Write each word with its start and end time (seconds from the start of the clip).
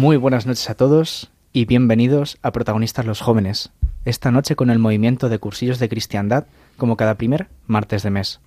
Muy 0.00 0.16
buenas 0.16 0.46
noches 0.46 0.70
a 0.70 0.74
todos 0.74 1.30
y 1.52 1.66
bienvenidos 1.66 2.38
a 2.40 2.52
Protagonistas 2.52 3.04
los 3.04 3.20
Jóvenes, 3.20 3.70
esta 4.06 4.30
noche 4.30 4.56
con 4.56 4.70
el 4.70 4.78
movimiento 4.78 5.28
de 5.28 5.38
cursillos 5.38 5.78
de 5.78 5.90
cristiandad 5.90 6.46
como 6.78 6.96
cada 6.96 7.16
primer 7.16 7.48
martes 7.66 8.02
de 8.02 8.08
mes. 8.08 8.40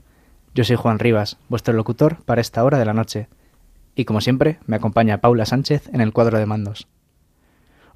Yo 0.55 0.63
soy 0.63 0.77
Juan 0.77 0.97
Rivas, 0.97 1.37
vuestro 1.49 1.75
locutor 1.75 2.17
para 2.25 2.41
esta 2.41 2.63
hora 2.63 2.79
de 2.79 2.85
la 2.85 2.95
noche, 2.95 3.27
y 3.95 4.05
como 4.05 4.19
siempre 4.19 4.57
me 4.65 4.77
acompaña 4.77 5.21
Paula 5.21 5.45
Sánchez 5.45 5.91
en 5.93 6.01
el 6.01 6.11
cuadro 6.11 6.39
de 6.39 6.47
mandos. 6.47 6.87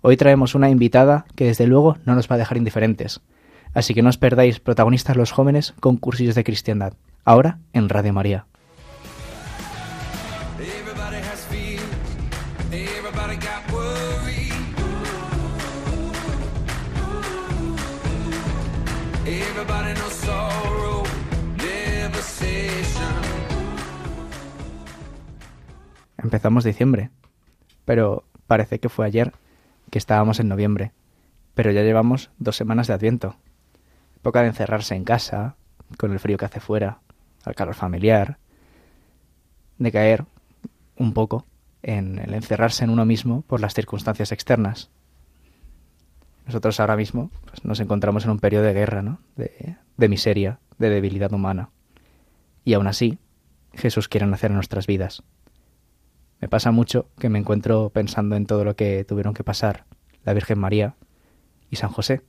Hoy 0.02 0.18
traemos 0.18 0.54
una 0.54 0.70
invitada 0.70 1.26
que 1.34 1.46
desde 1.46 1.66
luego 1.66 1.98
no 2.06 2.14
nos 2.14 2.30
va 2.30 2.36
a 2.36 2.38
dejar 2.38 2.58
indiferentes, 2.58 3.22
así 3.74 3.96
que 3.96 4.04
no 4.04 4.10
os 4.10 4.20
perdáis 4.20 4.60
Protagonistas 4.60 5.18
los 5.18 5.32
Jóvenes 5.32 5.74
con 5.80 5.98
cursillos 5.98 6.36
de 6.36 6.44
cristiandad, 6.44 6.94
ahora 7.26 7.58
en 7.74 7.90
Radio 7.90 8.14
María. 8.14 8.46
Empezamos 26.28 26.66
diciembre, 26.66 27.10
pero 27.86 28.26
parece 28.48 28.80
que 28.80 28.90
fue 28.90 29.06
ayer 29.06 29.32
que 29.90 29.98
estábamos 29.98 30.42
en 30.42 30.50
noviembre, 30.50 30.92
pero 31.56 31.72
ya 31.72 31.84
llevamos 31.84 32.32
dos 32.38 32.58
semanas 32.58 32.88
de 32.88 32.96
Adviento. 32.96 33.38
Época 34.18 34.42
de 34.42 34.48
encerrarse 34.48 34.94
en 34.94 35.06
casa, 35.06 35.56
con 35.98 36.12
el 36.12 36.20
frío 36.20 36.38
que 36.38 36.44
hace 36.44 36.60
fuera, 36.60 37.00
al 37.46 37.56
calor 37.56 37.76
familiar, 37.76 38.40
de 39.78 39.90
caer 39.90 40.26
un 40.98 41.14
poco 41.14 41.46
en 41.82 42.20
el 42.20 42.34
encerrarse 42.34 42.84
en 42.84 42.90
uno 42.90 43.06
mismo 43.06 43.44
por 43.44 43.62
las 43.62 43.74
circunstancias 43.74 44.34
externas. 44.34 44.90
Nosotros 46.46 46.82
ahora 46.82 46.98
mismo 46.98 47.32
pues, 47.46 47.64
nos 47.64 47.80
encontramos 47.80 48.26
en 48.26 48.32
un 48.32 48.40
periodo 48.40 48.66
de 48.66 48.74
guerra, 48.74 49.02
¿no? 49.02 49.22
de, 49.38 49.78
de 49.96 50.10
miseria, 50.10 50.60
de 50.78 50.90
debilidad 50.90 51.32
humana. 51.32 51.70
Y 52.66 52.74
aún 52.74 52.88
así, 52.88 53.18
Jesús 53.76 54.10
quiere 54.10 54.28
nacer 54.28 54.52
en 54.52 54.56
nuestras 54.56 54.88
vidas. 54.88 55.24
Me 56.40 56.48
pasa 56.48 56.72
mucho 56.72 57.10
que 57.18 57.30
me 57.30 57.40
encuentro 57.40 57.90
pensando 57.90 58.36
en 58.36 58.46
todo 58.46 58.64
lo 58.64 58.76
que 58.76 59.04
tuvieron 59.04 59.34
que 59.34 59.44
pasar 59.44 59.86
la 60.24 60.34
Virgen 60.34 60.60
María 60.60 60.96
y 61.70 61.78
San 61.78 61.90
José, 61.90 62.22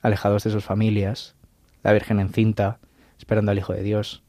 alejados 0.00 0.44
de 0.44 0.50
sus 0.50 0.64
familias, 0.64 1.34
la 1.82 1.92
Virgen 1.92 2.20
encinta, 2.20 2.78
esperando 3.18 3.50
al 3.50 3.58
Hijo 3.58 3.72
de 3.72 3.82
Dios, 3.82 4.22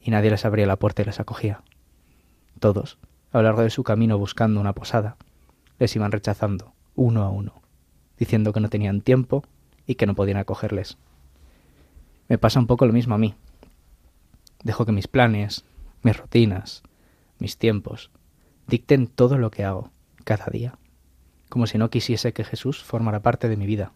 y 0.00 0.10
nadie 0.10 0.30
les 0.30 0.44
abría 0.44 0.66
la 0.66 0.76
puerta 0.76 1.02
y 1.02 1.06
les 1.06 1.18
acogía. 1.18 1.62
Todos, 2.60 2.98
a 3.32 3.38
lo 3.38 3.44
largo 3.44 3.62
de 3.62 3.70
su 3.70 3.82
camino 3.82 4.18
buscando 4.18 4.60
una 4.60 4.74
posada, 4.74 5.16
les 5.78 5.94
iban 5.96 6.12
rechazando, 6.12 6.72
uno 6.94 7.22
a 7.22 7.30
uno, 7.30 7.62
diciendo 8.16 8.52
que 8.52 8.60
no 8.60 8.68
tenían 8.68 9.00
tiempo 9.00 9.44
y 9.86 9.96
que 9.96 10.06
no 10.06 10.14
podían 10.14 10.38
acogerles. 10.38 10.98
Me 12.28 12.38
pasa 12.38 12.60
un 12.60 12.66
poco 12.66 12.86
lo 12.86 12.92
mismo 12.92 13.14
a 13.14 13.18
mí. 13.18 13.34
Dejo 14.62 14.84
que 14.84 14.92
mis 14.92 15.08
planes, 15.08 15.64
mis 16.02 16.16
rutinas, 16.16 16.82
mis 17.38 17.56
tiempos, 17.56 18.10
dicten 18.68 19.08
todo 19.08 19.38
lo 19.38 19.50
que 19.50 19.64
hago, 19.64 19.90
cada 20.24 20.46
día, 20.46 20.74
como 21.48 21.66
si 21.66 21.78
no 21.78 21.90
quisiese 21.90 22.32
que 22.32 22.44
Jesús 22.44 22.84
formara 22.84 23.20
parte 23.20 23.48
de 23.48 23.56
mi 23.56 23.66
vida. 23.66 23.92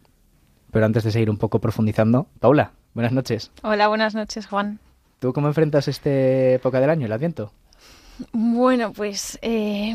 Pero 0.72 0.86
antes 0.86 1.04
de 1.04 1.12
seguir 1.12 1.30
un 1.30 1.36
poco 1.36 1.60
profundizando, 1.60 2.26
Paula, 2.40 2.72
buenas 2.94 3.12
noches. 3.12 3.52
Hola, 3.62 3.88
buenas 3.88 4.14
noches, 4.14 4.46
Juan. 4.46 4.80
¿Tú 5.18 5.32
cómo 5.32 5.46
enfrentas 5.46 5.86
esta 5.86 6.10
época 6.10 6.80
del 6.80 6.90
año, 6.90 7.06
el 7.06 7.12
Adviento? 7.12 7.52
Bueno, 8.32 8.92
pues 8.92 9.38
eh, 9.42 9.94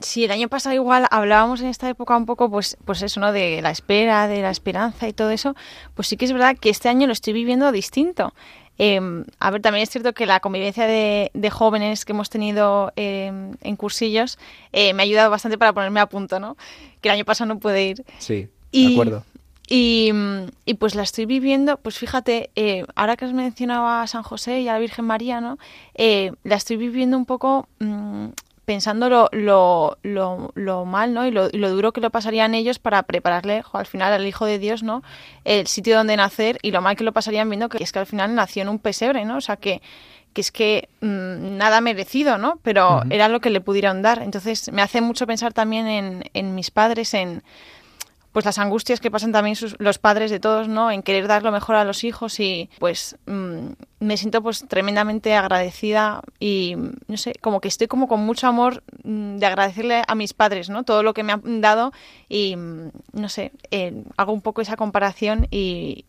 si 0.00 0.24
el 0.24 0.30
año 0.30 0.48
pasado 0.48 0.74
igual 0.74 1.06
hablábamos 1.10 1.60
en 1.60 1.68
esta 1.68 1.88
época 1.88 2.16
un 2.16 2.26
poco, 2.26 2.50
pues, 2.50 2.76
pues 2.84 3.02
eso, 3.02 3.20
¿no? 3.20 3.32
De 3.32 3.60
la 3.62 3.70
espera, 3.70 4.28
de 4.28 4.42
la 4.42 4.50
esperanza 4.50 5.08
y 5.08 5.12
todo 5.12 5.30
eso, 5.30 5.54
pues 5.94 6.08
sí 6.08 6.16
que 6.16 6.24
es 6.24 6.32
verdad 6.32 6.56
que 6.58 6.70
este 6.70 6.88
año 6.88 7.06
lo 7.06 7.12
estoy 7.12 7.32
viviendo 7.32 7.70
distinto. 7.72 8.34
Eh, 8.82 8.98
a 9.38 9.50
ver, 9.50 9.60
también 9.60 9.82
es 9.82 9.90
cierto 9.90 10.14
que 10.14 10.24
la 10.24 10.40
convivencia 10.40 10.86
de, 10.86 11.30
de 11.34 11.50
jóvenes 11.50 12.06
que 12.06 12.12
hemos 12.12 12.30
tenido 12.30 12.92
eh, 12.96 13.30
en 13.60 13.76
cursillos 13.76 14.38
eh, 14.72 14.94
me 14.94 15.02
ha 15.02 15.04
ayudado 15.04 15.28
bastante 15.30 15.58
para 15.58 15.74
ponerme 15.74 16.00
a 16.00 16.06
punto, 16.06 16.40
¿no? 16.40 16.56
Que 17.02 17.10
el 17.10 17.16
año 17.16 17.26
pasado 17.26 17.48
no 17.52 17.60
pude 17.60 17.84
ir. 17.84 18.04
Sí, 18.18 18.48
Y- 18.72 18.86
de 18.88 18.92
acuerdo. 18.94 19.24
Y, 19.72 20.10
y 20.64 20.74
pues 20.74 20.96
la 20.96 21.02
estoy 21.04 21.26
viviendo, 21.26 21.76
pues 21.76 21.96
fíjate, 21.96 22.50
eh, 22.56 22.84
ahora 22.96 23.16
que 23.16 23.24
has 23.26 23.32
mencionado 23.32 23.86
a 23.86 24.04
San 24.08 24.24
José 24.24 24.62
y 24.62 24.68
a 24.68 24.72
la 24.72 24.78
Virgen 24.80 25.04
María, 25.04 25.40
¿no? 25.40 25.58
Eh, 25.94 26.32
la 26.42 26.56
estoy 26.56 26.76
viviendo 26.76 27.16
un 27.16 27.24
poco 27.24 27.68
mm, 27.78 28.26
pensando 28.70 29.08
lo, 29.08 29.28
lo, 29.32 29.98
lo, 30.04 30.52
lo 30.54 30.84
mal, 30.84 31.12
¿no? 31.12 31.26
Y 31.26 31.32
lo, 31.32 31.48
y 31.50 31.58
lo 31.58 31.70
duro 31.70 31.90
que 31.92 32.00
lo 32.00 32.10
pasarían 32.10 32.54
ellos 32.54 32.78
para 32.78 33.02
prepararle 33.02 33.62
jo, 33.62 33.78
al 33.78 33.86
final 33.86 34.12
al 34.12 34.24
Hijo 34.24 34.46
de 34.46 34.60
Dios, 34.60 34.84
¿no? 34.84 35.02
El 35.44 35.66
sitio 35.66 35.96
donde 35.96 36.16
nacer 36.16 36.60
y 36.62 36.70
lo 36.70 36.80
mal 36.80 36.94
que 36.94 37.02
lo 37.02 37.12
pasarían 37.12 37.50
viendo 37.50 37.68
que 37.68 37.82
es 37.82 37.90
que 37.90 37.98
al 37.98 38.06
final 38.06 38.32
nació 38.36 38.62
en 38.62 38.68
un 38.68 38.78
pesebre, 38.78 39.24
¿no? 39.24 39.38
O 39.38 39.40
sea 39.40 39.56
que 39.56 39.82
que 40.32 40.40
es 40.40 40.52
que 40.52 40.88
mm, 41.00 41.56
nada 41.56 41.80
merecido, 41.80 42.38
¿no? 42.38 42.60
Pero 42.62 43.02
era 43.10 43.28
lo 43.28 43.40
que 43.40 43.50
le 43.50 43.60
pudieron 43.60 44.02
dar. 44.02 44.22
Entonces 44.22 44.70
me 44.72 44.82
hace 44.82 45.00
mucho 45.00 45.26
pensar 45.26 45.52
también 45.52 45.88
en, 45.88 46.22
en 46.32 46.54
mis 46.54 46.70
padres, 46.70 47.12
en 47.14 47.42
pues 48.32 48.44
las 48.44 48.58
angustias 48.58 49.00
que 49.00 49.10
pasan 49.10 49.32
también 49.32 49.56
sus- 49.56 49.76
los 49.78 49.98
padres 49.98 50.30
de 50.30 50.38
todos, 50.40 50.68
¿no? 50.68 50.90
En 50.90 51.02
querer 51.02 51.26
dar 51.26 51.42
lo 51.42 51.50
mejor 51.52 51.76
a 51.76 51.84
los 51.84 52.04
hijos 52.04 52.38
y 52.40 52.70
pues 52.78 53.16
mm, 53.26 53.72
me 54.00 54.16
siento 54.16 54.42
pues 54.42 54.66
tremendamente 54.68 55.34
agradecida 55.34 56.22
y 56.38 56.76
no 57.08 57.16
sé, 57.16 57.32
como 57.40 57.60
que 57.60 57.68
estoy 57.68 57.86
como 57.88 58.08
con 58.08 58.20
mucho 58.20 58.46
amor 58.46 58.82
mm, 59.02 59.36
de 59.36 59.46
agradecerle 59.46 60.02
a 60.06 60.14
mis 60.14 60.32
padres, 60.32 60.70
¿no? 60.70 60.84
Todo 60.84 61.02
lo 61.02 61.12
que 61.12 61.22
me 61.22 61.32
han 61.32 61.60
dado 61.60 61.92
y 62.28 62.56
mm, 62.56 62.90
no 63.14 63.28
sé, 63.28 63.52
eh, 63.70 64.04
hago 64.16 64.32
un 64.32 64.42
poco 64.42 64.60
esa 64.60 64.76
comparación 64.76 65.48
y, 65.50 66.04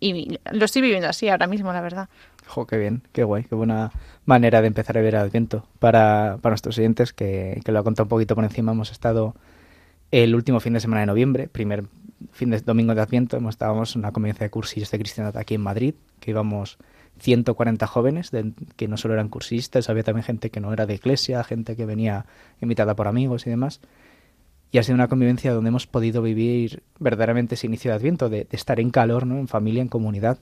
lo 0.52 0.66
estoy 0.66 0.82
viviendo 0.82 1.08
así 1.10 1.28
ahora 1.30 1.48
mismo, 1.48 1.74
la 1.74 1.82
verdad. 1.82 2.10
Jo, 2.46 2.68
qué 2.68 2.78
bien, 2.78 3.02
qué 3.14 3.24
guay, 3.24 3.44
qué 3.46 3.56
buena 3.56 3.92
manera 4.26 4.62
de 4.62 4.68
empezar 4.68 4.98
a 4.98 5.02
ver 5.02 5.16
Adviento. 5.16 5.66
Para, 5.80 6.38
para 6.42 6.52
nuestros 6.52 6.78
oyentes, 6.78 7.14
que, 7.14 7.62
que 7.64 7.72
lo 7.72 7.80
ha 7.80 7.84
contado 7.84 8.06
un 8.06 8.10
poquito 8.10 8.36
por 8.36 8.44
encima, 8.44 8.72
hemos 8.74 8.92
estado 8.92 9.36
el 10.12 10.36
último 10.36 10.60
fin 10.60 10.74
de 10.74 10.80
semana 10.82 11.02
de 11.02 11.06
noviembre, 11.08 11.48
primer 11.48 11.86
fin 12.32 12.50
de 12.52 12.60
domingo 12.62 12.94
de 12.96 13.02
Adviento, 13.02 13.38
hemos 13.38 13.56
estábamos 13.56 13.96
en 13.96 14.00
una 14.00 14.12
convivencia 14.12 14.46
de 14.46 14.50
cursillos 14.50 14.92
de 14.92 15.00
cristiandad 15.00 15.38
aquí 15.38 15.56
en 15.56 15.62
Madrid, 15.62 15.96
que 16.20 16.32
íbamos 16.32 16.78
140 17.20 17.86
jóvenes, 17.88 18.32
de- 18.32 18.54
que 18.76 18.88
no 18.88 18.98
solo 18.98 19.14
eran 19.14 19.30
cursistas, 19.30 19.90
había 19.90 20.04
también 20.04 20.24
gente 20.24 20.50
que 20.50 20.60
no 20.60 20.72
era 20.74 20.86
de 20.86 20.96
iglesia, 20.96 21.44
gente 21.44 21.76
que 21.76 21.86
venía 21.86 22.26
invitada 22.62 22.96
por 22.96 23.08
amigos 23.08 23.46
y 23.48 23.50
demás. 23.50 23.80
Y 24.72 24.78
ha 24.78 24.84
sido 24.84 24.96
una 24.96 25.10
convivencia 25.10 25.54
donde 25.54 25.68
hemos 25.68 25.86
podido 25.86 26.22
vivir 26.22 26.84
verdaderamente 27.00 27.56
ese 27.56 27.68
inicio 27.68 27.92
de 27.92 27.96
Adviento, 27.98 28.30
de, 28.30 28.46
de 28.46 28.56
estar 28.58 28.80
en 28.80 28.90
calor, 28.90 29.26
¿no? 29.28 29.38
en 29.38 29.48
familia, 29.50 29.82
en 29.82 29.90
comunidad, 29.90 30.38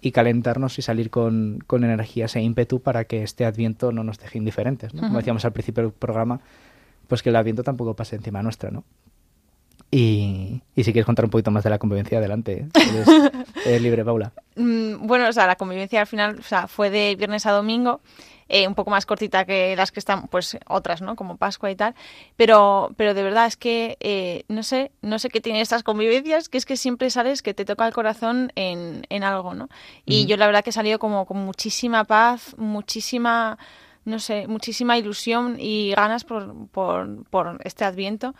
y 0.00 0.12
calentarnos 0.12 0.78
y 0.78 0.82
salir 0.82 1.10
con, 1.10 1.58
con 1.66 1.82
energías 1.84 2.34
e 2.36 2.40
ímpetu 2.42 2.80
para 2.80 3.04
que 3.04 3.22
este 3.22 3.44
Adviento 3.44 3.90
no 3.92 4.02
nos 4.04 4.18
deje 4.18 4.38
indiferentes. 4.38 4.94
¿no? 4.94 5.00
Como 5.08 5.18
decíamos 5.18 5.44
al 5.44 5.52
principio 5.52 5.82
del 5.84 5.92
programa, 5.92 6.40
pues 7.08 7.22
que 7.22 7.28
el 7.30 7.36
Adviento 7.36 7.62
tampoco 7.64 7.94
pase 7.94 8.16
encima 8.16 8.42
nuestra, 8.42 8.70
¿no? 8.70 8.84
Y, 9.94 10.62
y 10.74 10.84
si 10.84 10.92
quieres 10.92 11.04
contar 11.04 11.26
un 11.26 11.30
poquito 11.30 11.50
más 11.50 11.64
de 11.64 11.68
la 11.70 11.78
convivencia, 11.78 12.16
adelante. 12.16 12.66
Eres, 12.74 13.08
eres 13.66 13.82
libre, 13.82 14.02
Paula. 14.06 14.32
Mm, 14.56 15.06
Bueno, 15.06 15.28
o 15.28 15.32
sea, 15.34 15.46
la 15.46 15.56
convivencia 15.56 16.00
al 16.00 16.06
final 16.06 16.38
o 16.40 16.42
sea, 16.42 16.66
fue 16.66 16.88
de 16.88 17.14
viernes 17.14 17.44
a 17.44 17.52
domingo, 17.52 18.00
eh, 18.48 18.66
un 18.66 18.74
poco 18.74 18.90
más 18.90 19.04
cortita 19.04 19.44
que 19.44 19.76
las 19.76 19.92
que 19.92 20.00
están, 20.00 20.28
pues 20.28 20.56
otras, 20.66 21.02
¿no? 21.02 21.14
Como 21.14 21.36
Pascua 21.36 21.70
y 21.70 21.76
tal. 21.76 21.94
Pero, 22.38 22.92
pero 22.96 23.12
de 23.12 23.22
verdad 23.22 23.44
es 23.46 23.58
que 23.58 23.98
eh, 24.00 24.44
no 24.48 24.62
sé, 24.62 24.92
no 25.02 25.18
sé 25.18 25.28
qué 25.28 25.42
tienen 25.42 25.60
estas 25.60 25.82
convivencias, 25.82 26.48
que 26.48 26.56
es 26.56 26.64
que 26.64 26.78
siempre 26.78 27.10
sales 27.10 27.42
que 27.42 27.52
te 27.52 27.66
toca 27.66 27.86
el 27.86 27.92
corazón 27.92 28.50
en, 28.54 29.06
en 29.10 29.24
algo, 29.24 29.52
¿no? 29.52 29.68
Y 30.06 30.24
yo 30.24 30.38
la 30.38 30.46
verdad 30.46 30.64
que 30.64 30.70
he 30.70 30.72
salido 30.72 30.98
como 30.98 31.26
con 31.26 31.36
muchísima 31.36 32.04
paz, 32.04 32.54
muchísima, 32.56 33.58
no 34.06 34.18
sé, 34.18 34.46
muchísima 34.48 34.96
ilusión 34.96 35.56
y 35.58 35.92
ganas 35.94 36.24
por, 36.24 36.66
por, 36.68 37.24
por 37.28 37.58
este 37.64 37.84
adviento. 37.84 38.34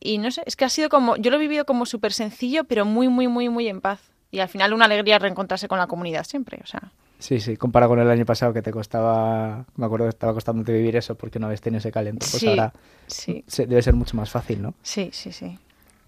Y 0.00 0.18
no 0.18 0.30
sé, 0.30 0.42
es 0.46 0.56
que 0.56 0.64
ha 0.64 0.68
sido 0.68 0.88
como, 0.88 1.16
yo 1.16 1.30
lo 1.30 1.36
he 1.36 1.40
vivido 1.40 1.64
como 1.64 1.86
súper 1.86 2.12
sencillo, 2.12 2.64
pero 2.64 2.84
muy, 2.84 3.08
muy, 3.08 3.28
muy, 3.28 3.48
muy 3.48 3.68
en 3.68 3.80
paz. 3.80 4.00
Y 4.30 4.40
al 4.40 4.48
final 4.48 4.72
una 4.72 4.86
alegría 4.86 5.18
reencontrarse 5.18 5.68
con 5.68 5.78
la 5.78 5.86
comunidad 5.86 6.24
siempre, 6.24 6.58
o 6.62 6.66
sea. 6.66 6.92
Sí, 7.20 7.40
sí, 7.40 7.56
comparado 7.56 7.90
con 7.90 8.00
el 8.00 8.10
año 8.10 8.26
pasado 8.26 8.52
que 8.52 8.60
te 8.60 8.72
costaba, 8.72 9.64
me 9.76 9.86
acuerdo 9.86 10.06
que 10.06 10.10
estaba 10.10 10.34
costándote 10.34 10.72
vivir 10.72 10.96
eso 10.96 11.14
porque 11.14 11.38
no 11.38 11.46
habías 11.46 11.60
tenido 11.60 11.78
ese 11.78 11.92
calento, 11.92 12.26
pues 12.30 12.42
Sí, 12.42 12.48
ahora 12.48 12.72
sí. 13.06 13.44
se- 13.46 13.66
debe 13.66 13.80
ser 13.82 13.94
mucho 13.94 14.16
más 14.16 14.30
fácil, 14.30 14.60
¿no? 14.60 14.74
Sí, 14.82 15.10
sí, 15.12 15.32
sí. 15.32 15.58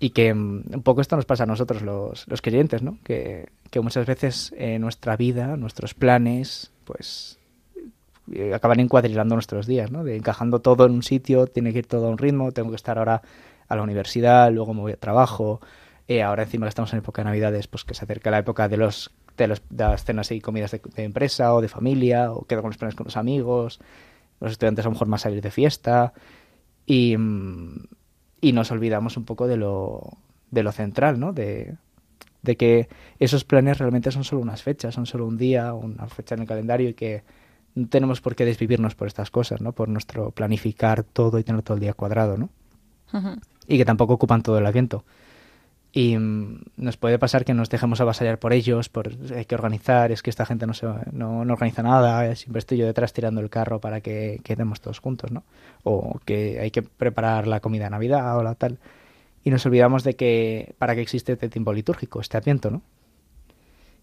Y 0.00 0.11
que 0.11 0.35
mm, 0.35 0.62
un 0.75 0.83
poco 0.83 1.00
esto 1.00 1.17
nos 1.17 1.25
pasa 1.25 1.44
a 1.44 1.47
nosotros 1.47 1.81
los, 1.83 2.27
los 2.29 2.43
creyentes, 2.43 2.83
¿no? 2.83 2.99
Que, 3.05 3.49
que 3.71 3.81
muchas 3.81 4.05
veces 4.06 4.53
eh, 4.59 4.79
nuestra 4.79 5.17
vida, 5.17 5.56
nuestros 5.56 5.94
planes, 5.94 6.73
pues 6.85 7.38
eh, 8.33 8.53
acaban 8.53 8.81
encuadrilando 8.81 9.37
nuestros 9.37 9.67
días, 9.67 9.91
¿no? 9.93 10.03
De 10.05 10.17
encajando 10.17 10.59
todo 10.61 10.85
en 10.85 10.93
un 10.93 11.03
sitio, 11.05 11.47
tiene 11.47 11.73
que 11.73 11.79
ir 11.79 11.87
todo 11.87 12.09
a 12.09 12.11
un 12.11 12.19
ritmo, 12.19 12.50
tengo 12.53 12.71
que 12.71 12.77
estar 12.77 12.99
ahora 12.99 13.23
a 13.68 13.76
la 13.76 13.82
universidad, 13.82 14.52
luego 14.52 14.74
me 14.74 14.80
voy 14.80 14.92
a 14.92 14.96
trabajo, 14.96 15.60
eh, 16.08 16.22
ahora 16.22 16.44
encima 16.44 16.66
que 16.66 16.70
estamos 16.70 16.92
en 16.92 17.00
época 17.00 17.22
de 17.22 17.26
Navidades, 17.26 17.66
pues 17.66 17.84
que 17.84 17.94
se 17.94 18.04
acerca 18.04 18.30
la 18.30 18.38
época 18.38 18.68
de 18.68 18.76
los 18.76 19.12
de, 19.36 19.48
los, 19.48 19.62
de 19.68 19.84
las 19.84 20.04
cenas 20.04 20.30
y 20.32 20.40
comidas 20.40 20.70
de, 20.70 20.80
empresa 20.96 21.54
o 21.54 21.60
de 21.60 21.68
familia, 21.68 22.32
o 22.32 22.44
quedo 22.44 22.62
con 22.62 22.70
los 22.70 22.78
planes 22.78 22.94
con 22.94 23.04
los 23.04 23.16
amigos, 23.16 23.80
los 24.40 24.52
estudiantes 24.52 24.84
a 24.84 24.88
lo 24.88 24.92
mejor 24.92 25.08
más 25.08 25.22
salir 25.22 25.42
de 25.42 25.50
fiesta, 25.50 26.12
y, 26.86 27.16
mm, 27.16 27.84
y 28.40 28.52
nos 28.52 28.70
olvidamos 28.70 29.16
un 29.16 29.24
poco 29.24 29.46
de 29.46 29.56
lo, 29.56 30.18
de 30.50 30.62
lo 30.62 30.72
central, 30.72 31.18
¿no? 31.20 31.32
De, 31.32 31.76
de 32.42 32.56
que 32.56 32.88
esos 33.18 33.44
planes 33.44 33.78
realmente 33.78 34.10
son 34.10 34.24
solo 34.24 34.40
unas 34.42 34.62
fechas, 34.62 34.94
son 34.94 35.06
solo 35.06 35.26
un 35.26 35.36
día, 35.36 35.74
una 35.74 36.06
fecha 36.06 36.34
en 36.34 36.42
el 36.42 36.46
calendario 36.46 36.88
y 36.88 36.94
que 36.94 37.24
no 37.74 37.88
tenemos 37.88 38.20
por 38.20 38.34
qué 38.36 38.44
desvivirnos 38.44 38.94
por 38.94 39.08
estas 39.08 39.30
cosas, 39.30 39.60
¿no? 39.60 39.72
Por 39.72 39.88
nuestro 39.88 40.30
planificar 40.30 41.02
todo 41.02 41.38
y 41.38 41.44
tener 41.44 41.62
todo 41.62 41.74
el 41.74 41.80
día 41.80 41.92
cuadrado, 41.92 42.38
¿no? 42.38 42.48
Y 43.69 43.79
que 43.79 43.85
tampoco 43.85 44.14
ocupan 44.14 44.43
todo 44.43 44.58
el 44.58 44.67
asiento. 44.67 45.05
Y 45.97 46.19
mm, 46.19 46.61
nos 46.76 46.99
puede 46.99 47.19
pasar 47.19 47.47
que 47.47 47.55
nos 47.55 47.70
dejemos 47.70 48.03
avasallar 48.03 48.38
por 48.38 48.53
ellos, 48.53 48.91
por 48.91 49.12
hay 49.35 49.47
que 49.47 49.55
organizar, 49.55 50.12
es 50.12 50.23
que 50.23 50.29
esta 50.29 50.44
gente 50.44 50.67
no, 50.67 50.75
se, 50.75 50.87
no, 51.12 51.47
no 51.47 51.53
organiza 51.55 51.82
nada, 51.82 52.35
siempre 52.35 52.58
estoy 52.58 52.76
yo 52.76 52.85
detrás 52.85 53.14
tirando 53.14 53.41
el 53.41 53.49
carro 53.49 53.81
para 53.81 54.03
que 54.03 54.41
quedemos 54.44 54.82
todos 54.82 54.99
juntos, 54.99 55.31
¿no? 55.31 55.44
O 55.85 56.20
que 56.26 56.61
hay 56.61 56.70
que 56.70 56.82
preparar 56.82 57.47
la 57.47 57.61
comida 57.61 57.85
de 57.85 57.91
Navidad 57.91 58.37
o 58.37 58.43
la 58.43 58.55
tal. 58.56 58.79
Y 59.43 59.49
nos 59.49 59.64
olvidamos 59.64 60.05
de 60.05 60.17
que 60.17 60.75
para 60.76 60.94
qué 60.94 61.00
existe 61.00 61.32
este 61.32 61.49
tiempo 61.49 61.73
litúrgico, 61.73 62.20
este 62.20 62.37
adviento, 62.37 62.70
¿no? 62.70 62.82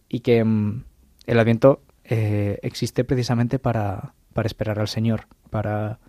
Y 0.09 0.21
que 0.21 0.43
mm, 0.43 0.83
el 1.27 1.39
adviento 1.39 1.81
eh, 2.05 2.57
existe 2.63 3.03
precisamente 3.03 3.59
para, 3.59 4.15
para 4.33 4.47
esperar 4.47 4.79
al 4.79 4.87
Señor, 4.87 5.27
para 5.51 5.99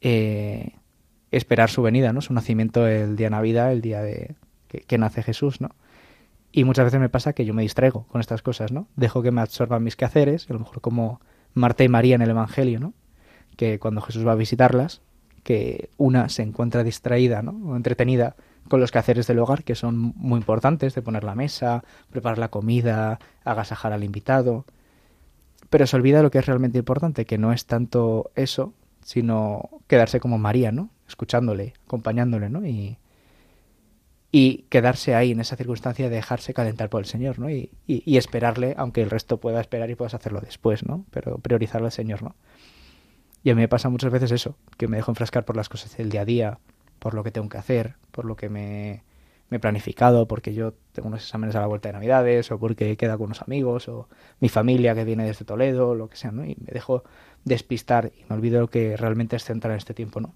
eh, 0.00 0.72
esperar 1.30 1.70
su 1.70 1.82
venida, 1.82 2.12
¿no? 2.12 2.20
Su 2.20 2.32
nacimiento 2.32 2.86
el 2.86 3.16
día 3.16 3.26
de 3.26 3.30
Navidad, 3.30 3.72
el 3.72 3.80
día 3.80 4.02
de 4.02 4.34
que, 4.68 4.80
que 4.80 4.98
nace 4.98 5.22
Jesús, 5.22 5.60
¿no? 5.60 5.70
Y 6.52 6.64
muchas 6.64 6.86
veces 6.86 7.00
me 7.00 7.08
pasa 7.08 7.32
que 7.32 7.44
yo 7.44 7.54
me 7.54 7.62
distraigo 7.62 8.06
con 8.08 8.20
estas 8.20 8.42
cosas, 8.42 8.72
¿no? 8.72 8.88
Dejo 8.96 9.22
que 9.22 9.30
me 9.30 9.40
absorban 9.40 9.84
mis 9.84 9.96
quehaceres, 9.96 10.50
a 10.50 10.52
lo 10.52 10.60
mejor 10.60 10.80
como 10.80 11.20
Marta 11.54 11.84
y 11.84 11.88
María 11.88 12.16
en 12.16 12.22
el 12.22 12.30
Evangelio, 12.30 12.80
¿no? 12.80 12.92
Que 13.56 13.78
cuando 13.78 14.00
Jesús 14.00 14.26
va 14.26 14.32
a 14.32 14.36
visitarlas, 14.36 15.00
que 15.42 15.90
una 15.96 16.28
se 16.28 16.42
encuentra 16.42 16.82
distraída, 16.82 17.42
¿no? 17.42 17.52
O 17.70 17.76
entretenida 17.76 18.36
con 18.68 18.80
los 18.80 18.90
quehaceres 18.90 19.26
del 19.26 19.38
hogar, 19.38 19.64
que 19.64 19.74
son 19.74 20.12
muy 20.16 20.38
importantes, 20.38 20.94
de 20.94 21.02
poner 21.02 21.24
la 21.24 21.34
mesa, 21.34 21.84
preparar 22.10 22.38
la 22.38 22.48
comida, 22.48 23.18
agasajar 23.44 23.92
al 23.92 24.04
invitado. 24.04 24.64
Pero 25.70 25.86
se 25.86 25.96
olvida 25.96 26.22
lo 26.22 26.30
que 26.30 26.38
es 26.38 26.46
realmente 26.46 26.78
importante, 26.78 27.26
que 27.26 27.38
no 27.38 27.52
es 27.52 27.66
tanto 27.66 28.30
eso, 28.34 28.74
sino 29.02 29.70
quedarse 29.86 30.20
como 30.20 30.38
María, 30.38 30.72
¿no? 30.72 30.90
Escuchándole, 31.10 31.74
acompañándole, 31.86 32.48
¿no? 32.48 32.64
Y, 32.64 32.98
y 34.32 34.66
quedarse 34.68 35.14
ahí 35.14 35.32
en 35.32 35.40
esa 35.40 35.56
circunstancia 35.56 36.08
de 36.08 36.14
dejarse 36.14 36.54
calentar 36.54 36.88
por 36.88 37.00
el 37.00 37.06
Señor, 37.06 37.38
¿no? 37.38 37.50
Y, 37.50 37.70
y, 37.86 38.02
y 38.06 38.16
esperarle, 38.16 38.74
aunque 38.78 39.02
el 39.02 39.10
resto 39.10 39.38
pueda 39.38 39.60
esperar 39.60 39.90
y 39.90 39.96
puedas 39.96 40.14
hacerlo 40.14 40.40
después, 40.40 40.86
¿no? 40.86 41.04
Pero 41.10 41.38
priorizarle 41.38 41.86
al 41.86 41.92
Señor, 41.92 42.22
¿no? 42.22 42.36
Y 43.42 43.50
a 43.50 43.54
mí 43.54 43.60
me 43.60 43.68
pasa 43.68 43.88
muchas 43.88 44.12
veces 44.12 44.30
eso, 44.30 44.56
que 44.76 44.86
me 44.86 44.98
dejo 44.98 45.10
enfrascar 45.10 45.44
por 45.44 45.56
las 45.56 45.68
cosas 45.68 45.96
del 45.96 46.10
día 46.10 46.22
a 46.22 46.24
día, 46.24 46.58
por 46.98 47.14
lo 47.14 47.24
que 47.24 47.32
tengo 47.32 47.48
que 47.48 47.58
hacer, 47.58 47.96
por 48.12 48.24
lo 48.24 48.36
que 48.36 48.48
me, 48.48 49.02
me 49.48 49.56
he 49.56 49.60
planificado, 49.60 50.28
porque 50.28 50.54
yo 50.54 50.74
tengo 50.92 51.08
unos 51.08 51.22
exámenes 51.22 51.56
a 51.56 51.60
la 51.60 51.66
vuelta 51.66 51.88
de 51.88 51.94
Navidades, 51.94 52.52
o 52.52 52.58
porque 52.58 52.96
queda 52.96 53.16
con 53.16 53.26
unos 53.26 53.42
amigos, 53.42 53.88
o 53.88 54.08
mi 54.38 54.48
familia 54.48 54.94
que 54.94 55.04
viene 55.04 55.24
desde 55.24 55.44
Toledo, 55.44 55.94
lo 55.94 56.08
que 56.08 56.16
sea, 56.16 56.30
¿no? 56.30 56.44
Y 56.44 56.56
me 56.64 56.72
dejo 56.72 57.02
despistar 57.44 58.12
y 58.16 58.24
me 58.28 58.36
olvido 58.36 58.60
lo 58.60 58.68
que 58.68 58.96
realmente 58.96 59.36
es 59.36 59.44
central 59.44 59.72
en 59.72 59.78
este 59.78 59.94
tiempo, 59.94 60.20
¿no? 60.20 60.34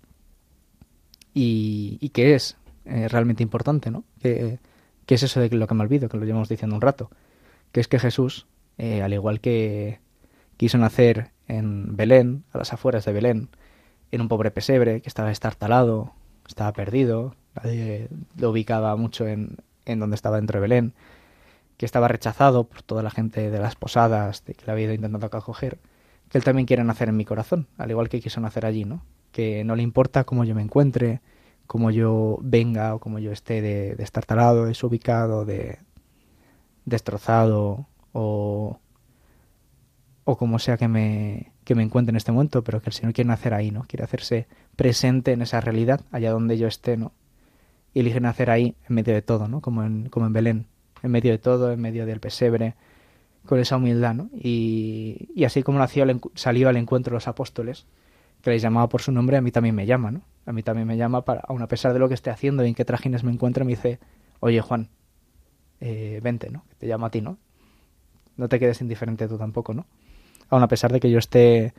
Y, 1.35 1.99
y 2.01 2.11
que 2.11 2.35
es 2.35 2.57
eh, 2.87 3.09
realmente 3.09 3.43
importante, 3.43 3.91
¿no? 3.91 4.05
Que, 4.21 4.59
es 5.07 5.23
eso 5.23 5.41
de 5.41 5.51
lo 5.51 5.67
que 5.67 5.75
me 5.75 5.83
olvido, 5.83 6.09
que 6.09 6.17
lo 6.17 6.25
llevamos 6.25 6.49
diciendo 6.49 6.77
un 6.77 6.83
rato, 6.83 7.11
que 7.73 7.81
es 7.81 7.89
que 7.89 7.99
Jesús, 7.99 8.47
eh, 8.79 9.03
al 9.03 9.13
igual 9.13 9.41
que 9.41 10.01
quiso 10.57 10.79
nacer 10.79 11.31
en 11.49 11.97
Belén, 11.97 12.45
a 12.53 12.59
las 12.59 12.73
afueras 12.73 13.05
de 13.05 13.13
Belén, 13.13 13.49
en 14.11 14.21
un 14.21 14.29
pobre 14.29 14.51
pesebre 14.51 15.01
que 15.01 15.09
estaba 15.09 15.31
estartalado, 15.31 16.13
estaba 16.49 16.73
perdido, 16.73 17.35
nadie 17.55 18.09
lo 18.39 18.51
ubicaba 18.51 18.97
mucho 18.97 19.27
en, 19.27 19.57
en 19.87 19.99
donde 19.99 20.17
estaba 20.17 20.37
dentro 20.37 20.59
de 20.59 20.63
Belén, 20.63 20.95
que 21.77 21.87
estaba 21.87 22.09
rechazado 22.09 22.65
por 22.65 22.83
toda 22.83 23.03
la 23.03 23.11
gente 23.11 23.51
de 23.51 23.59
las 23.59 23.77
posadas, 23.77 24.45
de 24.45 24.55
que 24.55 24.67
le 24.67 24.73
había 24.73 24.85
ido 24.85 24.95
intentando 24.95 25.27
acoger, 25.27 25.79
que 26.29 26.39
él 26.39 26.45
también 26.45 26.67
quiere 26.67 26.85
nacer 26.85 27.09
en 27.09 27.17
mi 27.17 27.25
corazón, 27.25 27.67
al 27.79 27.91
igual 27.91 28.09
que 28.09 28.21
quiso 28.21 28.41
nacer 28.41 28.67
allí, 28.67 28.85
¿no? 28.85 29.03
Que 29.35 29.65
no 29.65 29.75
le 29.75 29.83
importa 29.83 30.23
cómo 30.23 30.45
yo 30.45 30.55
me 30.55 30.63
encuentre, 30.63 31.21
cómo 31.67 31.91
yo 31.91 32.39
venga 32.41 32.95
o 32.95 33.01
cómo 33.01 33.19
yo 33.19 33.33
esté 33.33 33.63
de, 33.63 33.97
de 33.97 34.05
estar 34.05 34.25
talado, 34.25 34.67
desubicado, 34.67 35.45
de 35.45 35.81
destrozado 36.85 37.89
o, 38.13 38.79
o 40.23 40.37
como 40.37 40.61
sea 40.61 40.77
que 40.77 40.87
me, 40.87 41.53
que 41.65 41.75
me 41.75 41.83
encuentre 41.83 42.13
en 42.13 42.17
este 42.17 42.31
momento, 42.31 42.63
pero 42.63 42.81
que 42.81 42.91
el 42.91 42.95
Señor 42.95 43.13
quiere 43.13 43.27
nacer 43.27 43.55
ahí, 43.55 43.73
¿no? 43.73 43.83
Quiere 43.89 44.05
hacerse 44.05 44.47
presente 44.77 45.33
en 45.33 45.43
esa 45.43 45.61
realidad, 45.61 46.03
allá 46.13 46.31
donde 46.31 46.57
yo 46.57 46.69
esté, 46.69 46.97
¿no? 46.97 47.11
Y 47.93 48.01
elige 48.01 48.21
nacer 48.21 48.51
ahí, 48.51 48.77
en 48.89 48.95
medio 48.95 49.15
de 49.15 49.23
todo, 49.23 49.49
¿no? 49.49 49.61
Como 49.61 49.83
en, 49.83 50.09
como 50.11 50.27
en 50.27 50.33
Belén, 50.33 50.67
en 51.03 51.11
medio 51.11 51.33
de 51.33 51.39
todo, 51.39 51.73
en 51.73 51.81
medio 51.81 52.07
del 52.07 52.21
pesebre, 52.21 52.77
con 53.47 53.59
esa 53.59 53.79
humildad, 53.79 54.15
¿no? 54.15 54.31
Y, 54.33 55.29
y 55.35 55.43
así 55.43 55.65
como 55.65 55.81
nació, 55.81 56.07
salió 56.35 56.69
al 56.69 56.77
encuentro 56.77 57.11
de 57.11 57.17
los 57.17 57.27
apóstoles, 57.29 57.87
que 58.45 58.51
les 58.51 58.63
llamaba 58.63 58.89
por 58.89 59.03
su 59.03 59.11
nombre, 59.11 59.37
a 59.37 59.41
mí 59.41 59.51
también 59.51 59.75
me 59.75 59.87
llama, 59.87 60.11
¿no? 60.11 60.23
A 60.47 60.53
mí 60.53 60.63
también 60.63 60.87
me 60.87 60.97
llama 60.97 61.25
para, 61.25 61.41
aun 61.49 61.63
a 61.63 61.67
pesar 61.67 61.93
de 61.93 61.99
lo 61.99 62.09
que 62.09 62.15
esté 62.15 62.31
haciendo 62.31 62.65
y 62.65 62.69
en 62.69 62.75
qué 62.75 62.85
trajines 62.85 63.25
me 63.25 63.33
encuentre, 63.33 63.65
me 63.65 63.71
dice, 63.71 63.99
oye 64.41 64.61
Juan, 64.61 64.91
eh, 65.81 66.21
vente, 66.23 66.51
¿no? 66.51 66.65
Te 66.79 66.87
llamo 66.87 67.07
a 67.07 67.11
ti, 67.11 67.21
¿no? 67.21 67.39
No 68.37 68.49
te 68.49 68.61
quedes 68.61 68.81
indiferente 68.81 69.27
tú 69.29 69.39
tampoco, 69.39 69.75
¿no? 69.75 69.87
Aun 70.51 70.63
a 70.63 70.69
pesar 70.69 70.93
de 70.93 71.01
que 71.01 71.11
yo 71.11 71.19
esté 71.19 71.73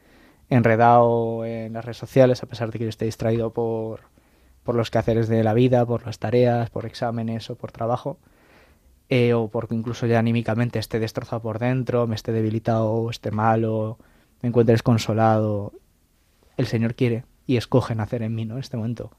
enredado 0.50 1.46
en 1.46 1.74
las 1.74 1.86
redes 1.86 1.98
sociales, 1.98 2.44
a 2.44 2.48
pesar 2.48 2.72
de 2.72 2.80
que 2.80 2.86
yo 2.86 2.90
esté 2.90 3.06
distraído 3.06 3.52
por, 3.54 4.02
por 4.64 4.76
los 4.76 4.90
quehaceres 4.90 5.28
de 5.28 5.44
la 5.44 5.54
vida, 5.54 5.86
por 5.86 6.06
las 6.06 6.20
tareas, 6.20 6.70
por 6.70 6.86
exámenes 6.86 7.50
o 7.50 7.56
por 7.56 7.72
trabajo, 7.72 8.18
eh, 9.10 9.34
o 9.34 9.50
porque 9.50 9.76
incluso 9.76 10.08
ya 10.08 10.20
anímicamente 10.20 10.80
esté 10.80 11.00
destrozado 11.00 11.42
por 11.42 11.60
dentro, 11.60 12.08
me 12.08 12.16
esté 12.16 12.32
debilitado, 12.32 13.10
esté 13.12 13.30
malo, 13.30 14.00
me 14.42 14.50
encuentre 14.50 14.74
desconsolado, 14.74 15.74
el 16.58 16.68
Señor 16.68 16.96
quiere 16.96 17.24
y 17.48 17.58
escoge 17.58 17.96
nacer 17.96 18.22
en 18.22 18.36
mí, 18.36 18.46
¿no? 18.46 18.56
En 18.56 18.62
este 18.62 18.78
momento. 18.78 19.12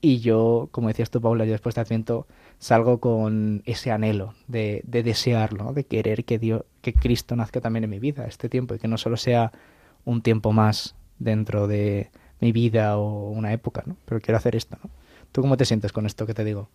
Y 0.00 0.20
yo, 0.20 0.68
como 0.72 0.88
decías 0.88 1.10
tú, 1.10 1.20
Paula, 1.20 1.44
yo 1.44 1.52
después 1.52 1.74
de 1.74 1.80
Adviento 1.80 2.26
salgo 2.58 3.00
con 3.00 3.62
ese 3.64 3.90
anhelo 3.90 4.34
de, 4.46 4.82
de 4.84 5.02
desearlo, 5.02 5.72
de 5.72 5.84
querer 5.84 6.24
que 6.24 6.38
Dios, 6.38 6.64
que 6.82 6.92
Cristo 6.92 7.34
nazca 7.34 7.60
también 7.60 7.84
en 7.84 7.90
mi 7.90 7.98
vida 7.98 8.26
este 8.26 8.48
tiempo 8.48 8.74
y 8.74 8.78
que 8.78 8.88
no 8.88 8.98
solo 8.98 9.16
sea 9.16 9.52
un 10.04 10.22
tiempo 10.22 10.52
más 10.52 10.94
dentro 11.18 11.66
de 11.66 12.10
mi 12.40 12.52
vida 12.52 12.98
o 12.98 13.30
una 13.30 13.52
época, 13.52 13.82
¿no? 13.86 13.96
Pero 14.04 14.20
quiero 14.20 14.38
hacer 14.38 14.54
esto, 14.54 14.76
¿no? 14.82 14.90
¿Tú 15.32 15.40
cómo 15.40 15.56
te 15.56 15.64
sientes 15.64 15.92
con 15.92 16.06
esto 16.06 16.26
que 16.26 16.34
te 16.34 16.44
digo? 16.44 16.68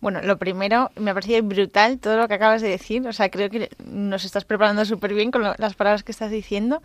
Bueno, 0.00 0.20
lo 0.22 0.38
primero, 0.38 0.90
me 0.96 1.10
ha 1.10 1.14
parecido 1.14 1.42
brutal 1.42 1.98
todo 1.98 2.16
lo 2.16 2.28
que 2.28 2.34
acabas 2.34 2.62
de 2.62 2.68
decir. 2.68 3.06
O 3.06 3.12
sea, 3.12 3.30
creo 3.30 3.50
que 3.50 3.70
nos 3.84 4.24
estás 4.24 4.44
preparando 4.44 4.84
súper 4.84 5.14
bien 5.14 5.30
con 5.30 5.42
las 5.42 5.74
palabras 5.74 6.02
que 6.02 6.12
estás 6.12 6.30
diciendo 6.30 6.82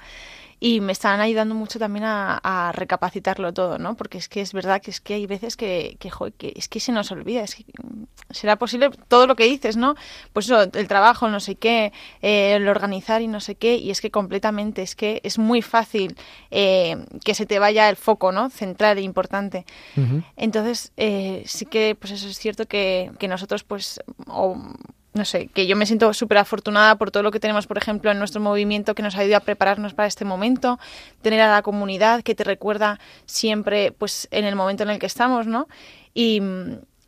y 0.63 0.80
me 0.80 0.91
están 0.91 1.20
ayudando 1.20 1.56
mucho 1.56 1.80
también 1.80 2.06
a, 2.06 2.38
a 2.44 2.72
recapacitarlo 2.72 3.51
todo, 3.51 3.80
¿no? 3.80 3.98
Porque 3.98 4.20
es 4.20 4.30
que 4.30 4.41
es 4.41 4.53
verdad 4.53 4.80
que 4.80 4.91
es 4.91 5.01
que 5.01 5.15
hay 5.15 5.25
veces 5.25 5.58
que, 5.58 5.98
que, 6.00 6.12
jo, 6.12 6.27
que 6.38 6.53
es 6.56 6.68
que 6.68 6.80
se 6.80 6.91
nos 6.91 7.12
olvida. 7.12 7.41
Es 7.41 7.56
que 7.56 7.65
mm, 7.82 8.03
será 8.30 8.58
posible 8.58 8.91
todo 9.08 9.25
lo 9.25 9.36
que 9.36 9.46
dices, 9.46 9.75
¿no? 9.75 9.96
Pues 10.34 10.46
eso, 10.46 10.62
el 10.62 10.88
trabajo, 10.88 11.30
no 11.30 11.39
sé 11.39 11.56
qué, 11.56 11.91
eh, 12.22 12.53
el 12.58 12.68
organizar 12.68 13.24
y 13.24 13.27
no 13.27 13.39
sé 13.39 13.56
qué. 13.56 13.75
Y 13.77 13.89
es 13.89 14.01
que 14.01 14.12
completamente, 14.12 14.84
es 14.84 14.96
que 14.96 15.20
es 15.24 15.39
muy 15.39 15.63
fácil 15.63 16.15
eh, 16.51 17.08
que 17.25 17.34
se 17.34 17.48
te 17.48 17.58
vaya 17.58 17.89
el 17.89 17.96
foco, 17.96 18.32
¿no? 18.32 18.51
Central 18.51 19.00
e 19.00 19.01
importante. 19.01 19.65
Entonces, 20.36 20.94
eh, 20.96 21.41
sí 21.48 21.65
que, 21.65 21.96
pues 21.96 22.12
eso 22.12 22.27
es 22.27 22.38
cierto 22.38 22.68
que, 22.68 23.12
que 23.18 23.27
nosotros, 23.27 23.63
pues, 23.63 24.00
o, 24.27 24.56
no 25.13 25.25
sé, 25.25 25.48
que 25.48 25.68
yo 25.68 25.75
me 25.75 25.86
siento 25.86 26.13
súper 26.13 26.38
afortunada 26.38 26.96
por 26.96 27.12
todo 27.12 27.24
lo 27.24 27.32
que 27.32 27.39
tenemos, 27.39 27.68
por 27.68 27.77
ejemplo, 27.77 28.12
en 28.12 28.20
nuestro 28.20 28.39
movimiento 28.39 28.96
que 28.96 29.03
nos 29.03 29.15
ayuda 29.15 29.38
a 29.38 29.39
prepararnos 29.41 29.94
para 29.94 30.08
este 30.08 30.24
momento, 30.24 30.80
tener 31.22 31.41
a 31.41 31.51
la 31.51 31.62
comunidad 31.62 32.24
que 32.24 32.36
te 32.36 32.44
recuerda 32.44 33.00
siempre, 33.25 33.91
pues, 33.91 34.27
en 34.32 34.46
el 34.46 34.56
momento 34.56 34.84
en 34.84 34.89
el 34.89 35.00
que 35.00 35.08
estamos, 35.08 35.48
¿no? 35.48 35.68
Y, 36.13 36.41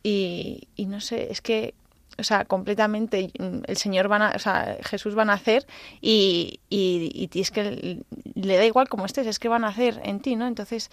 y, 0.02 0.68
y 0.76 0.86
no 0.86 1.00
sé, 1.00 1.28
es 1.30 1.40
que 1.40 1.74
o 2.18 2.22
sea, 2.22 2.44
completamente 2.44 3.30
mm, 3.38 3.62
el 3.66 3.76
Señor 3.76 4.10
va 4.10 4.28
a, 4.28 4.36
o 4.36 4.38
sea, 4.38 4.76
Jesús 4.82 5.16
va 5.16 5.22
a 5.22 5.26
nacer 5.26 5.66
y, 6.00 6.60
y, 6.70 7.28
y 7.32 7.40
es 7.40 7.50
que 7.50 8.02
le 8.34 8.56
da 8.56 8.64
igual 8.64 8.88
como 8.88 9.06
estés, 9.06 9.26
es 9.26 9.38
que 9.38 9.48
va 9.48 9.56
a 9.56 9.60
nacer 9.60 10.00
en 10.04 10.20
ti, 10.20 10.36
¿no? 10.36 10.46
Entonces, 10.46 10.90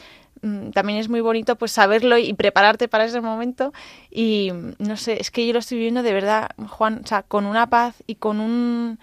también 0.73 0.99
es 0.99 1.09
muy 1.09 1.21
bonito 1.21 1.55
pues 1.55 1.71
saberlo 1.71 2.17
y 2.17 2.33
prepararte 2.33 2.87
para 2.87 3.05
ese 3.05 3.21
momento. 3.21 3.73
Y 4.09 4.51
no 4.79 4.97
sé, 4.97 5.19
es 5.19 5.31
que 5.31 5.45
yo 5.45 5.53
lo 5.53 5.59
estoy 5.59 5.77
viviendo 5.77 6.03
de 6.03 6.13
verdad, 6.13 6.51
Juan, 6.67 7.01
o 7.03 7.07
sea, 7.07 7.23
con 7.23 7.45
una 7.45 7.67
paz 7.67 7.95
y 8.07 8.15
con 8.15 8.39
un 8.39 8.99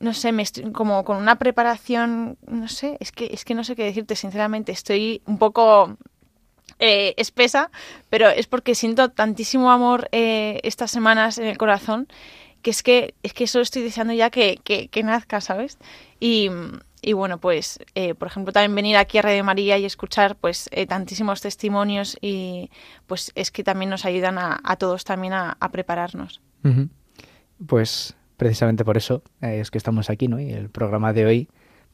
no 0.00 0.12
sé, 0.12 0.32
me 0.32 0.42
estoy, 0.42 0.72
como 0.72 1.04
con 1.04 1.18
una 1.18 1.36
preparación, 1.36 2.36
no 2.46 2.68
sé, 2.68 2.96
es 3.00 3.12
que 3.12 3.30
es 3.32 3.44
que 3.44 3.54
no 3.54 3.64
sé 3.64 3.76
qué 3.76 3.84
decirte, 3.84 4.16
sinceramente, 4.16 4.72
estoy 4.72 5.22
un 5.24 5.38
poco 5.38 5.96
eh, 6.80 7.14
espesa, 7.16 7.70
pero 8.10 8.28
es 8.28 8.46
porque 8.46 8.74
siento 8.74 9.10
tantísimo 9.10 9.70
amor 9.70 10.08
eh, 10.12 10.60
estas 10.64 10.90
semanas 10.90 11.38
en 11.38 11.46
el 11.46 11.58
corazón 11.58 12.08
que 12.64 12.70
es 12.70 12.82
que 12.82 13.14
es 13.22 13.34
que 13.34 13.46
solo 13.46 13.62
estoy 13.62 13.82
deseando 13.82 14.14
ya 14.14 14.30
que, 14.30 14.58
que, 14.64 15.02
nazca, 15.02 15.40
¿sabes? 15.42 15.78
Y, 16.18 16.48
y 17.02 17.12
bueno, 17.12 17.38
pues, 17.38 17.78
eh, 17.94 18.14
por 18.14 18.28
ejemplo, 18.28 18.52
también 18.52 18.74
venir 18.74 18.96
aquí 18.96 19.18
a 19.18 19.22
Radio 19.22 19.44
María 19.44 19.76
y 19.76 19.84
escuchar 19.84 20.34
pues 20.34 20.70
tantísimos 20.88 21.42
testimonios 21.42 22.16
y 22.22 22.70
pues 23.06 23.32
es 23.34 23.50
que 23.50 23.62
también 23.62 23.90
nos 23.90 24.06
ayudan 24.06 24.38
a, 24.38 24.60
a 24.64 24.76
todos 24.76 25.04
también 25.04 25.34
a, 25.34 25.56
prepararnos. 25.70 26.40
Pues 27.66 28.16
precisamente 28.38 28.84
por 28.84 28.96
eso 28.96 29.22
es 29.42 29.70
que 29.70 29.78
estamos 29.78 30.08
aquí, 30.08 30.28
¿no? 30.28 30.40
Y 30.40 30.50
el 30.50 30.70
programa 30.70 31.12
de 31.12 31.26
hoy 31.26 31.48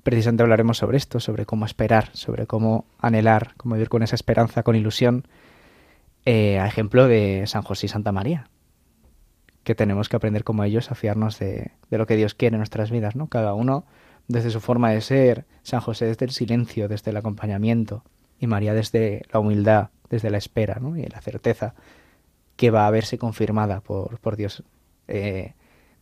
precisamente 0.04 0.44
hablaremos 0.44 0.78
sobre 0.78 0.98
esto, 0.98 1.20
sobre 1.20 1.46
cómo 1.46 1.66
esperar, 1.66 2.10
sobre 2.12 2.46
cómo 2.46 2.86
anhelar, 2.98 3.54
cómo 3.56 3.74
vivir 3.74 3.88
con 3.88 4.02
esa 4.02 4.14
esperanza, 4.14 4.62
con 4.62 4.76
ilusión, 4.76 5.26
eh, 6.24 6.58
a 6.58 6.66
ejemplo 6.66 7.08
de 7.08 7.44
San 7.46 7.62
José 7.62 7.86
y 7.86 7.88
Santa 7.88 8.12
María, 8.12 8.48
que 9.64 9.74
tenemos 9.74 10.08
que 10.08 10.16
aprender 10.16 10.44
como 10.44 10.64
ellos 10.64 10.90
a 10.90 10.94
fiarnos 10.94 11.38
de, 11.38 11.72
de, 11.90 11.98
lo 11.98 12.06
que 12.06 12.16
Dios 12.16 12.34
quiere 12.34 12.54
en 12.54 12.60
nuestras 12.60 12.90
vidas, 12.90 13.16
¿no? 13.16 13.28
Cada 13.28 13.54
uno 13.54 13.84
desde 14.28 14.50
su 14.50 14.60
forma 14.60 14.90
de 14.90 15.00
ser, 15.00 15.44
San 15.62 15.80
José 15.80 16.06
desde 16.06 16.24
el 16.24 16.30
silencio, 16.30 16.88
desde 16.88 17.10
el 17.10 17.16
acompañamiento, 17.16 18.04
y 18.38 18.46
María 18.46 18.74
desde 18.74 19.22
la 19.32 19.40
humildad, 19.40 19.90
desde 20.08 20.30
la 20.30 20.38
espera, 20.38 20.78
¿no? 20.80 20.96
Y 20.96 21.04
la 21.04 21.20
certeza 21.20 21.74
que 22.56 22.70
va 22.70 22.86
a 22.86 22.90
verse 22.90 23.18
confirmada 23.18 23.80
por, 23.80 24.18
por 24.18 24.36
Dios, 24.36 24.64
eh, 25.08 25.54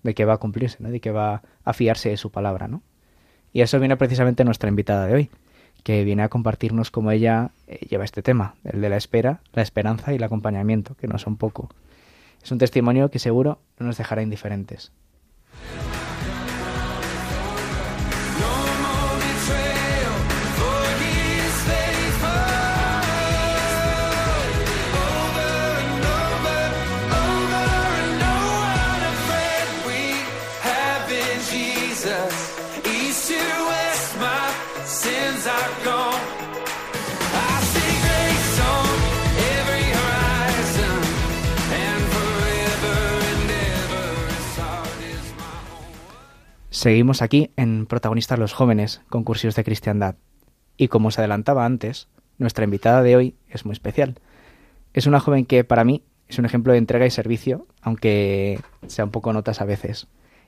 de 0.03 0.15
que 0.15 0.25
va 0.25 0.35
a 0.35 0.39
cumplirse, 0.39 0.77
¿no? 0.81 0.91
De 0.91 1.01
que 1.01 1.11
va 1.11 1.43
a 1.65 1.73
fiarse 1.73 2.11
de 2.11 2.17
su 2.17 2.31
palabra, 2.31 2.69
¿no? 2.69 2.83
Y 3.53 3.63
eso 3.63 3.79
viene 3.79 3.97
precisamente 3.97 4.45
nuestra 4.45 4.69
invitada 4.69 5.07
de 5.07 5.15
hoy, 5.15 5.31
que 5.83 6.05
viene 6.05 6.23
a 6.23 6.29
compartirnos 6.29 6.91
cómo 6.91 7.11
ella 7.11 7.51
eh, 7.67 7.87
lleva 7.89 8.05
este 8.05 8.23
tema, 8.23 8.55
el 8.65 8.81
de 8.81 8.89
la 8.89 8.97
espera, 8.97 9.41
la 9.53 9.63
esperanza 9.63 10.13
y 10.13 10.17
el 10.17 10.23
acompañamiento, 10.23 10.95
que 10.95 11.09
no 11.09 11.19
son 11.19 11.37
poco. 11.37 11.71
Es 12.43 12.53
un 12.53 12.59
testimonio 12.59 13.11
que 13.11 13.19
seguro 13.19 13.61
no 13.79 13.87
nos 13.87 13.99
dejará 13.99 14.23
indiferentes. 14.23 14.93
Seguimos 46.79 47.23
aquí 47.23 47.51
en 47.57 47.87
Protagonistas 47.87 48.39
los 48.39 48.53
Jóvenes, 48.53 49.01
concursos 49.09 49.57
de 49.57 49.65
cristiandad. 49.65 50.15
Y 50.77 50.87
como 50.87 51.09
os 51.09 51.19
adelantaba 51.19 51.65
antes, 51.65 52.07
nuestra 52.39 52.63
invitada 52.63 53.03
de 53.03 53.17
hoy 53.17 53.35
es 53.49 53.65
muy 53.65 53.73
especial. 53.73 54.21
Es 54.95 55.09
una 55.09 55.19
joven 55.19 55.45
que 55.45 55.65
para 55.65 55.83
mí 55.83 56.05
es 56.29 56.39
un 56.39 56.45
ejemplo 56.45 56.71
de 56.73 56.79
entrega 56.79 57.05
y 57.05 57.11
servicio, 57.11 57.67
aunque 57.83 58.61
sea 58.87 59.05
un 59.05 59.11
poco 59.11 59.33
notas 59.33 59.61
a 59.61 59.65
veces. 59.65 60.07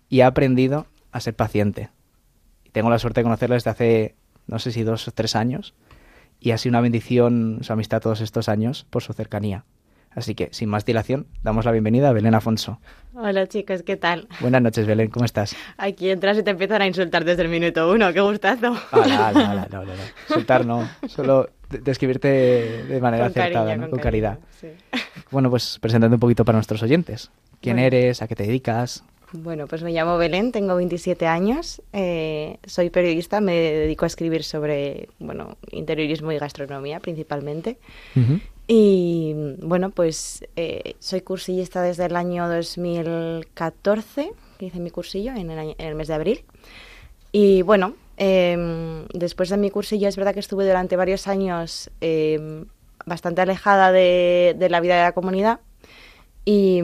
Y 0.09 0.21
ha 0.21 0.29
aprendido 0.29 0.87
a 1.11 1.19
ser 1.19 1.35
paciente. 1.35 1.91
Tengo 2.71 2.91
la 2.91 3.01
suerte 3.01 3.19
de 3.19 3.25
conocerla 3.25 3.57
desde 3.57 3.71
hace, 3.71 4.15
no 4.47 4.61
sé 4.61 4.71
si 4.71 4.85
dos 4.85 5.09
o 5.09 5.11
tres 5.11 5.35
años. 5.35 5.75
Y 6.39 6.53
ha 6.53 6.59
sido 6.59 6.71
una 6.71 6.81
bendición 6.81 7.59
su 7.63 7.73
amistad 7.73 8.01
todos 8.01 8.21
estos 8.21 8.49
años 8.49 8.87
por 8.89 9.03
su 9.03 9.15
cercanía. 9.15 9.65
Así 10.14 10.35
que, 10.35 10.49
sin 10.50 10.69
más 10.69 10.85
dilación, 10.85 11.26
damos 11.43 11.64
la 11.64 11.71
bienvenida 11.71 12.09
a 12.09 12.12
Belén 12.12 12.35
Afonso. 12.35 12.81
Hola 13.14 13.47
chicos, 13.47 13.85
¿qué 13.85 13.97
tal? 13.97 14.26
Buenas 14.40 14.61
noches, 14.61 14.85
Belén, 14.85 15.09
¿cómo 15.09 15.25
estás? 15.25 15.55
Aquí 15.76 16.11
entras 16.11 16.37
y 16.37 16.43
te 16.43 16.50
empiezan 16.50 16.83
a 16.83 16.87
insultar 16.87 17.25
desde 17.25 17.43
el 17.43 17.49
minuto 17.49 17.90
uno, 17.93 18.12
qué 18.12 18.21
gustazo. 18.21 18.75
Ah, 18.90 19.31
no, 19.33 19.55
no, 19.55 19.67
no, 19.71 19.85
no, 19.85 19.93
Insultar 20.29 20.67
no, 20.67 20.88
solo 21.07 21.50
describirte 21.69 22.29
de 22.88 23.00
manera 23.00 23.26
acertada, 23.26 23.88
con, 23.88 23.99
caridad. 24.00 24.38
Bueno, 25.31 25.49
pues 25.49 25.79
presentando 25.81 26.17
un 26.17 26.21
poquito 26.21 26.45
para 26.45 26.57
nuestros 26.57 26.83
oyentes. 26.83 27.31
¿Quién 27.61 27.79
eres? 27.79 28.21
¿A 28.21 28.26
qué 28.26 28.35
te 28.35 28.43
dedicas? 28.43 29.05
Bueno, 29.33 29.69
pues 29.69 29.85
me 29.85 29.93
llamo 29.93 30.19
Belén, 30.19 30.50
tengo 30.50 30.75
27 30.75 31.25
años, 31.29 31.81
eh, 31.93 32.59
soy 32.67 32.90
periodista, 32.90 33.40
me 33.40 33.55
dedico 33.55 34.05
a 34.05 34.09
escribir 34.09 34.43
sobre, 34.43 35.09
bueno, 35.21 35.57
interiorismo 35.71 36.33
y 36.33 36.38
gastronomía 36.38 36.99
principalmente. 36.99 37.79
Y 38.73 39.35
bueno, 39.62 39.91
pues 39.91 40.45
eh, 40.55 40.95
soy 41.00 41.23
cursillista 41.23 41.83
desde 41.83 42.05
el 42.05 42.15
año 42.15 42.49
2014, 42.49 44.31
que 44.59 44.67
hice 44.67 44.79
mi 44.79 44.91
cursillo 44.91 45.33
en 45.35 45.50
el, 45.50 45.95
mes 45.97 46.07
de 46.07 46.15
abril. 46.15 46.45
Y 47.33 47.62
bueno, 47.62 47.97
em, 48.17 49.07
después 49.12 49.49
de 49.49 49.57
mi 49.57 49.71
cursillo 49.71 50.07
es 50.07 50.15
verdad 50.15 50.35
que 50.35 50.39
estuve 50.39 50.65
durante 50.65 50.95
varios 50.95 51.27
años 51.27 51.91
em, 52.00 52.67
bastante 53.05 53.41
alejada 53.41 53.91
de, 53.91 54.55
la 54.71 54.79
vida 54.79 54.99
de 54.99 55.03
la 55.03 55.12
comunidad 55.15 55.59
y, 56.45 56.81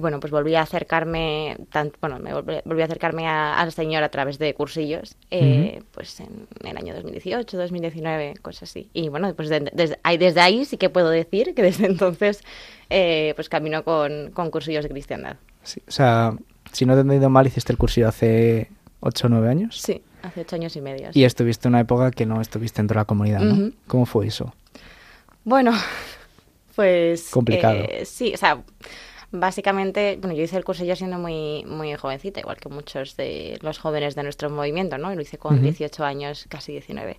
bueno, 0.00 0.18
pues 0.20 0.32
volví 0.32 0.54
a 0.54 0.62
acercarme, 0.62 1.56
bueno, 2.00 2.18
me 2.18 2.34
volví, 2.34 2.82
a 2.82 2.84
acercarme 2.84 3.28
al 3.28 3.72
Señor 3.72 4.02
a 4.02 4.08
través 4.08 4.38
de 4.38 4.52
cursillos, 4.54 5.16
eh, 5.30 5.82
pues 5.92 6.18
en, 6.20 6.48
el 6.64 6.76
año 6.76 6.94
2018, 6.94 7.56
2019, 7.56 8.34
cosas 8.42 8.64
así. 8.64 8.90
Y 8.92 9.08
bueno, 9.08 9.32
pues 9.34 9.48
desde, 9.48 9.98
ahí, 10.02 10.18
desde 10.18 10.40
ahí 10.40 10.64
sí 10.64 10.76
que 10.76 10.90
puedo 10.90 11.10
decir 11.10 11.54
que 11.54 11.62
desde 11.62 11.86
entonces 11.92 12.42
eh, 12.90 13.32
pues 13.36 13.48
camino 13.48 13.84
con, 13.84 14.30
con, 14.32 14.50
cursillos 14.50 14.82
de 14.82 14.90
cristiandad. 14.90 15.36
o 15.64 15.90
sea, 15.90 16.36
si 16.72 16.84
no 16.84 16.94
te 16.94 16.98
he 16.98 17.02
entendido 17.02 17.30
mal, 17.30 17.46
hiciste 17.46 17.72
el 17.72 17.78
cursillo 17.78 18.08
hace 18.08 18.68
8 19.00 19.26
o 19.26 19.30
9 19.30 19.48
años. 19.48 19.80
Sí, 19.80 20.02
hace 20.22 20.40
8 20.40 20.56
años 20.56 20.76
y 20.76 20.80
medio. 20.80 21.10
Y 21.12 21.24
estuviste 21.24 21.68
en 21.68 21.74
una 21.74 21.80
época 21.80 22.10
que 22.10 22.26
no 22.26 22.40
estuviste 22.40 22.80
dentro 22.80 22.96
de 22.96 23.00
la 23.00 23.04
comunidad, 23.04 23.40
¿no? 23.40 23.70
¿Cómo 23.86 24.06
fue 24.06 24.26
eso? 24.26 24.52
Bueno, 25.44 25.72
pues... 26.74 27.30
Complicado. 27.30 27.76
Eh, 27.76 28.04
sí, 28.04 28.32
o 28.34 28.36
sea, 28.36 28.62
básicamente, 29.30 30.18
bueno, 30.20 30.36
yo 30.36 30.42
hice 30.42 30.56
el 30.56 30.64
curso 30.64 30.84
ya 30.84 30.96
siendo 30.96 31.18
muy, 31.18 31.64
muy 31.64 31.94
jovencita, 31.94 32.40
igual 32.40 32.58
que 32.58 32.68
muchos 32.68 33.16
de 33.16 33.58
los 33.62 33.78
jóvenes 33.78 34.14
de 34.14 34.22
nuestro 34.22 34.50
movimiento, 34.50 34.98
¿no? 34.98 35.14
Lo 35.14 35.22
hice 35.22 35.38
con 35.38 35.60
18 35.60 36.04
años, 36.04 36.46
casi 36.48 36.72
19. 36.72 37.18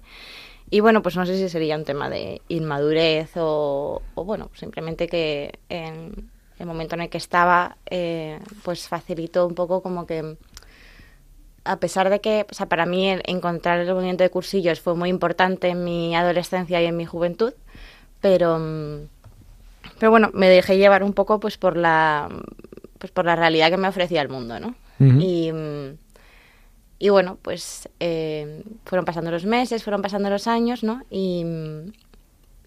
Y 0.69 0.79
bueno, 0.79 1.01
pues 1.01 1.15
no 1.15 1.25
sé 1.25 1.37
si 1.37 1.49
sería 1.49 1.75
un 1.75 1.85
tema 1.85 2.09
de 2.09 2.41
inmadurez 2.47 3.31
o, 3.35 4.01
bueno, 4.15 4.49
simplemente 4.53 5.07
que 5.07 5.59
en 5.69 6.31
el 6.59 6.65
momento 6.65 6.95
en 6.95 7.01
el 7.01 7.09
que 7.09 7.17
estaba, 7.17 7.77
eh, 7.89 8.39
pues 8.63 8.87
facilitó 8.87 9.45
un 9.45 9.55
poco 9.55 9.81
como 9.81 10.05
que 10.05 10.37
a 11.65 11.79
pesar 11.79 12.09
de 12.09 12.19
que, 12.19 12.45
o 12.49 12.53
sea, 12.53 12.67
para 12.67 12.85
mí 12.85 13.09
encontrar 13.09 13.79
el 13.79 13.93
movimiento 13.93 14.23
de 14.23 14.29
cursillos 14.29 14.81
fue 14.81 14.95
muy 14.95 15.09
importante 15.09 15.69
en 15.69 15.83
mi 15.83 16.15
adolescencia 16.15 16.81
y 16.81 16.85
en 16.85 16.97
mi 16.97 17.05
juventud, 17.05 17.53
pero 18.19 18.59
mm, 18.59 19.07
pero 19.99 20.11
bueno, 20.11 20.31
me 20.33 20.49
dejé 20.49 20.77
llevar 20.77 21.03
un 21.03 21.13
poco 21.13 21.39
pues 21.39 21.57
por 21.57 21.77
la, 21.77 22.29
pues 22.97 23.11
por 23.11 23.25
la 23.25 23.35
realidad 23.35 23.69
que 23.69 23.77
me 23.77 23.87
ofrecía 23.87 24.21
el 24.21 24.29
mundo, 24.29 24.59
¿no? 24.59 24.75
y, 24.99 25.51
y, 26.99 27.09
bueno, 27.09 27.37
pues 27.41 27.89
eh, 27.99 28.63
fueron 28.85 29.03
pasando 29.03 29.31
los 29.31 29.45
meses, 29.45 29.83
fueron 29.83 30.01
pasando 30.01 30.29
los 30.29 30.47
años, 30.47 30.83
¿no? 30.83 31.01
Y, 31.09 31.43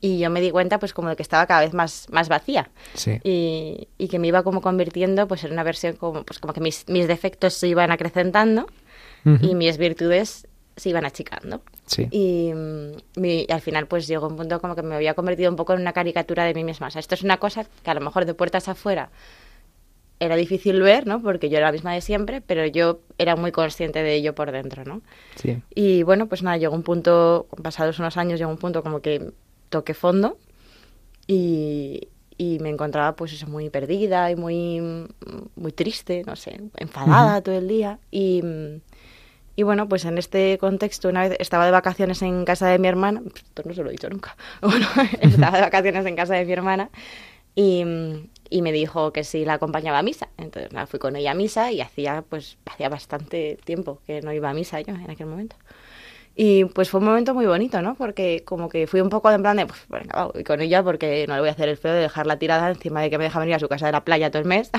y 0.00 0.18
yo 0.18 0.28
me 0.28 0.40
di 0.40 0.50
cuenta 0.50 0.78
pues 0.78 0.92
como 0.92 1.08
de 1.08 1.16
que 1.16 1.22
estaba 1.22 1.46
cada 1.46 1.60
vez 1.60 1.72
más, 1.72 2.06
más 2.10 2.28
vacía 2.28 2.68
sí. 2.94 3.18
y, 3.24 3.88
y, 3.96 4.08
que 4.08 4.18
me 4.18 4.28
iba 4.28 4.42
como 4.42 4.60
convirtiendo 4.60 5.26
pues 5.26 5.44
en 5.44 5.52
una 5.52 5.62
versión 5.62 5.96
como 5.96 6.24
pues 6.24 6.38
como 6.38 6.52
que 6.52 6.60
mis, 6.60 6.86
mis 6.88 7.08
defectos 7.08 7.54
se 7.54 7.68
iban 7.68 7.90
acrecentando 7.90 8.66
y 9.40 9.56
mis 9.56 9.76
virtudes 9.76 10.46
se 10.76 10.90
iban 10.90 11.04
achicando. 11.04 11.62
Y, 12.10 12.52
al 13.48 13.60
final 13.60 13.86
pues 13.86 14.06
llegó 14.06 14.28
un 14.28 14.36
punto 14.36 14.60
como 14.60 14.76
que 14.76 14.82
me 14.82 14.94
había 14.94 15.14
convertido 15.14 15.50
un 15.50 15.56
poco 15.56 15.72
en 15.72 15.80
una 15.80 15.92
caricatura 15.92 16.44
de 16.44 16.54
mí 16.54 16.64
misma. 16.64 16.88
O 16.88 16.90
sea, 16.90 17.00
esto 17.00 17.14
es 17.14 17.22
una 17.22 17.38
cosa 17.38 17.66
que 17.82 17.90
a 17.90 17.94
lo 17.94 18.00
mejor 18.00 18.26
de 18.26 18.34
puertas 18.34 18.68
afuera 18.68 19.10
era 20.18 20.36
difícil 20.36 20.80
ver, 20.80 21.06
¿no? 21.06 21.20
Porque 21.20 21.48
yo 21.48 21.58
era 21.58 21.66
la 21.66 21.72
misma 21.72 21.92
de 21.92 22.00
siempre, 22.00 22.40
pero 22.40 22.66
yo 22.66 23.00
era 23.18 23.36
muy 23.36 23.52
consciente 23.52 24.02
de 24.02 24.14
ello 24.14 24.34
por 24.34 24.50
dentro, 24.50 24.84
¿no? 24.84 25.02
Sí. 25.34 25.62
Y 25.74 26.02
bueno, 26.04 26.26
pues 26.26 26.42
nada, 26.42 26.56
llegó 26.56 26.74
un 26.74 26.82
punto, 26.82 27.46
pasados 27.62 27.98
unos 27.98 28.16
años, 28.16 28.38
llegó 28.38 28.50
un 28.50 28.58
punto 28.58 28.82
como 28.82 29.00
que 29.00 29.32
toqué 29.68 29.92
fondo 29.94 30.38
y, 31.26 32.08
y 32.38 32.58
me 32.60 32.70
encontraba 32.70 33.14
pues 33.14 33.32
eso 33.32 33.46
muy 33.46 33.68
perdida 33.68 34.30
y 34.30 34.36
muy, 34.36 35.06
muy 35.54 35.72
triste, 35.72 36.22
no 36.26 36.36
sé, 36.36 36.60
enfadada 36.76 37.42
todo 37.42 37.56
el 37.56 37.68
día. 37.68 37.98
Y, 38.10 38.42
y 39.56 39.62
bueno, 39.62 39.88
pues 39.88 40.04
en 40.04 40.18
este 40.18 40.58
contexto, 40.58 41.08
una 41.08 41.28
vez 41.28 41.36
estaba 41.40 41.64
de 41.64 41.72
vacaciones 41.72 42.22
en 42.22 42.44
casa 42.44 42.68
de 42.68 42.78
mi 42.78 42.88
hermana, 42.88 43.22
esto 43.34 43.62
no 43.64 43.74
se 43.74 43.82
lo 43.82 43.88
he 43.88 43.92
dicho 43.92 44.08
nunca, 44.08 44.36
bueno, 44.62 44.86
estaba 45.20 45.56
de 45.56 45.62
vacaciones 45.62 46.06
en 46.06 46.14
casa 46.14 46.34
de 46.34 46.44
mi 46.44 46.52
hermana 46.52 46.90
y, 47.54 47.82
y 48.50 48.62
me 48.62 48.70
dijo 48.70 49.12
que 49.12 49.24
si 49.24 49.44
la 49.44 49.54
acompañaba 49.54 49.98
a 49.98 50.02
misa. 50.02 50.28
Entonces 50.36 50.72
nada, 50.72 50.86
fui 50.86 51.00
con 51.00 51.16
ella 51.16 51.32
a 51.32 51.34
misa 51.34 51.72
y 51.72 51.80
hacía 51.80 52.22
pues 52.28 52.58
hacía 52.66 52.88
bastante 52.88 53.58
tiempo 53.64 54.00
que 54.06 54.20
no 54.20 54.32
iba 54.32 54.50
a 54.50 54.54
misa 54.54 54.80
yo 54.80 54.94
en 54.94 55.10
aquel 55.10 55.26
momento. 55.26 55.56
Y 56.38 56.66
pues 56.66 56.90
fue 56.90 57.00
un 57.00 57.06
momento 57.06 57.32
muy 57.32 57.46
bonito, 57.46 57.80
¿no? 57.80 57.94
Porque 57.94 58.42
como 58.44 58.68
que 58.68 58.86
fui 58.86 59.00
un 59.00 59.08
poco 59.08 59.30
en 59.30 59.40
plan 59.40 59.56
de, 59.56 59.64
pues 59.64 59.80
venga, 59.88 60.26
voy 60.26 60.44
con 60.44 60.60
ella 60.60 60.82
porque 60.82 61.24
no 61.26 61.34
le 61.34 61.40
voy 61.40 61.48
a 61.48 61.52
hacer 61.52 61.70
el 61.70 61.78
feo 61.78 61.94
de 61.94 62.00
dejarla 62.00 62.38
tirada 62.38 62.68
encima 62.68 63.00
de 63.00 63.08
que 63.08 63.16
me 63.16 63.24
deja 63.24 63.40
venir 63.40 63.54
a 63.54 63.58
su 63.58 63.68
casa 63.68 63.86
de 63.86 63.92
la 63.92 64.04
playa 64.04 64.30
todo 64.30 64.42
el 64.42 64.48
mes. 64.48 64.70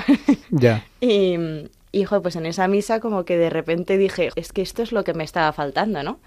Ya. 0.51 0.85
y, 1.01 1.35
hijo, 1.91 2.21
pues 2.21 2.35
en 2.35 2.45
esa 2.45 2.67
misa 2.67 2.99
como 2.99 3.25
que 3.25 3.37
de 3.37 3.49
repente 3.49 3.97
dije, 3.97 4.29
es 4.35 4.53
que 4.53 4.61
esto 4.61 4.83
es 4.83 4.91
lo 4.91 5.03
que 5.03 5.13
me 5.13 5.23
estaba 5.23 5.51
faltando, 5.53 6.03
¿no? 6.03 6.19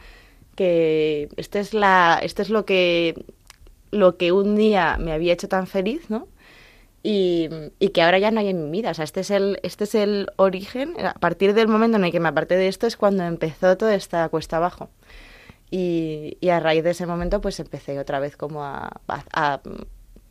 Que 0.56 1.28
esto 1.36 1.58
es, 1.58 1.74
la, 1.74 2.20
esto 2.22 2.42
es 2.42 2.50
lo, 2.50 2.64
que, 2.64 3.24
lo 3.90 4.16
que 4.16 4.32
un 4.32 4.56
día 4.56 4.96
me 4.98 5.12
había 5.12 5.32
hecho 5.32 5.48
tan 5.48 5.66
feliz, 5.66 6.10
¿no? 6.10 6.28
Y, 7.02 7.48
y, 7.78 7.90
que 7.90 8.02
ahora 8.02 8.18
ya 8.18 8.30
no 8.30 8.40
hay 8.40 8.48
en 8.48 8.64
mi 8.64 8.70
vida. 8.70 8.90
O 8.90 8.94
sea, 8.94 9.04
este 9.04 9.20
es, 9.20 9.30
el, 9.30 9.58
este 9.62 9.84
es 9.84 9.94
el 9.94 10.26
origen. 10.36 10.94
A 11.02 11.14
partir 11.14 11.54
del 11.54 11.66
momento 11.66 11.96
en 11.96 12.04
el 12.04 12.12
que 12.12 12.20
me 12.20 12.28
aparté 12.28 12.56
de 12.56 12.68
esto 12.68 12.86
es 12.86 12.98
cuando 12.98 13.24
empezó 13.24 13.76
toda 13.78 13.94
esta 13.94 14.28
cuesta 14.28 14.58
abajo. 14.58 14.90
Y, 15.70 16.36
y, 16.40 16.50
a 16.50 16.60
raíz 16.60 16.84
de 16.84 16.90
ese 16.90 17.06
momento 17.06 17.40
pues 17.40 17.58
empecé 17.60 17.98
otra 17.98 18.18
vez 18.18 18.36
como 18.36 18.64
a, 18.64 19.00
a, 19.08 19.60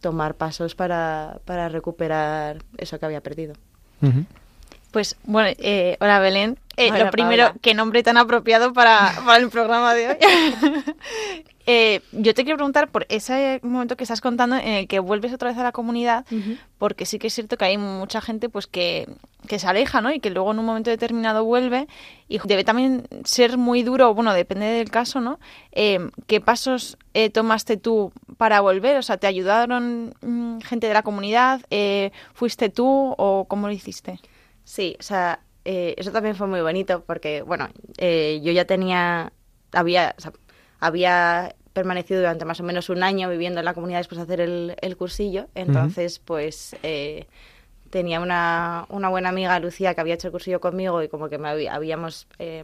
tomar 0.01 0.36
pasos 0.36 0.75
para, 0.75 1.39
para, 1.45 1.69
recuperar 1.69 2.57
eso 2.77 3.00
que 3.00 3.05
había 3.05 3.21
perdido. 3.21 3.53
Uh. 4.01 4.24
Pues 4.91 5.15
bueno, 5.24 5.50
eh, 5.60 5.98
hola 6.00 6.19
Belén. 6.19 6.58
Eh, 6.77 6.89
Hola, 6.91 7.05
lo 7.05 7.12
primero, 7.12 7.51
qué 7.62 7.74
nombre 7.74 8.03
tan 8.03 8.15
apropiado 8.17 8.72
para, 8.72 9.12
para 9.25 9.38
el 9.38 9.50
programa 9.50 9.93
de 9.93 10.10
hoy. 10.10 10.15
Eh, 11.72 12.01
yo 12.13 12.34
te 12.34 12.43
quiero 12.46 12.58
preguntar 12.58 12.88
por 12.89 13.05
ese 13.10 13.60
momento 13.62 13.96
que 13.96 14.03
estás 14.03 14.22
contando 14.22 14.55
en 14.55 14.69
el 14.69 14.88
que 14.88 14.98
vuelves 14.98 15.31
otra 15.34 15.50
vez 15.50 15.58
a 15.60 15.62
la 15.62 15.72
comunidad, 15.72 16.25
Uh 16.31 16.36
-huh. 16.36 16.58
porque 16.79 17.05
sí 17.05 17.19
que 17.19 17.27
es 17.27 17.34
cierto 17.36 17.58
que 17.58 17.65
hay 17.65 17.77
mucha 17.77 18.22
gente 18.22 18.50
pues 18.50 18.65
que, 18.65 19.08
que 19.48 19.60
se 19.60 19.67
aleja, 19.67 20.01
¿no? 20.01 20.12
Y 20.12 20.19
que 20.19 20.31
luego 20.31 20.50
en 20.51 20.58
un 20.58 20.65
momento 20.65 20.89
determinado 20.89 21.43
vuelve 21.46 21.88
y 22.27 22.39
debe 22.43 22.63
también 22.63 23.08
ser 23.24 23.60
muy 23.60 23.84
duro, 23.84 24.12
bueno, 24.15 24.34
depende 24.34 24.65
del 24.65 24.89
caso, 24.89 25.22
¿no? 25.22 25.39
Eh, 25.72 26.00
¿Qué 26.25 26.41
pasos 26.41 26.98
eh, 27.13 27.29
tomaste 27.29 27.77
tú 27.77 28.12
para 28.38 28.62
volver? 28.62 28.98
O 28.98 29.03
sea, 29.03 29.17
¿te 29.17 29.27
ayudaron 29.27 30.15
mm, 30.22 30.62
gente 30.62 30.88
de 30.88 30.93
la 30.96 31.03
comunidad? 31.03 31.62
Eh, 31.69 32.10
¿Fuiste 32.34 32.69
tú 32.69 33.13
o 33.15 33.46
cómo 33.48 33.67
lo 33.67 33.74
hiciste? 33.74 34.19
Sí, 34.69 34.95
o 34.99 35.01
sea, 35.01 35.39
eh, 35.65 35.95
eso 35.97 36.11
también 36.11 36.35
fue 36.35 36.45
muy 36.45 36.61
bonito 36.61 37.03
porque, 37.03 37.41
bueno, 37.41 37.69
eh, 37.97 38.39
yo 38.43 38.51
ya 38.51 38.65
tenía, 38.65 39.33
había, 39.71 40.13
o 40.15 40.21
sea, 40.21 40.31
había 40.79 41.55
permanecido 41.73 42.19
durante 42.19 42.45
más 42.45 42.59
o 42.59 42.63
menos 42.63 42.88
un 42.89 43.01
año 43.01 43.31
viviendo 43.31 43.57
en 43.61 43.65
la 43.65 43.73
comunidad 43.73 43.97
después 43.97 44.17
de 44.17 44.25
hacer 44.25 44.41
el, 44.41 44.75
el 44.79 44.95
cursillo, 44.95 45.47
entonces 45.55 46.19
uh 46.19 46.21
-huh. 46.21 46.25
pues 46.25 46.75
eh, 46.83 47.25
tenía 47.89 48.19
una, 48.19 48.85
una, 48.89 49.09
buena 49.09 49.29
amiga, 49.29 49.59
Lucía, 49.59 49.95
que 49.95 50.01
había 50.01 50.13
hecho 50.13 50.27
el 50.27 50.33
cursillo 50.33 50.59
conmigo 50.59 51.01
y 51.01 51.07
como 51.07 51.29
que 51.29 51.39
me 51.39 51.49
había, 51.49 51.73
habíamos, 51.73 52.27
eh, 52.38 52.63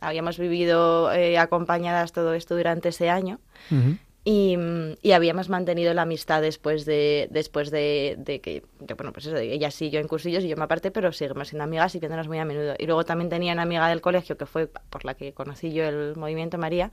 habíamos 0.00 0.36
vivido 0.36 1.14
eh, 1.14 1.38
acompañadas 1.38 2.12
todo 2.12 2.34
esto 2.34 2.54
durante 2.58 2.90
ese 2.90 3.08
año. 3.08 3.40
Uh 3.70 3.74
-huh. 3.74 3.98
Y, 4.24 4.56
y, 5.02 5.12
habíamos 5.12 5.48
mantenido 5.48 5.92
la 5.94 6.02
amistad 6.02 6.42
después 6.42 6.84
de 6.84 7.26
después 7.32 7.72
de, 7.72 8.14
de 8.18 8.40
que 8.40 8.62
de, 8.78 8.94
bueno 8.94 9.12
pues 9.12 9.26
eso 9.26 9.36
ella 9.36 9.72
sí 9.72 9.90
yo 9.90 9.98
en 9.98 10.06
cursillos 10.06 10.44
y 10.44 10.48
yo 10.48 10.56
me 10.56 10.62
aparté 10.62 10.92
pero 10.92 11.10
seguimos 11.10 11.48
siendo 11.48 11.64
amigas 11.64 11.96
y 11.96 11.98
viéndonos 11.98 12.28
muy 12.28 12.38
a 12.38 12.44
menudo. 12.44 12.76
Y 12.78 12.86
luego 12.86 13.04
también 13.04 13.30
tenía 13.30 13.52
una 13.52 13.62
amiga 13.62 13.88
del 13.88 14.00
colegio 14.00 14.36
que 14.36 14.46
fue 14.46 14.68
por 14.68 15.04
la 15.04 15.14
que 15.14 15.32
conocí 15.32 15.72
yo 15.72 15.84
el 15.84 16.14
movimiento 16.14 16.56
María 16.56 16.92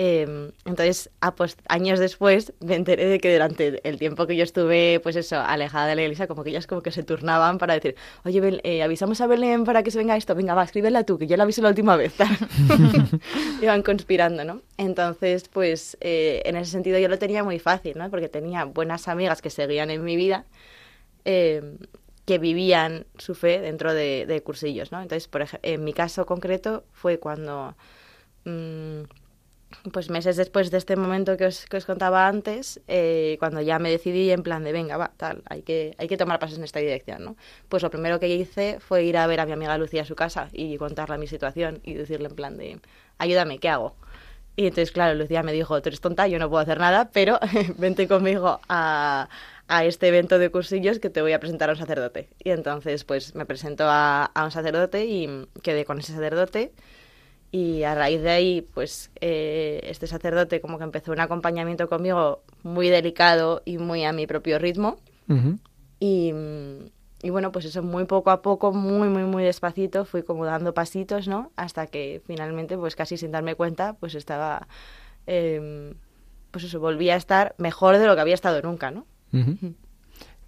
eh, 0.00 0.52
entonces, 0.64 1.10
ah, 1.20 1.34
pues, 1.34 1.56
años 1.68 1.98
después 1.98 2.52
me 2.60 2.76
enteré 2.76 3.06
de 3.06 3.18
que 3.18 3.32
durante 3.32 3.80
el 3.86 3.98
tiempo 3.98 4.28
que 4.28 4.36
yo 4.36 4.44
estuve, 4.44 5.00
pues 5.00 5.16
eso, 5.16 5.40
alejada 5.40 5.88
de 5.88 5.96
la 5.96 6.02
iglesia, 6.02 6.28
como 6.28 6.44
que 6.44 6.50
ellas 6.50 6.68
como 6.68 6.82
que 6.82 6.92
se 6.92 7.02
turnaban 7.02 7.58
para 7.58 7.74
decir, 7.74 7.96
oye, 8.24 8.40
Bel 8.40 8.60
eh, 8.62 8.84
avisamos 8.84 9.20
a 9.20 9.26
Belén 9.26 9.64
para 9.64 9.82
que 9.82 9.90
se 9.90 9.98
venga 9.98 10.16
esto, 10.16 10.36
venga, 10.36 10.54
va, 10.54 10.62
escríbela 10.62 11.02
tú, 11.02 11.18
que 11.18 11.26
yo 11.26 11.36
la 11.36 11.42
avisé 11.42 11.62
la 11.62 11.70
última 11.70 11.96
vez. 11.96 12.14
Iban 13.60 13.82
conspirando, 13.82 14.44
¿no? 14.44 14.62
Entonces, 14.76 15.48
pues, 15.48 15.96
eh, 16.00 16.42
en 16.44 16.54
ese 16.54 16.70
sentido 16.70 17.00
yo 17.00 17.08
lo 17.08 17.18
tenía 17.18 17.42
muy 17.42 17.58
fácil, 17.58 17.98
¿no? 17.98 18.08
Porque 18.08 18.28
tenía 18.28 18.66
buenas 18.66 19.08
amigas 19.08 19.42
que 19.42 19.50
seguían 19.50 19.90
en 19.90 20.04
mi 20.04 20.14
vida, 20.14 20.44
eh, 21.24 21.76
que 22.24 22.38
vivían 22.38 23.04
su 23.16 23.34
fe 23.34 23.60
dentro 23.60 23.92
de, 23.92 24.26
de 24.26 24.42
cursillos, 24.44 24.92
¿no? 24.92 25.02
Entonces, 25.02 25.26
por 25.26 25.42
ejemplo, 25.42 25.68
en 25.68 25.82
mi 25.82 25.92
caso 25.92 26.24
concreto 26.24 26.84
fue 26.92 27.18
cuando... 27.18 27.74
Mmm, 28.44 29.02
pues 29.92 30.10
meses 30.10 30.36
después 30.36 30.70
de 30.70 30.78
este 30.78 30.96
momento 30.96 31.36
que 31.36 31.46
os, 31.46 31.66
que 31.66 31.76
os 31.76 31.84
contaba 31.84 32.26
antes, 32.26 32.80
eh, 32.88 33.36
cuando 33.38 33.60
ya 33.60 33.78
me 33.78 33.90
decidí 33.90 34.30
en 34.30 34.42
plan 34.42 34.64
de, 34.64 34.72
venga, 34.72 34.96
va, 34.96 35.12
tal, 35.16 35.42
hay 35.48 35.62
que, 35.62 35.94
hay 35.98 36.08
que 36.08 36.16
tomar 36.16 36.38
pasos 36.38 36.58
en 36.58 36.64
esta 36.64 36.80
dirección, 36.80 37.24
¿no? 37.24 37.36
Pues 37.68 37.82
lo 37.82 37.90
primero 37.90 38.18
que 38.18 38.28
hice 38.28 38.80
fue 38.80 39.04
ir 39.04 39.16
a 39.16 39.26
ver 39.26 39.40
a 39.40 39.46
mi 39.46 39.52
amiga 39.52 39.76
Lucía 39.78 40.02
a 40.02 40.04
su 40.06 40.14
casa 40.14 40.48
y 40.52 40.76
contarle 40.78 41.18
mi 41.18 41.26
situación 41.26 41.80
y 41.84 41.94
decirle 41.94 42.28
en 42.28 42.34
plan 42.34 42.56
de, 42.56 42.80
ayúdame, 43.18 43.58
¿qué 43.58 43.68
hago? 43.68 43.94
Y 44.56 44.64
entonces, 44.64 44.90
claro, 44.90 45.14
Lucía 45.14 45.42
me 45.42 45.52
dijo, 45.52 45.80
tú 45.82 45.88
eres 45.88 46.00
tonta, 46.00 46.26
yo 46.26 46.38
no 46.38 46.48
puedo 46.48 46.62
hacer 46.62 46.78
nada, 46.80 47.10
pero 47.12 47.38
vente 47.78 48.08
conmigo 48.08 48.60
a, 48.68 49.28
a 49.68 49.84
este 49.84 50.08
evento 50.08 50.38
de 50.38 50.50
cursillos 50.50 50.98
que 50.98 51.10
te 51.10 51.22
voy 51.22 51.32
a 51.32 51.40
presentar 51.40 51.68
a 51.68 51.74
un 51.74 51.78
sacerdote. 51.78 52.28
Y 52.42 52.50
entonces, 52.50 53.04
pues 53.04 53.34
me 53.34 53.46
presento 53.46 53.84
a, 53.86 54.24
a 54.24 54.44
un 54.44 54.50
sacerdote 54.50 55.04
y 55.04 55.46
quedé 55.62 55.84
con 55.84 56.00
ese 56.00 56.12
sacerdote 56.12 56.72
y 57.50 57.82
a 57.84 57.94
raíz 57.94 58.20
de 58.22 58.30
ahí, 58.30 58.62
pues 58.74 59.10
eh, 59.20 59.80
este 59.84 60.06
sacerdote 60.06 60.60
como 60.60 60.78
que 60.78 60.84
empezó 60.84 61.12
un 61.12 61.20
acompañamiento 61.20 61.88
conmigo 61.88 62.42
muy 62.62 62.88
delicado 62.88 63.62
y 63.64 63.78
muy 63.78 64.04
a 64.04 64.12
mi 64.12 64.26
propio 64.26 64.58
ritmo. 64.58 64.98
Uh 65.28 65.34
-huh. 65.34 65.58
y, 66.00 66.32
y, 67.22 67.30
bueno, 67.30 67.50
pues 67.52 67.64
eso 67.64 67.82
muy 67.82 68.04
poco 68.04 68.30
a 68.30 68.42
poco, 68.42 68.72
muy, 68.72 69.08
muy, 69.08 69.24
muy 69.24 69.42
despacito, 69.44 70.04
fui 70.04 70.22
como 70.22 70.44
dando 70.44 70.72
pasitos, 70.72 71.26
¿no? 71.26 71.50
Hasta 71.56 71.86
que 71.86 72.22
finalmente, 72.26 72.76
pues 72.76 72.94
casi 72.96 73.16
sin 73.16 73.32
darme 73.32 73.54
cuenta, 73.54 73.94
pues 73.94 74.14
estaba, 74.14 74.68
eh, 75.26 75.94
pues 76.50 76.64
eso, 76.64 76.80
volví 76.80 77.10
a 77.10 77.16
estar 77.16 77.54
mejor 77.58 77.98
de 77.98 78.06
lo 78.06 78.14
que 78.14 78.20
había 78.20 78.34
estado 78.34 78.62
nunca, 78.62 78.90
¿no? 78.90 79.06
Uh 79.32 79.36
-huh. 79.38 79.74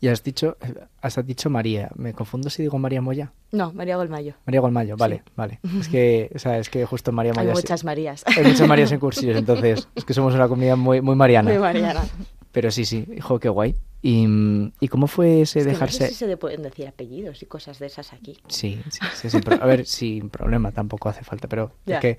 Y 0.03 0.09
has 0.09 0.23
dicho, 0.23 0.57
has 1.03 1.27
dicho 1.27 1.51
María. 1.51 1.91
¿Me 1.95 2.15
confundo 2.15 2.49
si 2.49 2.63
digo 2.63 2.79
María 2.79 3.03
Moya? 3.03 3.33
No, 3.53 3.73
María 3.75 3.97
Golmayo. 3.97 4.35
María 4.47 4.61
Golmayo, 4.61 4.97
vale, 4.97 5.23
sí. 5.25 5.33
vale. 5.37 5.61
Es 5.81 5.89
que, 5.89 6.31
o 6.35 6.39
sea, 6.39 6.59
es 6.59 6.71
que 6.71 6.87
justo 6.87 7.13
María 7.13 7.35
Moya... 7.35 7.51
Hay 7.51 7.55
muchas 7.55 7.85
Marías. 7.85 8.25
Hay 8.27 8.45
muchas 8.45 8.67
Marías 8.67 8.93
en 8.93 9.01
cursillos, 9.01 9.37
entonces 9.37 9.89
es 9.95 10.05
que 10.05 10.15
somos 10.15 10.35
una 10.35 10.49
comunidad 10.49 10.77
muy, 10.77 11.03
muy 11.03 11.17
mariana. 11.17 11.51
Muy 11.51 11.59
mariana. 11.59 12.03
Pero 12.51 12.71
sí, 12.71 12.85
sí, 12.87 13.07
hijo, 13.15 13.39
qué 13.39 13.51
guay. 13.51 13.77
¿Y, 14.03 14.27
¿y 14.81 14.89
cómo 14.89 15.07
fue 15.07 15.43
ese 15.43 15.61
es 15.61 15.67
que 15.67 15.73
dejarse...? 15.73 16.05
No 16.05 16.09
sé 16.09 16.15
si 16.15 16.27
se 16.27 16.37
pueden 16.37 16.63
decir 16.63 16.89
apellidos 16.89 17.43
y 17.43 17.47
cosas 17.47 17.79
de 17.79 17.87
esas 17.87 18.13
aquí. 18.13 18.39
Sí, 18.49 18.81
sí, 18.89 19.01
sí 19.15 19.31
sin 19.31 19.43
a 19.53 19.67
ver, 19.67 19.85
sin 19.87 20.31
problema, 20.31 20.73
tampoco 20.73 21.09
hace 21.09 21.23
falta, 21.23 21.49
pero 21.49 21.73
ya. 21.85 21.97
es 21.97 22.01
que 22.01 22.19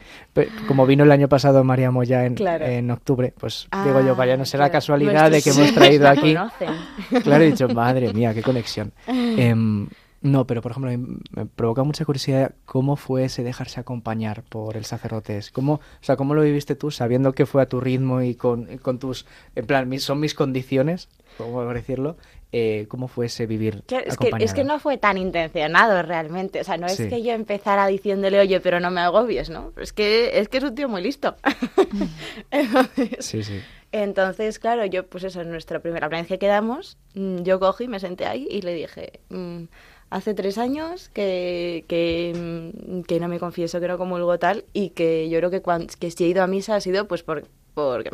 como 0.68 0.86
vino 0.86 1.04
el 1.04 1.12
año 1.12 1.28
pasado 1.28 1.64
María 1.64 1.90
Moya 1.90 2.26
en, 2.26 2.36
claro. 2.36 2.66
en 2.66 2.92
octubre, 2.92 3.34
pues 3.38 3.68
ah, 3.72 3.84
digo 3.86 4.02
yo, 4.02 4.16
vaya, 4.16 4.38
no 4.38 4.46
será 4.46 4.66
claro. 4.66 4.74
casualidad 4.74 5.32
de 5.32 5.42
que 5.42 5.50
hemos 5.50 5.74
traído 5.74 6.08
aquí... 6.08 6.36
Conocen. 6.36 7.24
Claro, 7.24 7.44
he 7.44 7.48
dicho, 7.48 7.68
madre 7.74 8.14
mía, 8.14 8.34
qué 8.34 8.44
conexión. 8.44 8.94
eh, 9.08 9.56
no, 10.22 10.46
pero 10.46 10.62
por 10.62 10.72
ejemplo, 10.72 10.92
me 11.32 11.46
provoca 11.48 11.84
mucha 11.84 12.06
curiosidad 12.06 12.54
cómo 12.66 12.96
fue 12.96 13.26
ese 13.26 13.44
dejarse 13.44 13.80
acompañar 13.80 14.44
por 14.44 14.78
el 14.78 14.86
sacerdote. 14.86 15.40
¿Cómo, 15.52 15.74
o 15.74 15.82
sea, 16.02 16.16
¿Cómo 16.16 16.36
lo 16.36 16.44
viviste 16.44 16.76
tú 16.76 16.92
sabiendo 16.92 17.34
que 17.34 17.48
fue 17.48 17.64
a 17.64 17.66
tu 17.66 17.80
ritmo 17.80 18.22
y 18.22 18.36
con, 18.36 18.78
con 18.78 19.00
tus, 19.00 19.26
en 19.56 19.66
plan, 19.66 20.00
son 20.00 20.20
mis 20.20 20.36
condiciones, 20.36 21.10
¿cómo 21.38 21.66
decirlo? 21.74 22.18
Eh, 22.52 22.86
¿Cómo 22.90 23.08
fue 23.08 23.28
ese 23.28 23.48
vivir 23.48 23.82
claro, 23.88 24.06
es, 24.06 24.18
que, 24.18 24.30
es 24.40 24.54
que 24.54 24.66
no 24.66 24.78
fue 24.78 24.98
tan 24.98 25.18
intencionado 25.18 26.02
realmente. 26.04 26.60
O 26.60 26.64
sea, 26.66 26.78
no 26.78 26.86
es 26.86 26.98
sí. 26.98 27.08
que 27.08 27.24
yo 27.24 27.32
empezara 27.32 27.88
diciéndole, 27.88 28.40
oye, 28.40 28.60
pero 28.60 28.80
no 28.80 28.92
me 28.92 29.02
agobies, 29.02 29.50
¿no? 29.50 29.72
Es 29.78 29.94
que 29.94 30.38
es, 30.38 30.50
que 30.50 30.58
es 30.58 30.64
un 30.64 30.76
tío 30.76 30.90
muy 30.90 31.02
listo. 31.02 31.36
Entonces, 32.52 33.10
sí, 33.20 33.44
sí. 33.44 33.60
Entonces, 33.94 34.60
claro, 34.60 34.86
yo, 34.86 35.08
pues 35.08 35.24
eso, 35.24 35.42
en 35.42 35.50
nuestra 35.50 35.80
primera 35.80 36.08
vez 36.08 36.28
que 36.28 36.40
quedamos, 36.40 36.98
mm, 37.14 37.44
yo 37.44 37.60
cogí, 37.60 37.88
me 37.88 38.00
senté 38.00 38.26
ahí 38.26 38.48
y 38.50 38.62
le 38.62 38.74
dije, 38.74 39.20
mmm, 39.30 39.64
hace 40.12 40.34
tres 40.34 40.58
años 40.58 41.10
que, 41.10 41.86
que, 41.88 43.04
que, 43.08 43.20
no 43.20 43.28
me 43.28 43.40
confieso 43.40 43.80
que 43.80 43.88
no 43.88 43.98
comulgo 43.98 44.38
tal 44.38 44.66
y 44.74 44.90
que 44.90 45.30
yo 45.30 45.40
creo 45.40 45.50
que, 45.50 45.62
cuando, 45.62 45.92
que 46.00 46.12
si 46.12 46.26
he 46.26 46.28
ido 46.28 46.44
a 46.44 46.48
misa 46.48 46.76
ha 46.76 46.82
sido 46.82 47.08
pues 47.08 47.24
por, 47.24 47.48
porque, 47.74 48.12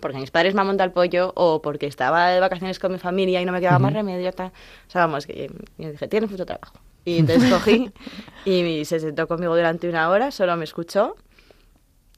porque 0.00 0.18
mis 0.18 0.30
padres 0.30 0.54
me 0.54 0.62
han 0.62 0.66
montado 0.66 0.88
el 0.88 0.92
pollo 0.92 1.32
o 1.36 1.60
porque 1.60 1.86
estaba 1.86 2.30
de 2.30 2.40
vacaciones 2.40 2.78
con 2.78 2.92
mi 2.92 2.98
familia 2.98 3.42
y 3.42 3.44
no 3.44 3.52
me 3.52 3.60
quedaba 3.60 3.76
uh 3.76 3.78
-huh. 3.78 3.82
más 3.82 3.92
remedio. 3.92 4.32
Tal. 4.32 4.48
O 4.48 4.90
sea, 4.90 5.02
vamos, 5.02 5.26
que 5.26 5.50
yo 5.78 5.90
dije, 5.90 6.08
tienes 6.08 6.30
mucho 6.30 6.46
trabajo. 6.46 6.78
Y 7.04 7.18
entonces 7.18 7.52
cogí 7.52 7.90
y 8.46 8.84
se 8.86 8.98
sentó 8.98 9.28
conmigo 9.28 9.54
durante 9.54 9.88
una 9.88 10.08
hora, 10.08 10.30
solo 10.30 10.56
me 10.56 10.64
escuchó. 10.64 11.16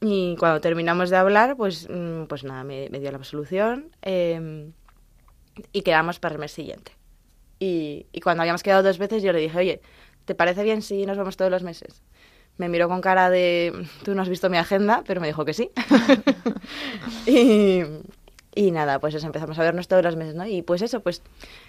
Y 0.00 0.36
cuando 0.36 0.60
terminamos 0.60 1.10
de 1.10 1.16
hablar, 1.16 1.56
pues, 1.56 1.88
mm, 1.90 2.24
pues 2.24 2.44
nada, 2.44 2.62
me, 2.62 2.88
me 2.90 3.00
dio 3.00 3.10
la 3.10 3.16
absolución. 3.16 3.90
Eh, 4.02 4.70
y 5.72 5.82
quedamos 5.82 6.20
para 6.20 6.34
el 6.34 6.40
mes 6.40 6.52
siguiente. 6.52 6.95
Y, 7.58 8.06
y 8.12 8.20
cuando 8.20 8.42
habíamos 8.42 8.62
quedado 8.62 8.82
dos 8.82 8.98
veces 8.98 9.22
yo 9.22 9.32
le 9.32 9.40
dije, 9.40 9.58
oye, 9.58 9.80
¿te 10.24 10.34
parece 10.34 10.62
bien 10.62 10.82
si 10.82 11.06
nos 11.06 11.16
vemos 11.16 11.36
todos 11.36 11.50
los 11.50 11.62
meses? 11.62 12.02
Me 12.58 12.68
miró 12.68 12.88
con 12.88 13.00
cara 13.00 13.30
de, 13.30 13.86
tú 14.02 14.14
no 14.14 14.22
has 14.22 14.28
visto 14.28 14.48
mi 14.48 14.56
agenda, 14.56 15.02
pero 15.06 15.20
me 15.20 15.26
dijo 15.26 15.44
que 15.44 15.54
sí. 15.54 15.70
y, 17.26 17.82
y 18.54 18.70
nada, 18.70 18.98
pues 18.98 19.14
eso, 19.14 19.26
empezamos 19.26 19.58
a 19.58 19.62
vernos 19.62 19.88
todos 19.88 20.02
los 20.02 20.16
meses, 20.16 20.34
¿no? 20.34 20.46
Y 20.46 20.62
pues 20.62 20.82
eso, 20.82 21.00
pues 21.00 21.22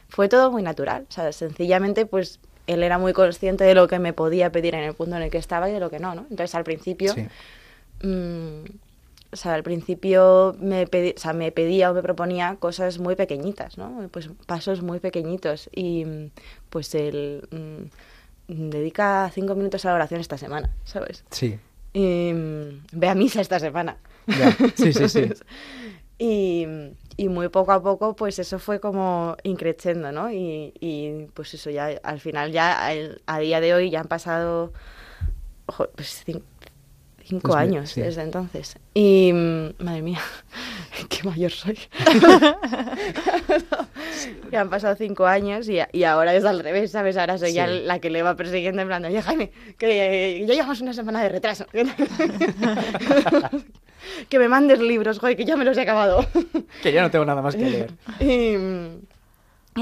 fue 0.07 0.29
todo 0.29 0.51
muy 0.51 0.63
natural. 0.63 1.05
O 1.09 1.11
sea, 1.11 1.31
sencillamente, 1.31 2.05
pues 2.05 2.39
él 2.67 2.83
era 2.83 2.97
muy 2.97 3.13
consciente 3.13 3.63
de 3.63 3.75
lo 3.75 3.87
que 3.87 3.99
me 3.99 4.13
podía 4.13 4.51
pedir 4.51 4.75
en 4.75 4.83
el 4.83 4.93
punto 4.93 5.15
en 5.15 5.23
el 5.23 5.29
que 5.29 5.37
estaba 5.37 5.69
y 5.69 5.73
de 5.73 5.79
lo 5.79 5.89
que 5.89 5.99
no, 5.99 6.15
¿no? 6.15 6.21
Entonces 6.29 6.55
al 6.55 6.63
principio... 6.63 7.13
Sí. 7.13 7.27
mm, 8.05 8.63
o 9.31 9.35
sea, 9.35 9.53
al 9.53 9.63
principio 9.63 10.55
me, 10.59 10.87
pedi- 10.87 11.13
o 11.15 11.19
sea, 11.19 11.33
me 11.33 11.51
pedía 11.51 11.91
o 11.91 11.93
me 11.93 12.01
proponía 12.01 12.55
cosas 12.59 12.99
muy 12.99 13.15
pequeñitas, 13.15 13.77
¿no? 13.77 14.07
Pues 14.11 14.29
pasos 14.45 14.81
muy 14.81 14.99
pequeñitos. 14.99 15.69
Y 15.75 16.05
pues 16.69 16.93
él 16.95 17.47
mm, 17.51 18.69
dedica 18.69 19.29
cinco 19.33 19.55
minutos 19.55 19.85
a 19.85 19.89
la 19.89 19.95
oración 19.95 20.21
esta 20.21 20.37
semana, 20.37 20.69
¿sabes? 20.85 21.23
Sí. 21.31 21.59
Y 21.93 22.31
mm, 22.33 22.83
ve 22.93 23.09
a 23.09 23.15
misa 23.15 23.41
esta 23.41 23.59
semana. 23.59 23.97
Ya. 24.27 24.51
Sí, 24.75 24.93
sí, 24.93 25.09
sí. 25.09 25.29
y, 26.19 26.65
y 27.17 27.29
muy 27.29 27.49
poco 27.49 27.71
a 27.71 27.81
poco, 27.81 28.15
pues 28.15 28.39
eso 28.39 28.59
fue 28.59 28.79
como 28.79 29.35
increciendo, 29.43 30.11
¿no? 30.11 30.31
Y, 30.31 30.73
y, 30.79 31.27
pues 31.33 31.53
eso 31.53 31.69
ya, 31.69 31.99
al 32.03 32.19
final 32.19 32.51
ya, 32.51 32.89
a 33.25 33.39
día 33.39 33.59
de 33.61 33.73
hoy 33.73 33.89
ya 33.89 34.01
han 34.01 34.07
pasado, 34.07 34.73
ojo, 35.65 35.87
pues 35.95 36.23
cinco 37.27 37.49
Pues 37.49 37.55
años 37.61 37.89
sí. 37.91 38.01
desde 38.01 38.21
entonces. 38.23 38.77
Y, 38.93 39.31
mm, 39.33 39.83
madre 39.83 40.01
mía, 40.01 40.19
qué 41.09 41.23
mayor 41.27 41.51
soy. 41.51 41.77
ya 44.51 44.61
han 44.61 44.69
pasado 44.69 44.95
cinco 44.95 45.25
años 45.25 45.67
y, 45.69 45.79
y 45.91 46.03
ahora 46.03 46.33
es 46.35 46.45
al 46.45 46.59
revés, 46.61 46.91
¿sabes? 46.91 47.17
Ahora 47.17 47.37
soy 47.37 47.53
ya 47.53 47.67
la 47.67 47.99
que 47.99 48.09
le 48.09 48.23
va 48.23 48.35
persiguiendo 48.35 48.81
en 48.81 48.87
plan, 48.87 49.03
oye 49.05 49.21
Jaime, 49.21 49.51
que 49.77 50.43
ya 50.47 50.53
llevamos 50.53 50.81
una 50.81 50.93
semana 50.93 51.21
de 51.21 51.29
retraso. 51.29 51.65
que 54.29 54.39
me 54.39 54.47
mandes 54.47 54.79
libros, 54.79 55.19
joder, 55.19 55.35
que 55.35 55.45
ya 55.45 55.57
me 55.57 55.65
los 55.65 55.77
he 55.77 55.81
acabado. 55.81 56.25
Que 56.81 56.91
ya 56.91 57.01
no 57.01 57.11
tengo 57.11 57.25
nada 57.25 57.41
más 57.41 57.55
que 57.55 57.69
leer. 57.69 57.91
y, 58.19 58.25
y 58.25 58.99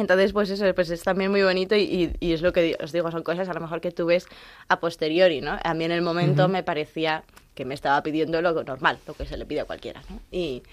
entonces, 0.02 0.34
pues 0.34 0.50
eso, 0.50 0.66
pues 0.76 0.90
es 0.90 1.04
también 1.04 1.32
muy 1.32 1.44
bonito 1.44 1.76
y, 1.76 1.82
y- 1.82 2.16
y 2.20 2.34
es 2.34 2.42
lo 2.42 2.52
que 2.54 2.76
os 2.84 2.92
digo, 2.92 3.10
son 3.12 3.24
cosas 3.24 3.48
a 3.50 3.54
lo 3.54 3.60
mejor 3.62 3.82
que 3.82 3.92
tú 3.92 4.06
ves 4.08 4.28
a 4.68 4.80
posteriori, 4.80 5.42
¿no? 5.42 5.58
A 5.64 5.74
mí 5.74 5.84
en 5.86 5.92
el 5.92 6.02
momento 6.02 6.44
Ujú. 6.44 6.52
me 6.52 6.64
parecía 6.64 7.24
que 7.54 7.66
me 7.66 7.74
estaba 7.74 8.02
pidiendo 8.04 8.42
lo 8.42 8.64
normal, 8.64 9.00
lo 9.08 9.14
que 9.14 9.26
se 9.26 9.38
le 9.38 9.46
pide 9.46 9.62
a 9.62 9.66
cualquiera, 9.66 10.02
¿no? 10.10 10.20
Y, 10.32 10.64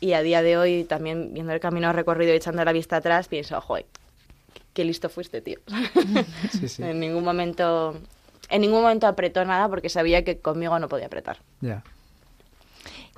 y 0.00 0.12
a 0.12 0.22
día 0.22 0.42
de 0.42 0.56
hoy, 0.56 0.84
también 0.84 1.34
viendo 1.34 1.52
el 1.52 1.60
camino 1.60 1.92
recorrido 1.92 2.32
y 2.32 2.36
echando 2.36 2.64
la 2.64 2.72
vista 2.72 2.96
atrás, 2.96 3.26
pienso, 3.28 3.60
joder, 3.60 3.86
qué- 4.54 4.62
qué 4.74 4.84
listo 4.84 5.08
fuiste, 5.08 5.40
tío. 5.40 5.58
Sí, 6.52 6.68
sí. 6.68 6.82
en 6.82 7.00
ningún 7.00 7.24
momento... 7.24 7.96
En 8.50 8.62
ningún 8.62 8.80
momento 8.80 9.06
apretó 9.06 9.44
nada 9.44 9.68
porque 9.68 9.90
sabía 9.90 10.24
que 10.24 10.38
conmigo 10.38 10.78
no 10.78 10.88
podía 10.88 11.06
apretar. 11.06 11.36
Ya. 11.60 11.82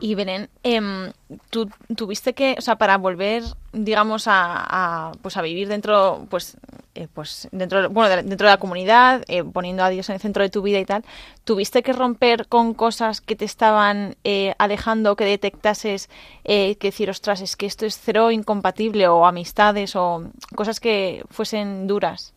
Y 0.03 0.15
Belén, 0.15 0.49
em, 0.63 1.13
tú 1.51 1.69
tuviste 1.95 2.33
que, 2.33 2.55
o 2.59 2.63
sea, 2.63 2.77
para 2.77 2.97
volver, 2.97 3.43
digamos, 3.73 4.25
a, 4.27 5.13
pues 5.21 5.37
a 5.37 5.43
vivir 5.43 5.69
dentro, 5.69 6.27
pues, 6.31 6.57
eh, 6.95 7.07
pues 7.13 7.49
dentro, 7.53 7.83
de- 7.83 7.89
bueno, 7.89 8.09
de- 8.09 8.23
dentro 8.23 8.47
de 8.49 8.55
la 8.55 8.59
comunidad, 8.59 9.23
eh, 9.29 9.45
poniendo 9.45 9.85
a 9.85 9.91
Dios 9.91 10.09
en 10.09 10.15
el 10.15 10.21
centro 10.21 10.43
de 10.43 10.49
tu 10.49 10.63
vida 10.63 10.79
y 10.79 10.87
tal, 10.87 11.05
tuviste 11.45 11.83
que 11.83 11.93
romper 11.93 12.47
con 12.49 12.73
cosas 12.73 13.21
que 13.21 13.37
te 13.37 13.45
estaban 13.45 14.17
eh, 14.25 14.55
alejando, 14.59 15.17
que 15.17 15.25
detectases, 15.27 16.09
eh, 16.45 16.77
que 16.77 16.89
decir, 16.89 17.11
ostras, 17.11 17.43
es 17.43 17.57
que 17.57 17.67
esto 17.67 17.85
es 17.85 17.99
cero 18.03 18.31
incompatible, 18.31 19.07
o 19.07 19.27
amistades, 19.27 19.95
o 19.97 20.25
cosas 20.57 20.81
que 20.81 21.25
fuesen 21.31 21.87
duras. 21.87 22.33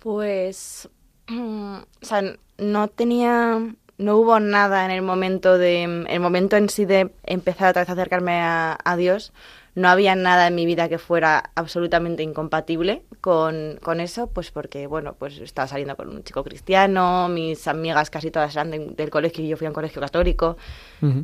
Pues, 0.00 0.88
o 1.30 1.84
sea, 2.02 2.22
no 2.58 2.88
tenía, 2.88 3.60
no 3.98 4.16
hubo 4.16 4.40
nada 4.40 4.84
en 4.84 4.90
el 4.90 5.02
momento 5.02 5.58
de, 5.58 5.82
el 6.08 6.20
momento 6.20 6.56
en 6.56 6.68
sí 6.68 6.84
de 6.84 7.10
empezar 7.24 7.70
otra 7.70 7.82
vez 7.82 7.88
a 7.90 7.92
acercarme 7.92 8.40
a, 8.40 8.78
a 8.84 8.96
Dios. 8.96 9.32
No 9.74 9.90
había 9.90 10.14
nada 10.14 10.46
en 10.46 10.54
mi 10.54 10.64
vida 10.64 10.88
que 10.88 10.96
fuera 10.96 11.50
absolutamente 11.54 12.22
incompatible 12.22 13.02
con, 13.20 13.78
con 13.82 14.00
eso, 14.00 14.28
pues 14.28 14.50
porque, 14.50 14.86
bueno, 14.86 15.14
pues 15.18 15.36
estaba 15.38 15.68
saliendo 15.68 15.96
con 15.96 16.08
un 16.08 16.24
chico 16.24 16.42
cristiano, 16.44 17.28
mis 17.28 17.68
amigas 17.68 18.08
casi 18.08 18.30
todas 18.30 18.54
eran 18.54 18.70
de- 18.70 18.86
del 18.96 19.10
colegio 19.10 19.44
y 19.44 19.48
yo 19.48 19.58
fui 19.58 19.66
a 19.66 19.70
un 19.70 19.74
colegio 19.74 20.00
católico. 20.00 20.56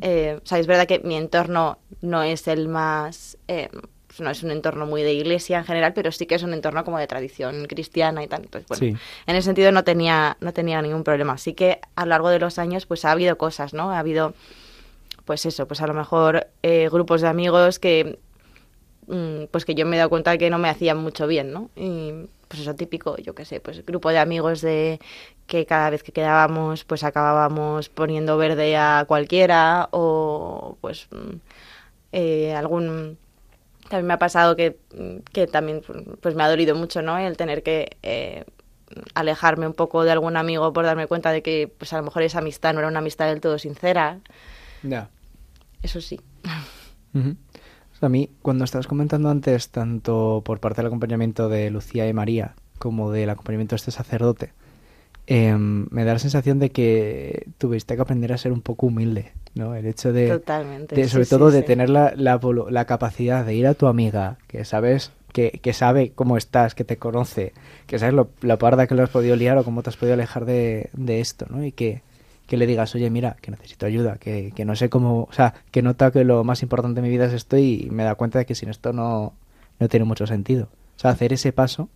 Eh, 0.01 0.39
o 0.43 0.45
sea, 0.45 0.59
es 0.59 0.67
verdad 0.67 0.85
que 0.85 0.99
mi 0.99 1.15
entorno 1.15 1.79
no 2.01 2.21
es 2.21 2.47
el 2.47 2.67
más... 2.67 3.37
eh, 3.47 3.69
pues 4.15 4.21
no 4.21 4.29
es 4.29 4.43
un 4.43 4.51
entorno 4.51 4.85
muy 4.85 5.01
de 5.01 5.11
iglesia 5.13 5.57
en 5.57 5.65
general, 5.65 5.93
pero 5.93 6.11
sí 6.11 6.27
que 6.27 6.35
es 6.35 6.43
un 6.43 6.53
entorno 6.53 6.83
como 6.85 6.99
de 6.99 7.07
tradición 7.07 7.65
cristiana 7.65 8.23
y 8.23 8.27
tal. 8.27 8.43
Entonces, 8.43 8.67
bueno, 8.67 8.79
Sí. 8.79 9.03
en 9.25 9.35
ese 9.35 9.45
sentido 9.45 9.71
no 9.71 9.83
tenía, 9.83 10.37
no 10.39 10.53
tenía 10.53 10.79
ningún 10.83 11.03
problema. 11.03 11.33
Así 11.33 11.53
que 11.53 11.79
a 11.95 12.05
lo 12.05 12.09
largo 12.09 12.29
de 12.29 12.37
los 12.37 12.59
años, 12.59 12.85
pues 12.85 13.05
ha 13.05 13.11
habido 13.11 13.37
cosas, 13.39 13.73
¿no? 13.73 13.89
Ha 13.91 13.97
habido, 13.97 14.35
pues 15.25 15.47
eso, 15.47 15.67
pues 15.67 15.81
a 15.81 15.87
lo 15.87 15.95
mejor 15.95 16.45
eh, 16.61 16.89
grupos 16.91 17.21
de 17.21 17.27
amigos 17.27 17.79
que, 17.79 18.19
mm, 19.07 19.45
pues 19.49 19.65
que 19.65 19.73
yo 19.73 19.87
me 19.87 19.95
he 19.95 19.97
dado 19.97 20.09
cuenta 20.11 20.37
que 20.37 20.51
no 20.51 20.59
me 20.59 20.69
hacían 20.69 20.97
mucho 20.99 21.25
bien, 21.25 21.51
¿no? 21.51 21.71
Y 21.75 22.13
pues 22.47 22.61
eso 22.61 22.75
típico, 22.75 23.17
yo 23.17 23.33
qué 23.33 23.45
sé, 23.45 23.59
pues 23.61 23.83
grupo 23.83 24.11
de 24.11 24.19
amigos 24.19 24.61
de 24.61 24.99
que 25.47 25.65
cada 25.65 25.89
vez 25.89 26.03
que 26.03 26.11
quedábamos, 26.11 26.83
pues 26.83 27.03
acabábamos 27.03 27.89
poniendo 27.89 28.37
verde 28.37 28.77
a 28.77 29.05
cualquiera 29.07 29.89
o 29.89 30.77
pues 30.81 31.07
mm, 31.09 31.35
eh, 32.11 32.53
algún 32.53 33.17
también 33.93 34.07
me 34.07 34.13
ha 34.15 34.19
pasado 34.19 34.55
que, 34.55 34.79
que 35.31 35.45
también 35.45 35.81
pues 36.19 36.33
me 36.33 36.41
ha 36.41 36.49
dolido 36.49 36.75
mucho 36.75 37.03
no 37.03 37.15
el 37.19 37.37
tener 37.37 37.61
que 37.61 37.97
eh, 38.01 38.43
alejarme 39.13 39.67
un 39.67 39.73
poco 39.73 40.03
de 40.03 40.11
algún 40.11 40.35
amigo 40.35 40.73
por 40.73 40.83
darme 40.83 41.05
cuenta 41.05 41.31
de 41.31 41.43
que 41.43 41.71
pues 41.77 41.93
a 41.93 41.97
lo 41.97 42.03
mejor 42.03 42.23
esa 42.23 42.39
amistad 42.39 42.73
no 42.73 42.79
era 42.79 42.87
una 42.87 42.97
amistad 42.99 43.27
del 43.27 43.39
todo 43.39 43.59
sincera 43.59 44.19
Ya. 44.81 45.09
eso 45.83 46.01
sí 46.01 46.19
Ujú. 47.13 47.35
O 47.93 47.95
sea, 47.99 48.07
a 48.07 48.09
mí, 48.09 48.31
cuando 48.41 48.65
estabas 48.65 48.87
comentando 48.87 49.29
antes, 49.29 49.69
tanto 49.69 50.41
por 50.43 50.59
parte 50.59 50.77
del 50.81 50.87
acompañamiento 50.87 51.47
de 51.47 51.69
Lucía 51.69 52.07
y 52.07 52.13
María, 52.13 52.55
como 52.79 53.11
del 53.11 53.29
acompañamiento 53.29 53.73
de 53.75 53.77
este 53.77 53.91
sacerdote, 53.91 54.53
em, 55.27 55.85
me 55.91 56.03
da 56.03 56.13
la 56.13 56.19
sensación 56.19 56.57
de 56.57 56.71
que 56.71 57.47
tuviste 57.59 57.95
que 57.95 58.01
aprender 58.01 58.33
a 58.33 58.37
ser 58.39 58.51
un 58.51 58.61
poco 58.61 58.87
humilde, 58.87 59.33
¿no? 59.55 59.75
El 59.75 59.85
hecho 59.85 60.11
de, 60.13 60.27
totalmente 60.27 60.95
de- 60.95 61.03
sí, 61.03 61.09
sobre 61.09 61.25
sí, 61.25 61.29
todo 61.29 61.51
de 61.51 61.59
sí. 61.61 61.65
tener 61.65 61.89
la, 61.89 62.13
la, 62.15 62.39
la 62.69 62.85
capacidad 62.85 63.45
de 63.45 63.55
ir 63.55 63.67
a 63.67 63.73
tu 63.73 63.87
amiga, 63.87 64.37
que 64.47 64.65
sabes, 64.65 65.11
que, 65.31 65.59
que 65.61 65.73
sabe 65.73 66.11
cómo 66.13 66.37
estás, 66.37 66.75
que 66.75 66.83
te 66.83 66.97
conoce, 66.97 67.53
que 67.87 67.99
sabes 67.99 68.13
lo, 68.13 68.29
la 68.41 68.57
parda 68.57 68.87
que 68.87 68.95
lo 68.95 69.03
has 69.03 69.09
podido 69.09 69.35
liar 69.35 69.57
o 69.57 69.63
cómo 69.63 69.83
te 69.83 69.89
has 69.89 69.97
podido 69.97 70.13
alejar 70.15 70.45
de, 70.45 70.89
de 70.93 71.19
esto, 71.21 71.45
¿no? 71.49 71.63
Y 71.63 71.71
que, 71.71 72.01
que 72.47 72.57
le 72.57 72.65
digas, 72.67 72.93
oye, 72.95 73.09
mira, 73.09 73.37
que 73.41 73.51
necesito 73.51 73.85
ayuda, 73.85 74.17
que, 74.17 74.51
que 74.55 74.65
no 74.65 74.75
sé 74.75 74.89
cómo, 74.89 75.23
o 75.29 75.33
sea, 75.33 75.53
que 75.71 75.81
nota 75.81 76.11
que 76.11 76.23
lo 76.23 76.43
más 76.43 76.61
importante 76.61 77.01
de 77.01 77.07
mi 77.07 77.09
vida 77.09 77.25
es 77.25 77.33
esto 77.33 77.57
y 77.57 77.87
me 77.91 78.03
da 78.03 78.15
cuenta 78.15 78.39
de 78.39 78.45
que 78.45 78.55
sin 78.55 78.69
esto 78.69 78.91
no, 78.93 79.33
no 79.79 79.87
tiene 79.89 80.05
mucho 80.05 80.27
sentido. 80.27 80.67
O 80.97 80.99
sea, 80.99 81.11
hacer 81.11 81.33
ese 81.33 81.51
paso 81.53 81.89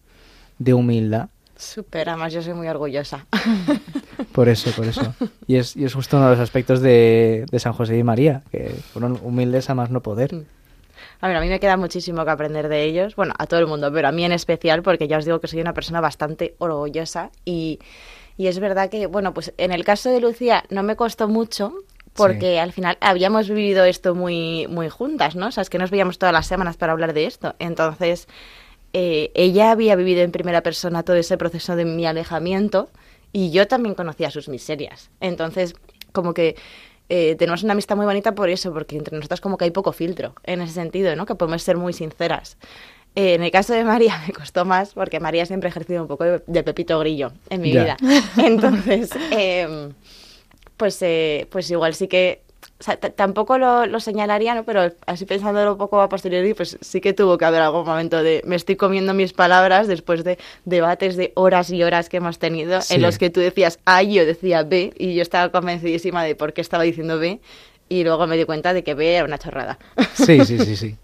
de 0.59 0.73
humildad, 0.73 1.29
súper 1.57 2.09
además 2.09 2.31
yo 2.33 2.41
soy 2.41 2.53
muy 2.53 2.67
orgullosa 2.67 3.25
por 4.31 4.49
eso, 4.49 4.71
por 4.71 4.85
eso. 4.85 5.13
Y 5.47 5.55
es, 5.57 5.75
y 5.75 5.85
es 5.85 5.93
justo 5.93 6.17
uno 6.17 6.25
de 6.29 6.31
los 6.35 6.39
aspectos 6.41 6.81
de, 6.81 7.45
de 7.49 7.59
San 7.59 7.73
José 7.73 7.97
y 7.97 8.03
María, 8.03 8.43
que 8.51 8.69
fueron 8.93 9.19
humildes 9.23 9.69
a 9.69 9.75
más 9.75 9.89
no 9.89 10.01
poder. 10.01 10.33
Mm. 10.33 10.45
A 11.21 11.27
ver, 11.27 11.37
a 11.37 11.41
mí 11.41 11.47
me 11.47 11.59
queda 11.59 11.77
muchísimo 11.77 12.23
que 12.25 12.31
aprender 12.31 12.67
de 12.69 12.83
ellos, 12.83 13.15
bueno, 13.15 13.33
a 13.39 13.47
todo 13.47 13.59
el 13.59 13.65
mundo, 13.67 13.91
pero 13.91 14.07
a 14.07 14.11
mí 14.11 14.23
en 14.23 14.31
especial 14.31 14.83
porque 14.83 15.07
ya 15.07 15.17
os 15.17 15.25
digo 15.25 15.39
que 15.39 15.47
soy 15.47 15.61
una 15.61 15.73
persona 15.73 15.99
bastante 16.01 16.55
orgullosa 16.59 17.31
y, 17.43 17.79
y 18.37 18.47
es 18.47 18.59
verdad 18.59 18.89
que, 18.89 19.07
bueno, 19.07 19.33
pues 19.33 19.53
en 19.57 19.71
el 19.71 19.83
caso 19.83 20.09
de 20.11 20.19
Lucía 20.21 20.63
no 20.69 20.83
me 20.83 20.95
costó 20.95 21.27
mucho 21.27 21.73
porque 22.13 22.53
Sí. 22.53 22.57
al 22.57 22.71
final 22.71 22.97
habíamos 23.01 23.47
vivido 23.49 23.83
esto 23.85 24.13
muy, 24.15 24.67
muy 24.67 24.89
juntas, 24.89 25.35
¿no? 25.35 25.47
O 25.47 25.51
sea, 25.51 25.61
es 25.61 25.69
que 25.69 25.77
nos 25.79 25.89
veíamos 25.91 26.17
todas 26.19 26.33
las 26.33 26.47
semanas 26.47 26.77
para 26.77 26.93
hablar 26.93 27.13
de 27.13 27.25
esto. 27.25 27.55
Entonces, 27.59 28.27
eh, 28.99 29.29
ella 29.35 29.69
había 29.69 29.95
vivido 29.95 30.21
en 30.21 30.31
primera 30.31 30.63
persona 30.63 31.03
todo 31.03 31.17
ese 31.17 31.37
proceso 31.37 31.75
de 31.75 31.85
mi 31.85 32.07
alejamiento 32.07 32.89
y 33.31 33.51
yo 33.51 33.67
también 33.67 33.93
conocía 33.93 34.31
sus 34.31 34.49
miserias. 34.49 35.11
Entonces, 35.19 35.75
como 36.13 36.33
que 36.33 36.55
eh, 37.07 37.35
tenemos 37.35 37.61
una 37.61 37.73
amistad 37.73 37.95
muy 37.95 38.07
bonita 38.07 38.33
por 38.33 38.49
eso, 38.49 38.73
porque 38.73 38.97
entre 38.97 39.15
nosotras 39.15 39.39
como 39.39 39.55
que 39.55 39.65
hay 39.65 39.69
poco 39.69 39.91
filtro 39.91 40.33
en 40.43 40.61
ese 40.61 40.73
sentido, 40.73 41.15
¿no? 41.15 41.27
Que 41.27 41.35
podemos 41.35 41.61
ser 41.61 41.77
muy 41.77 41.93
sinceras. 41.93 42.57
Eh, 43.13 43.35
en 43.35 43.43
el 43.43 43.51
caso 43.51 43.73
de 43.73 43.83
María 43.83 44.19
me 44.27 44.33
costó 44.33 44.65
más 44.65 44.95
porque 44.95 45.19
María 45.19 45.45
siempre 45.45 45.67
ha 45.67 45.69
ejercido 45.69 46.01
un 46.01 46.07
poco 46.07 46.23
de, 46.23 46.41
de 46.47 46.63
Pepito 46.63 46.97
Grillo 46.97 47.33
en 47.51 47.61
mi 47.61 47.73
vida. 47.73 47.97
Entonces, 48.35 49.11
em, 49.29 49.93
pues, 50.75 50.99
eh, 51.03 51.45
pues 51.51 51.69
igual 51.69 51.93
sí 51.93 52.07
que 52.07 52.46
o 52.79 52.83
sea, 52.83 52.97
tampoco 52.99 53.57
lo, 53.57 53.85
lo 53.87 53.99
señalaría, 53.99 54.53
¿no? 54.53 54.63
Pero 54.63 54.91
así 55.07 55.25
pensándolo 55.25 55.71
un 55.71 55.77
poco 55.79 55.99
a 55.99 56.09
posteriori, 56.09 56.53
pues 56.53 56.77
sí 56.81 57.01
que 57.01 57.11
tuvo 57.13 57.37
que 57.37 57.45
haber 57.45 57.61
algún 57.61 57.85
momento 57.85 58.21
de 58.21 58.43
me 58.45 58.55
estoy 58.55 58.75
comiendo 58.75 59.13
mis 59.15 59.33
palabras 59.33 59.87
después 59.87 60.23
de 60.23 60.37
debates 60.65 61.17
de 61.17 61.31
horas 61.35 61.71
y 61.71 61.81
horas 61.83 62.07
que 62.09 62.17
hemos 62.17 62.37
tenido 62.37 62.81
Sí. 62.81 62.93
en 62.95 63.01
los 63.01 63.17
que 63.17 63.29
tú 63.31 63.39
decías 63.39 63.79
A 63.85 64.03
y 64.03 64.13
yo 64.13 64.25
decía 64.27 64.61
B 64.63 64.93
y 64.97 65.15
yo 65.15 65.21
estaba 65.23 65.51
convencidísima 65.51 66.23
de 66.23 66.35
por 66.35 66.53
qué 66.53 66.61
estaba 66.61 66.83
diciendo 66.83 67.17
B 67.17 67.39
y 67.89 68.03
luego 68.03 68.27
me 68.27 68.37
di 68.37 68.45
cuenta 68.45 68.73
de 68.73 68.83
que 68.83 68.93
B 68.93 69.15
era 69.15 69.25
una 69.25 69.39
chorrada. 69.39 69.79
Sí, 70.13 70.45
sí, 70.45 70.59
sí, 70.59 70.75
sí. 70.75 70.95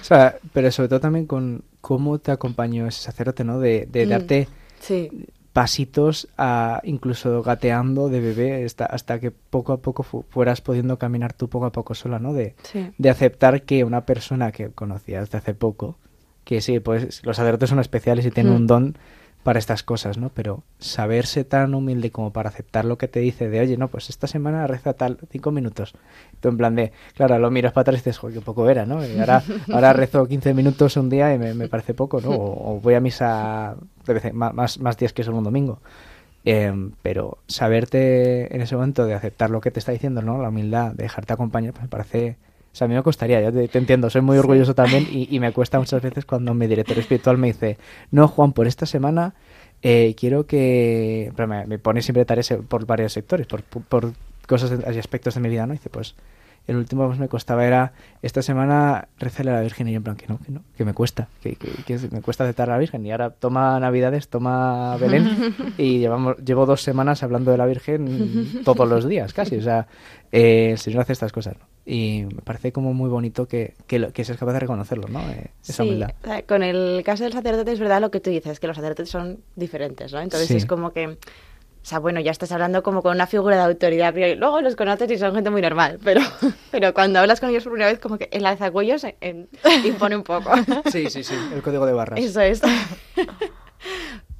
O 0.00 0.04
sea, 0.04 0.36
pero 0.52 0.72
sobre 0.72 0.88
todo 0.88 0.98
también 1.00 1.26
con, 1.26 1.62
cómo 1.80 2.18
te 2.18 2.32
acompañó 2.32 2.88
ese 2.88 3.02
sacerdote, 3.02 3.44
¿no? 3.44 3.60
De, 3.60 3.86
de 3.86 4.06
Mm. 4.06 4.08
darte 4.08 4.48
Sí. 4.80 5.10
Pasitos 5.52 6.28
a, 6.38 6.80
incluso 6.84 7.42
gateando 7.42 8.08
de 8.08 8.20
bebé 8.20 8.64
hasta, 8.64 8.86
hasta 8.86 9.18
que 9.18 9.30
poco 9.30 9.72
a 9.72 9.78
poco 9.78 10.02
fu- 10.02 10.24
fueras 10.28 10.60
pudiendo 10.60 10.98
caminar 10.98 11.32
tú 11.32 11.48
poco 11.48 11.66
a 11.66 11.72
poco 11.72 11.94
sola, 11.94 12.18
¿no? 12.18 12.32
De, 12.32 12.54
Sí. 12.62 12.90
de 12.98 13.10
aceptar 13.10 13.62
que 13.62 13.82
una 13.84 14.06
persona 14.06 14.52
que 14.52 14.70
conocías 14.70 15.30
de 15.30 15.38
hace 15.38 15.54
poco, 15.54 15.96
que 16.44 16.60
sí, 16.60 16.78
pues 16.80 17.24
los 17.24 17.36
sacerdotes 17.36 17.68
son 17.68 17.80
especiales 17.80 18.24
y 18.26 18.30
tienen 18.30 18.52
Mm. 18.52 18.56
un 18.56 18.66
don 18.66 18.98
para 19.42 19.58
estas 19.58 19.82
cosas, 19.82 20.18
¿no? 20.18 20.28
Pero 20.28 20.62
saberse 20.78 21.44
tan 21.44 21.74
humilde 21.74 22.10
como 22.10 22.30
para 22.30 22.50
aceptar 22.50 22.84
lo 22.84 22.98
que 22.98 23.08
te 23.08 23.20
dice 23.20 23.48
de, 23.48 23.60
oye, 23.60 23.76
no, 23.78 23.88
pues 23.88 24.10
esta 24.10 24.26
semana 24.26 24.66
reza 24.66 24.92
tal, 24.92 25.18
cinco 25.30 25.50
minutos. 25.50 25.94
Tú 26.40 26.48
en 26.50 26.58
plan 26.58 26.74
de, 26.76 26.92
claro, 27.14 27.38
lo 27.38 27.50
miras 27.50 27.72
para 27.72 27.82
atrás 27.82 27.96
y 27.96 28.00
dices, 28.00 28.18
joder, 28.18 28.36
qué 28.38 28.44
poco 28.44 28.68
era, 28.68 28.84
¿no? 28.84 29.04
Y 29.06 29.18
ahora, 29.18 29.42
ahora 29.72 29.92
rezo 29.94 30.26
15 30.26 30.52
minutos 30.52 30.96
un 30.98 31.08
día 31.08 31.34
y 31.34 31.38
me, 31.38 31.54
me 31.54 31.68
parece 31.68 31.94
poco, 31.94 32.20
¿no? 32.20 32.30
O, 32.30 32.74
o 32.76 32.80
voy 32.80 32.94
a 32.94 33.00
misa 33.00 33.76
de 34.06 34.32
ma- 34.32 34.52
más, 34.52 34.78
más 34.78 34.96
días 34.98 35.12
que 35.14 35.24
solo 35.24 35.38
un 35.38 35.44
domingo. 35.44 35.78
Em, 36.44 36.92
pero 37.02 37.38
saberte 37.48 38.54
en 38.54 38.62
ese 38.62 38.74
momento 38.74 39.04
de 39.06 39.14
aceptar 39.14 39.50
lo 39.50 39.60
que 39.60 39.70
te 39.70 39.78
está 39.78 39.92
diciendo, 39.92 40.22
¿no? 40.22 40.40
La 40.40 40.48
humildad, 40.50 40.92
de 40.92 41.02
dejarte 41.04 41.32
acompañar, 41.32 41.72
pues 41.72 41.82
me 41.84 41.88
parece... 41.88 42.36
O 42.72 42.76
sea, 42.76 42.84
a 42.84 42.88
mí 42.88 42.94
me 42.94 43.02
costaría, 43.02 43.40
yo 43.40 43.52
te, 43.52 43.66
te 43.66 43.78
entiendo, 43.78 44.10
soy 44.10 44.20
muy 44.22 44.38
orgulloso 44.38 44.74
también 44.74 45.06
y, 45.10 45.34
y 45.34 45.40
me 45.40 45.52
cuesta 45.52 45.78
muchas 45.78 46.02
veces 46.02 46.24
cuando 46.24 46.54
mi 46.54 46.66
director 46.66 46.98
espiritual 46.98 47.36
me 47.36 47.48
dice, 47.48 47.78
no, 48.10 48.28
Juan, 48.28 48.52
por 48.52 48.66
esta 48.66 48.86
semana 48.86 49.34
eh, 49.82 50.14
quiero 50.18 50.46
que... 50.46 51.32
Pero 51.34 51.48
me, 51.48 51.66
me 51.66 51.78
pone 51.78 52.02
siempre 52.02 52.24
tareas 52.24 52.52
por 52.68 52.86
varios 52.86 53.12
sectores, 53.12 53.46
por, 53.46 53.62
por 53.62 54.12
cosas 54.46 54.72
y 54.94 54.98
aspectos 54.98 55.34
de 55.34 55.40
mi 55.40 55.48
vida, 55.48 55.66
¿no? 55.66 55.74
Y 55.74 55.78
dice, 55.78 55.90
pues 55.90 56.14
el 56.66 56.76
último 56.76 57.10
que 57.10 57.18
me 57.18 57.28
costaba 57.28 57.66
era 57.66 57.92
esta 58.22 58.42
semana 58.42 59.08
rezarle 59.18 59.50
a 59.50 59.54
la 59.54 59.60
Virgen 59.62 59.88
y 59.88 59.92
yo 59.92 59.96
en 59.96 60.02
plan 60.04 60.16
que 60.16 60.26
no, 60.28 60.38
que 60.38 60.52
no, 60.52 60.62
que 60.76 60.84
me 60.84 60.94
cuesta, 60.94 61.28
que, 61.42 61.56
que, 61.56 61.68
que 61.84 61.98
me 62.10 62.20
cuesta 62.20 62.44
aceptar 62.44 62.68
a 62.70 62.74
la 62.74 62.78
Virgen 62.78 63.04
y 63.04 63.10
ahora 63.10 63.30
toma 63.30 63.80
Navidades, 63.80 64.28
toma 64.28 64.96
Belén 64.98 65.54
y 65.78 65.98
llevamos 65.98 66.36
llevo 66.38 66.66
dos 66.66 66.82
semanas 66.82 67.22
hablando 67.22 67.50
de 67.50 67.58
la 67.58 67.66
Virgen 67.66 68.62
todos 68.64 68.88
los 68.88 69.08
días 69.08 69.32
casi, 69.32 69.56
o 69.56 69.62
sea, 69.62 69.88
eh, 70.30 70.70
el 70.72 70.78
Señor 70.78 71.00
hace 71.00 71.12
estas 71.14 71.32
cosas 71.32 71.56
¿no? 71.58 71.64
Y 71.86 72.24
me 72.34 72.42
parece 72.42 72.72
como 72.72 72.92
muy 72.94 73.08
bonito 73.08 73.46
que, 73.48 73.74
que, 73.86 73.98
lo- 73.98 74.12
que 74.12 74.24
seas 74.24 74.38
capaz 74.38 74.52
de 74.52 74.60
reconocerlo, 74.60 75.08
¿no? 75.08 75.20
Eh, 75.30 75.50
esa 75.62 75.82
Sí, 75.82 75.88
humildad. 75.88 76.10
con 76.46 76.62
el 76.62 77.02
caso 77.04 77.24
del 77.24 77.32
sacerdote 77.32 77.72
es 77.72 77.80
verdad 77.80 78.00
lo 78.00 78.10
que 78.10 78.20
tú 78.20 78.30
dices, 78.30 78.60
que 78.60 78.66
los 78.66 78.76
sacerdotes 78.76 79.08
son 79.08 79.40
diferentes, 79.56 80.12
¿no? 80.12 80.20
Entonces 80.20 80.48
Sí. 80.48 80.56
es 80.56 80.66
como 80.66 80.92
que, 80.92 81.06
o 81.08 81.16
sea, 81.82 81.98
bueno, 81.98 82.20
ya 82.20 82.30
estás 82.30 82.52
hablando 82.52 82.82
como 82.82 83.02
con 83.02 83.14
una 83.14 83.26
figura 83.26 83.56
de 83.56 83.62
autoridad, 83.62 84.12
pero 84.12 84.38
luego 84.38 84.60
los 84.60 84.76
conoces 84.76 85.10
y 85.10 85.16
son 85.18 85.34
gente 85.34 85.48
muy 85.50 85.62
normal, 85.62 85.98
pero, 86.04 86.20
pero 86.70 86.92
cuando 86.94 87.18
hablas 87.18 87.40
con 87.40 87.48
ellos 87.50 87.64
por 87.64 87.72
primera 87.72 87.90
vez, 87.90 87.98
como 87.98 88.18
que 88.18 88.28
el 88.30 88.44
alzacuellos 88.46 89.04
impone 89.84 90.16
un 90.16 90.22
poco. 90.22 90.50
Sí, 90.90 91.08
sí, 91.08 91.24
sí, 91.24 91.34
el 91.52 91.62
código 91.62 91.86
de 91.86 91.92
barras. 91.94 92.20
Eso 92.20 92.40
es. 92.42 92.60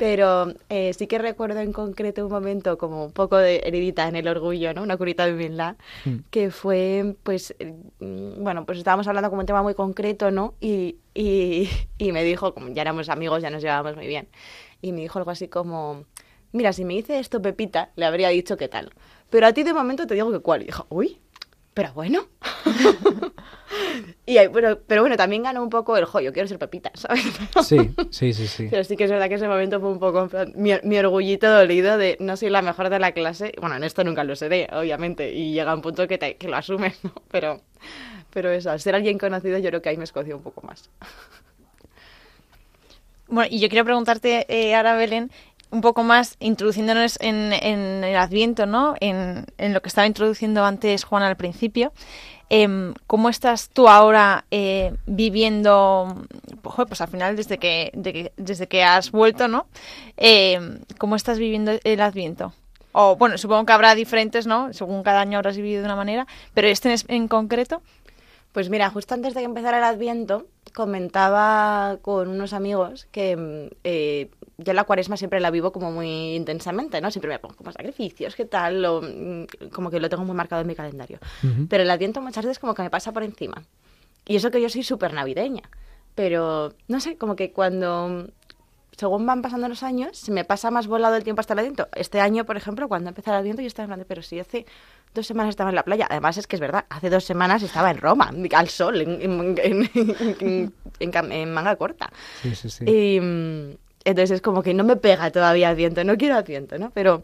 Pero 0.00 0.54
eh, 0.70 0.94
sí 0.94 1.06
que 1.06 1.18
recuerdo 1.18 1.60
en 1.60 1.74
concreto 1.74 2.24
un 2.24 2.32
momento 2.32 2.78
como 2.78 3.04
un 3.04 3.12
poco 3.12 3.36
de 3.36 3.60
heridita 3.66 4.08
en 4.08 4.16
el 4.16 4.28
orgullo, 4.28 4.72
¿no? 4.72 4.82
Una 4.82 4.96
curita 4.96 5.26
de 5.26 5.34
humildad, 5.34 5.76
Mm. 6.06 6.16
que 6.30 6.50
fue, 6.50 7.16
pues, 7.22 7.54
eh, 7.58 7.74
mm, 7.98 8.42
bueno, 8.42 8.64
pues 8.64 8.78
estábamos 8.78 9.06
hablando 9.08 9.28
como 9.28 9.40
un 9.40 9.46
tema 9.46 9.62
muy 9.62 9.74
concreto, 9.74 10.30
¿no? 10.30 10.54
Y, 10.58 10.96
y, 11.14 11.68
y 11.98 12.12
me 12.12 12.24
dijo, 12.24 12.54
como 12.54 12.68
ya 12.70 12.80
éramos 12.80 13.10
amigos, 13.10 13.42
ya 13.42 13.50
nos 13.50 13.60
llevábamos 13.60 13.94
muy 13.94 14.06
bien, 14.06 14.26
y 14.80 14.92
me 14.92 15.02
dijo 15.02 15.18
algo 15.18 15.32
así 15.32 15.48
como, 15.48 16.04
mira, 16.52 16.72
si 16.72 16.86
me 16.86 16.94
dice 16.94 17.18
esto 17.18 17.42
Pepita, 17.42 17.90
le 17.96 18.06
habría 18.06 18.30
dicho 18.30 18.56
qué 18.56 18.68
tal. 18.68 18.92
Pero 19.28 19.46
a 19.48 19.52
ti 19.52 19.64
de 19.64 19.74
momento 19.74 20.06
te 20.06 20.14
digo 20.14 20.32
que 20.32 20.38
cuál. 20.40 20.62
Y 20.62 20.66
dijo, 20.66 20.86
uy, 20.88 21.18
pero 21.74 21.92
bueno. 21.92 22.26
y 24.26 24.38
ahí, 24.38 24.46
bueno, 24.48 24.78
pero 24.86 25.02
bueno, 25.02 25.16
también 25.16 25.42
ganó 25.42 25.62
un 25.62 25.70
poco 25.70 25.96
el 25.96 26.04
joyo, 26.04 26.32
quiero 26.32 26.48
ser 26.48 26.58
Pepita, 26.58 26.90
¿sabes? 26.94 27.24
Sí, 27.62 27.90
sí, 28.10 28.32
sí, 28.32 28.46
sí. 28.46 28.68
Pero 28.70 28.84
sí 28.84 28.96
que 28.96 29.04
es 29.04 29.10
verdad 29.10 29.28
que 29.28 29.34
ese 29.34 29.48
momento 29.48 29.80
fue 29.80 29.90
un 29.90 29.98
poco 29.98 30.22
en 30.22 30.28
plan, 30.28 30.52
mi, 30.56 30.72
mi 30.82 30.98
orgullito 30.98 31.50
dolido 31.50 31.96
de 31.98 32.16
no 32.20 32.36
soy 32.36 32.50
la 32.50 32.62
mejor 32.62 32.90
de 32.90 32.98
la 32.98 33.12
clase. 33.12 33.52
Bueno, 33.60 33.76
en 33.76 33.84
esto 33.84 34.04
nunca 34.04 34.24
lo 34.24 34.36
seré, 34.36 34.68
obviamente, 34.72 35.32
y 35.32 35.52
llega 35.52 35.74
un 35.74 35.82
punto 35.82 36.06
que, 36.08 36.18
te- 36.18 36.36
que 36.36 36.48
lo 36.48 36.56
asumes, 36.56 37.02
¿no? 37.04 37.12
Pero, 37.30 37.60
pero 38.30 38.50
eso, 38.50 38.70
al 38.70 38.80
ser 38.80 38.94
alguien 38.94 39.18
conocido, 39.18 39.58
yo 39.58 39.68
creo 39.70 39.82
que 39.82 39.88
ahí 39.90 39.96
me 39.96 40.04
escoció 40.04 40.36
un 40.36 40.42
poco 40.42 40.62
más. 40.66 40.90
Bueno, 43.28 43.48
y 43.52 43.60
yo 43.60 43.68
quiero 43.68 43.84
preguntarte 43.84 44.44
eh, 44.48 44.74
ahora, 44.74 44.96
Belén, 44.96 45.30
un 45.70 45.80
poco 45.80 46.02
más, 46.02 46.36
introduciéndonos 46.40 47.18
en, 47.20 47.52
el 47.52 48.16
Adviento, 48.16 48.66
¿no? 48.66 48.94
En, 49.00 49.46
lo 49.58 49.80
que 49.82 49.88
estaba 49.88 50.06
introduciendo 50.06 50.64
antes 50.64 51.04
Juan 51.04 51.22
al 51.22 51.36
principio. 51.36 51.92
Em, 52.48 52.94
¿Cómo 53.06 53.28
estás 53.28 53.68
tú 53.68 53.88
ahora 53.88 54.44
eh, 54.50 54.92
viviendo, 55.06 56.16
pues, 56.62 57.00
al 57.00 57.08
final 57.08 57.36
desde 57.36 57.58
que, 57.58 57.90
de 57.94 58.12
que- 58.12 58.32
desde 58.36 58.66
que 58.66 58.82
has 58.82 59.12
vuelto, 59.12 59.46
¿no? 59.46 59.66
Em, 60.16 60.80
¿Cómo 60.98 61.14
estás 61.16 61.38
viviendo 61.38 61.72
el 61.84 62.00
Adviento? 62.00 62.52
O 62.92 63.14
bueno, 63.16 63.38
supongo 63.38 63.66
que 63.66 63.72
habrá 63.72 63.94
diferentes, 63.94 64.46
¿no? 64.46 64.72
Según 64.72 65.02
cada 65.04 65.20
año 65.20 65.38
habrás 65.38 65.56
vivido 65.56 65.80
de 65.80 65.86
una 65.86 65.96
manera, 65.96 66.26
pero 66.54 66.66
este 66.68 66.94
en 67.08 67.28
concreto, 67.28 67.82
Pues 68.52 68.68
mira, 68.68 68.90
justo 68.90 69.14
antes 69.14 69.32
de 69.34 69.40
que 69.40 69.46
empezara 69.46 69.78
el 69.78 69.84
Adviento, 69.84 70.46
comentaba 70.72 71.98
con 72.02 72.28
unos 72.28 72.52
amigos 72.52 73.06
que 73.10 73.36
mm, 73.36 73.74
eh, 73.84 74.30
yo 74.58 74.72
la 74.72 74.84
cuaresma 74.84 75.16
siempre 75.16 75.40
la 75.40 75.50
vivo 75.50 75.72
como 75.72 75.90
muy 75.90 76.34
intensamente, 76.34 77.00
¿no? 77.00 77.10
Siempre 77.10 77.30
me 77.30 77.38
pongo 77.38 77.56
como 77.56 77.72
sacrificios, 77.72 78.36
¿qué 78.36 78.44
tal? 78.44 78.84
O, 78.84 79.02
mm, 79.02 79.70
como 79.72 79.90
que 79.90 80.00
lo 80.00 80.08
tengo 80.08 80.24
muy 80.24 80.36
marcado 80.36 80.62
en 80.62 80.68
mi 80.68 80.74
calendario. 80.74 81.18
Pero 81.68 81.82
el 81.82 81.90
Adviento 81.90 82.20
muchas 82.20 82.44
veces 82.44 82.58
como 82.58 82.74
que 82.74 82.82
me 82.82 82.90
pasa 82.90 83.12
por 83.12 83.22
encima. 83.22 83.62
Y 84.26 84.36
eso 84.36 84.50
que 84.50 84.60
yo 84.60 84.68
soy 84.68 84.82
súper 84.82 85.12
navideña. 85.12 85.62
Pero, 86.14 86.74
no 86.88 87.00
sé, 87.00 87.16
como 87.16 87.36
que 87.36 87.52
cuando, 87.52 88.28
según 89.00 89.24
van 89.24 89.40
pasando 89.40 89.66
los 89.66 89.82
años, 89.82 90.18
se 90.18 90.30
me 90.30 90.44
pasa 90.44 90.70
más 90.70 90.86
volado 90.86 91.16
el 91.16 91.24
tiempo 91.24 91.40
hasta 91.40 91.54
el 91.54 91.60
Adviento. 91.60 91.88
Este 91.94 92.20
año, 92.20 92.44
por 92.44 92.58
ejemplo, 92.58 92.86
cuando 92.86 93.08
empezó 93.08 93.30
el 93.30 93.38
Adviento, 93.38 93.62
yo 93.62 93.66
estaba 93.68 93.84
hablando, 93.84 94.04
pero 94.06 94.20
si 94.20 94.38
hace 94.38 94.66
dos 95.14 95.26
semanas 95.26 95.48
estaba 95.50 95.70
en 95.70 95.76
la 95.76 95.84
playa. 95.84 96.06
Además, 96.10 96.36
es 96.36 96.46
que 96.46 96.56
es 96.56 96.60
verdad, 96.60 96.84
hace 96.90 97.08
dos 97.08 97.24
semanas 97.24 97.62
estaba 97.62 97.90
en 97.90 97.96
Roma, 97.96 98.30
al 98.54 98.68
sol, 98.68 99.00
en, 99.00 99.56
en, 99.58 100.70
en- 101.30 101.52
manga 101.54 101.76
corta. 101.76 102.10
Sí, 102.42 102.54
sí, 102.54 102.68
sí. 102.68 102.84
Y 102.86 103.16
entonces 104.04 104.32
es 104.32 104.42
como 104.42 104.62
que 104.62 104.74
no 104.74 104.84
me 104.84 104.96
pega 104.96 105.30
todavía 105.30 105.70
Adviento, 105.70 106.04
no 106.04 106.16
quiero 106.18 106.36
Adviento, 106.36 106.78
¿no? 106.78 106.90
Pero, 106.90 107.22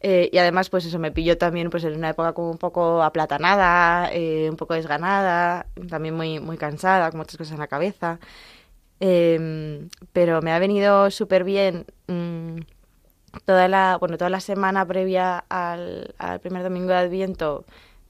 eh, 0.00 0.30
y 0.32 0.38
además, 0.38 0.70
pues 0.70 0.86
eso, 0.86 0.98
me 0.98 1.12
pilló 1.12 1.36
también 1.36 1.68
pues 1.68 1.84
en 1.84 1.94
una 1.94 2.08
época 2.10 2.32
como 2.32 2.50
un 2.50 2.58
poco 2.58 3.02
aplatanada, 3.02 4.08
eh, 4.14 4.48
un 4.48 4.56
poco 4.56 4.72
desganada, 4.72 5.66
también 5.90 6.14
muy, 6.14 6.40
muy 6.40 6.56
cansada, 6.56 7.10
con 7.10 7.18
muchas 7.18 7.36
cosas 7.36 7.52
en 7.52 7.58
la 7.60 7.66
cabeza. 7.66 8.18
Em, 9.00 9.88
pero 10.12 10.42
me 10.42 10.52
ha 10.52 10.58
venido 10.58 11.10
súper 11.10 11.44
bien 11.44 11.86
mm, 12.08 12.58
toda 13.44 13.68
la, 13.68 13.96
bueno, 13.98 14.16
toda 14.18 14.30
la 14.30 14.40
semana 14.40 14.86
previa 14.86 15.44
al, 15.48 16.14
al 16.18 16.40
primer 16.40 16.62
domingo 16.62 16.88
de 16.88 16.96
Adviento, 16.96 17.64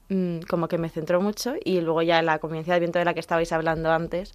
mm, 0.09 0.39
como 0.49 0.67
que 0.67 0.77
me 0.77 0.89
centró 0.89 1.21
mucho 1.21 1.55
y 1.63 1.81
luego 1.81 2.01
ya 2.01 2.21
la 2.21 2.39
convivencia 2.39 2.73
de 2.73 2.77
Adviento 2.77 2.99
de 2.99 3.05
la 3.05 3.13
que 3.13 3.19
estabais 3.19 3.51
hablando 3.51 3.91
antes, 3.91 4.33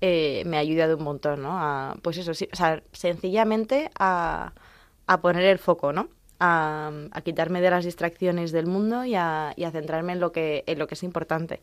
eh, 0.00 0.42
me 0.46 0.56
ha 0.56 0.60
ayudado 0.60 0.96
un 0.96 1.04
montón, 1.04 1.42
¿no? 1.42 1.50
A, 1.58 1.96
pues 2.02 2.16
eso, 2.18 2.32
sí, 2.34 2.48
o 2.52 2.56
sea, 2.56 2.82
sencillamente 2.92 3.90
a, 3.98 4.52
a 5.06 5.20
poner 5.20 5.44
el 5.44 5.58
foco, 5.58 5.92
¿no? 5.92 6.08
A, 6.40 6.90
a 7.12 7.20
quitarme 7.22 7.60
de 7.60 7.70
las 7.70 7.84
distracciones 7.84 8.50
del 8.52 8.66
mundo 8.66 9.04
y 9.04 9.14
a, 9.14 9.52
y 9.56 9.64
a 9.64 9.70
centrarme 9.70 10.14
en 10.14 10.20
lo 10.20 10.32
que, 10.32 10.64
en 10.66 10.78
lo 10.78 10.86
que 10.86 10.94
es 10.94 11.02
importante. 11.02 11.60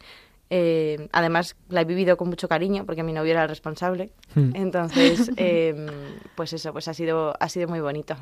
Eh, 0.50 1.10
además, 1.12 1.56
la 1.70 1.82
he 1.82 1.86
vivido 1.86 2.16
con 2.16 2.30
mucho 2.30 2.48
cariño 2.48 2.86
porque 2.86 3.04
mi 3.04 3.12
novio 3.14 3.32
era 3.32 3.44
el 3.44 3.50
responsable. 3.50 4.12
Hmm. 4.34 4.52
Entonces, 4.56 5.32
em, 5.38 5.88
pues 6.36 6.54
eso, 6.54 6.72
pues 6.72 6.88
ha 6.88 6.94
sido, 6.94 7.34
ha 7.40 7.50
sido 7.50 7.68
muy 7.68 7.80
bonito. 7.80 8.16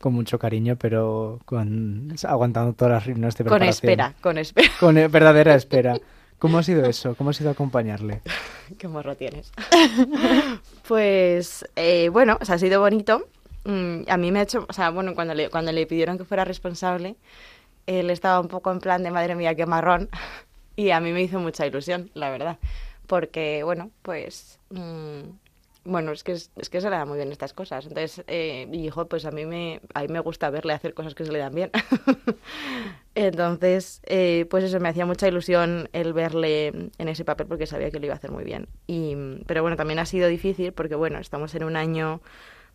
Con 0.00 0.12
mucho 0.14 0.38
cariño, 0.38 0.76
pero 0.76 1.40
con 1.44 2.14
aguantando 2.24 2.72
todas 2.72 2.94
las 2.94 3.06
reuniones 3.06 3.36
de 3.36 3.44
Con 3.44 3.58
preparación. 3.58 3.90
espera, 3.90 4.14
con 4.20 4.38
espera. 4.38 4.68
Con 4.78 4.98
eh, 4.98 5.08
verdadera 5.08 5.54
espera. 5.54 5.96
¿Cómo 6.38 6.56
ha 6.56 6.62
sido 6.62 6.86
eso? 6.86 7.14
¿Cómo 7.16 7.30
ha 7.30 7.32
sido 7.34 7.50
acompañarle? 7.50 8.22
Qué 8.78 8.88
morro 8.88 9.14
tienes. 9.14 9.52
pues 10.88 11.66
eh, 11.76 12.08
bueno, 12.08 12.38
o 12.40 12.44
sea, 12.46 12.54
ha 12.54 12.58
sido 12.58 12.80
bonito. 12.80 13.26
Mm, 13.64 14.04
a 14.08 14.16
mí 14.16 14.32
me 14.32 14.38
ha 14.38 14.42
hecho, 14.44 14.64
o 14.66 14.72
sea, 14.72 14.88
bueno, 14.88 15.14
cuando 15.14 15.34
le, 15.34 15.50
cuando 15.50 15.70
le 15.70 15.86
pidieron 15.86 16.16
que 16.16 16.24
fuera 16.24 16.46
responsable, 16.46 17.16
él 17.86 18.08
estaba 18.08 18.40
un 18.40 18.48
poco 18.48 18.72
en 18.72 18.80
plan 18.80 19.02
de 19.02 19.10
madre 19.10 19.34
mía, 19.34 19.54
qué 19.54 19.66
marrón. 19.66 20.08
Y 20.76 20.90
a 20.90 21.00
mí 21.00 21.12
me 21.12 21.22
hizo 21.22 21.40
mucha 21.40 21.66
ilusión, 21.66 22.10
la 22.14 22.30
verdad. 22.30 22.58
Porque, 23.06 23.62
bueno, 23.64 23.90
pues. 24.02 24.58
mm, 24.70 25.22
bueno, 25.84 26.12
es 26.12 26.22
que, 26.24 26.32
es, 26.32 26.50
que 26.70 26.80
se 26.80 26.90
le 26.90 26.96
dan 26.96 27.08
muy 27.08 27.16
bien 27.16 27.32
estas 27.32 27.54
cosas. 27.54 27.86
Entonces, 27.86 28.22
eh, 28.26 28.68
hijo, 28.72 29.06
pues 29.08 29.24
a 29.24 29.30
mí 29.30 29.46
me, 29.46 29.80
a 29.94 30.02
mí 30.02 30.08
me 30.08 30.20
gusta 30.20 30.50
verle 30.50 30.74
hacer 30.74 30.92
cosas 30.94 31.14
que 31.14 31.24
se 31.24 31.32
le 31.32 31.38
dan 31.38 31.54
bien. 31.54 31.70
Entonces, 33.14 34.00
eh, 34.04 34.46
pues 34.50 34.64
eso, 34.64 34.78
me 34.78 34.88
hacía 34.90 35.06
mucha 35.06 35.26
ilusión 35.26 35.88
el 35.92 36.12
verle 36.12 36.68
en 36.98 37.08
ese 37.08 37.24
papel 37.24 37.46
porque 37.46 37.66
sabía 37.66 37.90
que 37.90 37.98
lo 37.98 38.06
iba 38.06 38.14
a 38.14 38.18
hacer 38.18 38.30
muy 38.30 38.44
bien. 38.44 38.68
Y, 38.86 39.16
pero 39.46 39.62
bueno, 39.62 39.76
también 39.76 39.98
ha 39.98 40.06
sido 40.06 40.28
difícil 40.28 40.72
porque, 40.72 40.94
bueno, 40.94 41.18
estamos 41.18 41.54
en 41.54 41.64
un 41.64 41.76
año 41.76 42.20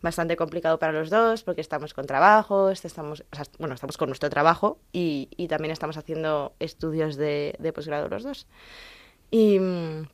bastante 0.06 0.36
complicado 0.36 0.78
para 0.78 0.92
los 0.92 1.10
dos 1.10 1.42
porque 1.44 1.60
estamos 1.60 1.92
con 1.94 2.06
trabajos, 2.06 2.84
estamos, 2.84 3.24
o 3.32 3.36
sea, 3.36 3.44
bueno, 3.58 3.74
estamos 3.74 3.96
con 3.98 4.08
nuestro 4.08 4.30
trabajo 4.30 4.78
y, 4.92 5.28
y 5.36 5.48
también 5.48 5.72
estamos 5.72 5.96
haciendo 5.96 6.54
estudios 6.60 7.16
de, 7.16 7.54
de 7.58 7.72
posgrado 7.72 8.08
los 8.08 8.22
dos. 8.22 8.46
Y, 9.30 9.58
mm, 9.60 10.08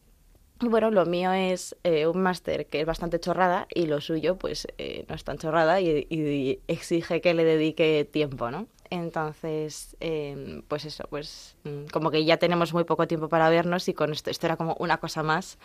Bueno, 0.71 0.91
lo 0.91 1.07
mío 1.07 1.33
es 1.33 1.77
eh, 1.85 2.07
un 2.07 2.23
máster 2.23 2.67
que 2.69 2.81
es 2.81 2.87
bastante 2.87 3.19
chorrada 3.21 3.67
y 3.75 3.87
lo 3.87 4.01
suyo 4.01 4.37
pues 4.39 4.67
eh, 4.79 5.05
no 5.09 5.15
es 5.17 5.25
tan 5.25 5.39
chorrada 5.39 5.81
y, 5.81 6.07
y 6.11 6.61
exige 6.69 7.21
que 7.21 7.35
le 7.35 7.45
dedique 7.45 8.09
tiempo, 8.11 8.51
¿no? 8.51 8.69
Entonces, 8.91 9.97
eh, 10.01 10.63
pues 10.69 10.85
eso, 10.85 11.05
pues 11.11 11.57
mm, 11.65 11.87
como 11.93 12.11
que 12.13 12.25
ya 12.25 12.37
tenemos 12.39 12.73
muy 12.75 12.85
poco 12.85 13.09
tiempo 13.09 13.29
para 13.29 13.51
vernos 13.51 13.89
y 13.89 13.95
con 13.95 14.13
esto, 14.13 14.31
esto 14.31 14.47
era 14.47 14.57
como 14.57 14.77
una 14.79 14.99
cosa 14.99 15.23
más 15.23 15.59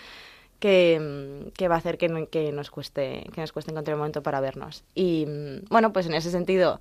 que, 0.59 0.99
mm, 0.99 1.49
que 1.51 1.67
va 1.67 1.75
a 1.75 1.77
hacer 1.79 1.97
que, 1.97 2.07
no- 2.09 2.29
que 2.29 2.51
nos 2.51 2.71
cueste 2.71 3.29
que 3.33 3.41
nos 3.41 3.51
cueste 3.51 3.71
encontrar 3.71 3.95
un 3.95 3.99
momento 3.99 4.23
para 4.23 4.39
vernos. 4.41 4.83
Y 4.95 5.25
mm, 5.27 5.65
bueno, 5.69 5.93
pues 5.93 6.05
en 6.07 6.13
ese 6.15 6.31
sentido 6.31 6.79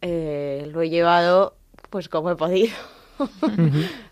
eh, 0.00 0.68
lo 0.72 0.82
he 0.82 0.90
llevado 0.90 1.56
pues 1.90 2.08
como 2.08 2.30
he 2.30 2.36
podido. 2.36 2.74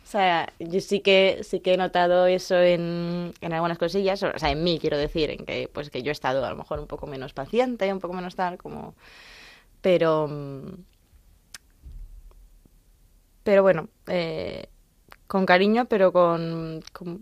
O 0.05 0.07
sea, 0.11 0.53
yo 0.59 0.81
sí 0.81 1.01
que 1.01 1.41
sí 1.43 1.61
que 1.61 1.75
he 1.75 1.77
notado 1.77 2.27
eso 2.27 2.57
en, 2.61 3.33
en 3.41 3.53
algunas 3.53 3.79
cosillas, 3.79 4.23
o 4.23 4.39
sea, 4.39 4.51
en 4.51 4.63
mí 4.65 4.79
quiero 4.81 4.99
decir, 4.99 5.31
en 5.31 5.45
que 5.47 5.69
pues 5.73 5.89
que 5.91 6.03
yo 6.03 6.11
he 6.11 6.13
estado 6.13 6.45
a 6.45 6.51
lo 6.51 6.57
mejor 6.57 6.81
un 6.81 6.87
poco 6.89 7.07
menos 7.07 7.33
paciente, 7.33 7.93
un 7.93 8.01
poco 8.01 8.15
menos 8.15 8.35
tal, 8.37 8.59
como 8.59 8.95
pero 9.83 10.27
mm, 10.29 10.67
pero 13.43 13.63
bueno, 13.63 13.89
eh, 14.09 14.69
con 15.31 15.47
cariño, 15.47 15.85
pero 15.85 16.11
con, 16.11 16.83
con- 16.93 17.21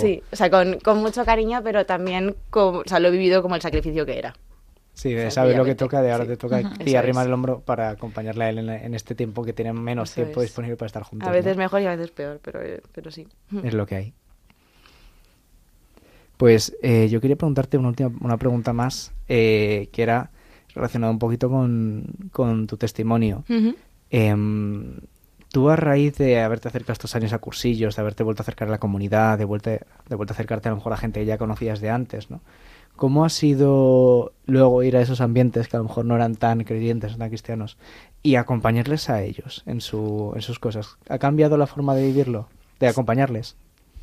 sí, 0.00 0.22
o 0.32 0.34
sea, 0.34 0.48
con, 0.48 0.78
con 0.80 0.96
mucho 1.02 1.26
cariño, 1.26 1.60
pero 1.62 1.84
también 1.84 2.34
con, 2.48 2.76
o 2.76 2.82
sea, 2.86 3.00
lo 3.00 3.08
he 3.08 3.10
vivido 3.10 3.42
como 3.42 3.54
el 3.54 3.60
sacrificio 3.60 4.06
que 4.06 4.18
era. 4.18 4.34
Sí, 4.94 5.12
de 5.12 5.30
saber 5.30 5.54
lo 5.54 5.66
que 5.66 5.74
toca, 5.74 6.00
de 6.00 6.10
ahora 6.10 6.24
sí. 6.24 6.30
te 6.30 6.36
toca 6.38 6.62
y 6.86 6.94
arrimar 6.94 7.26
el 7.26 7.34
hombro 7.34 7.60
para 7.60 7.90
acompañarle 7.90 8.44
a 8.44 8.48
él 8.48 8.60
en, 8.60 8.70
en 8.70 8.94
este 8.94 9.14
tiempo 9.14 9.44
que 9.44 9.52
tiene 9.52 9.74
menos 9.74 10.10
Eso 10.12 10.22
tiempo 10.22 10.40
es. 10.40 10.46
disponible 10.46 10.76
para 10.78 10.86
estar 10.86 11.02
juntos. 11.02 11.28
A 11.28 11.32
¿no? 11.32 11.36
veces 11.36 11.58
mejor 11.58 11.82
y 11.82 11.86
a 11.86 11.90
veces 11.90 12.12
peor, 12.12 12.40
pero, 12.42 12.60
pero 12.92 13.10
sí. 13.10 13.28
Es 13.62 13.74
lo 13.74 13.84
que 13.84 13.96
hay. 13.96 14.14
Pues 16.38 16.74
eh, 16.82 17.08
yo 17.10 17.20
quería 17.20 17.36
preguntarte 17.36 17.76
una 17.76 17.88
última 17.88 18.10
una 18.22 18.38
pregunta 18.38 18.72
más, 18.72 19.12
eh, 19.28 19.90
que 19.92 20.02
era 20.02 20.30
relacionada 20.74 21.12
un 21.12 21.18
poquito 21.18 21.50
con, 21.50 22.06
con 22.32 22.66
tu 22.66 22.78
testimonio. 22.78 23.44
Tú 25.54 25.70
a 25.70 25.76
raíz 25.76 26.18
de 26.18 26.40
haberte 26.40 26.66
acercado 26.66 26.94
estos 26.94 27.14
años 27.14 27.32
a 27.32 27.38
cursillos, 27.38 27.94
de 27.94 28.02
haberte 28.02 28.24
vuelto 28.24 28.40
a 28.40 28.42
acercar 28.42 28.66
a 28.66 28.72
la 28.72 28.78
comunidad, 28.78 29.38
de 29.38 29.44
vuelta, 29.44 29.70
de 29.70 30.16
vuelta 30.16 30.32
a 30.32 30.34
acercarte 30.34 30.68
a 30.68 30.72
lo 30.72 30.78
mejor 30.78 30.92
a 30.92 30.96
gente 30.96 31.20
que 31.20 31.26
ya 31.26 31.38
conocías 31.38 31.80
de 31.80 31.90
antes, 31.90 32.28
¿no? 32.28 32.40
¿Cómo 32.96 33.24
ha 33.24 33.28
sido 33.28 34.32
luego 34.46 34.82
ir 34.82 34.96
a 34.96 35.00
esos 35.00 35.20
ambientes 35.20 35.68
que 35.68 35.76
a 35.76 35.78
lo 35.78 35.84
mejor 35.84 36.06
no 36.06 36.16
eran 36.16 36.34
tan 36.34 36.64
creyentes, 36.64 37.16
tan 37.16 37.28
cristianos, 37.28 37.76
y 38.20 38.34
acompañarles 38.34 39.08
a 39.10 39.22
ellos 39.22 39.62
en, 39.66 39.80
su, 39.80 40.32
en 40.34 40.42
sus 40.42 40.58
cosas? 40.58 40.96
¿Ha 41.08 41.18
cambiado 41.18 41.56
la 41.56 41.68
forma 41.68 41.94
de 41.94 42.02
vivirlo? 42.02 42.48
De 42.80 42.88
acompañarles. 42.88 43.54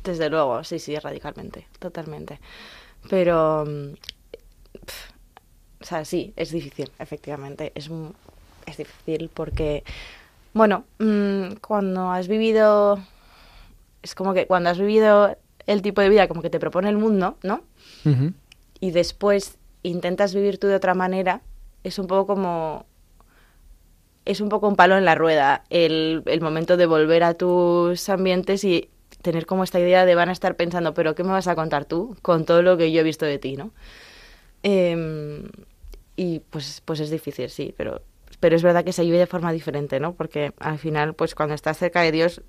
Desde 0.04 0.30
luego, 0.30 0.64
sí, 0.64 0.78
sí, 0.78 0.98
radicalmente, 0.98 1.66
totalmente. 1.78 2.40
Pero, 3.10 3.66
mm, 3.66 3.92
pf, 4.86 5.12
o 5.82 5.84
sea, 5.84 6.06
sí, 6.06 6.32
es 6.34 6.50
difícil, 6.50 6.90
efectivamente. 6.98 7.72
Es, 7.74 7.90
es 8.64 8.76
difícil 8.78 9.30
porque, 9.34 9.84
bueno, 10.52 10.84
mm, 10.98 11.54
cuando 11.60 12.10
has 12.10 12.28
vivido, 12.28 12.98
es 14.02 14.14
como 14.14 14.34
que 14.34 14.46
cuando 14.46 14.70
has 14.70 14.78
vivido 14.78 15.36
el 15.66 15.82
tipo 15.82 16.00
de 16.00 16.08
vida 16.08 16.28
como 16.28 16.42
que 16.42 16.50
te 16.50 16.60
propone 16.60 16.88
el 16.88 16.98
mundo, 16.98 17.38
¿no? 17.42 17.62
Y 18.80 18.90
después 18.90 19.58
intentas 19.82 20.34
vivir 20.34 20.58
tú 20.58 20.66
de 20.66 20.74
otra 20.74 20.94
manera, 20.94 21.42
es 21.84 21.98
un 21.98 22.06
poco 22.06 22.26
como... 22.26 22.86
Es 24.24 24.40
un 24.40 24.48
poco 24.48 24.68
un 24.68 24.76
palo 24.76 24.96
en 24.96 25.04
la 25.04 25.16
rueda 25.16 25.64
el, 25.68 26.22
el 26.26 26.40
momento 26.40 26.76
de 26.76 26.86
volver 26.86 27.24
a 27.24 27.34
tus 27.34 28.08
ambientes 28.08 28.62
y 28.62 28.88
tener 29.20 29.46
como 29.46 29.64
esta 29.64 29.80
idea 29.80 30.04
de 30.04 30.14
van 30.14 30.28
a 30.28 30.32
estar 30.32 30.56
pensando, 30.56 30.94
pero 30.94 31.14
¿qué 31.14 31.24
me 31.24 31.30
vas 31.30 31.48
a 31.48 31.56
contar 31.56 31.86
tú 31.86 32.16
con 32.22 32.44
todo 32.44 32.62
lo 32.62 32.76
que 32.76 32.92
yo 32.92 33.00
he 33.00 33.04
visto 33.04 33.24
de 33.24 33.38
ti, 33.38 33.56
no? 33.56 33.72
Em, 34.62 35.48
y 36.14 36.40
pues, 36.40 36.82
pues 36.84 37.00
es 37.00 37.10
difícil, 37.10 37.48
sí, 37.50 37.74
pero, 37.76 38.02
pero 38.42 38.56
es 38.56 38.64
verdad 38.64 38.84
que 38.84 38.92
se 38.92 39.04
vive 39.04 39.18
de 39.18 39.28
forma 39.28 39.52
diferente, 39.52 40.00
¿no? 40.00 40.14
Porque 40.14 40.52
al 40.58 40.76
final, 40.76 41.14
pues 41.14 41.36
cuando 41.36 41.54
estás 41.54 41.78
cerca 41.78 42.00
de 42.00 42.10
Dios, 42.10 42.42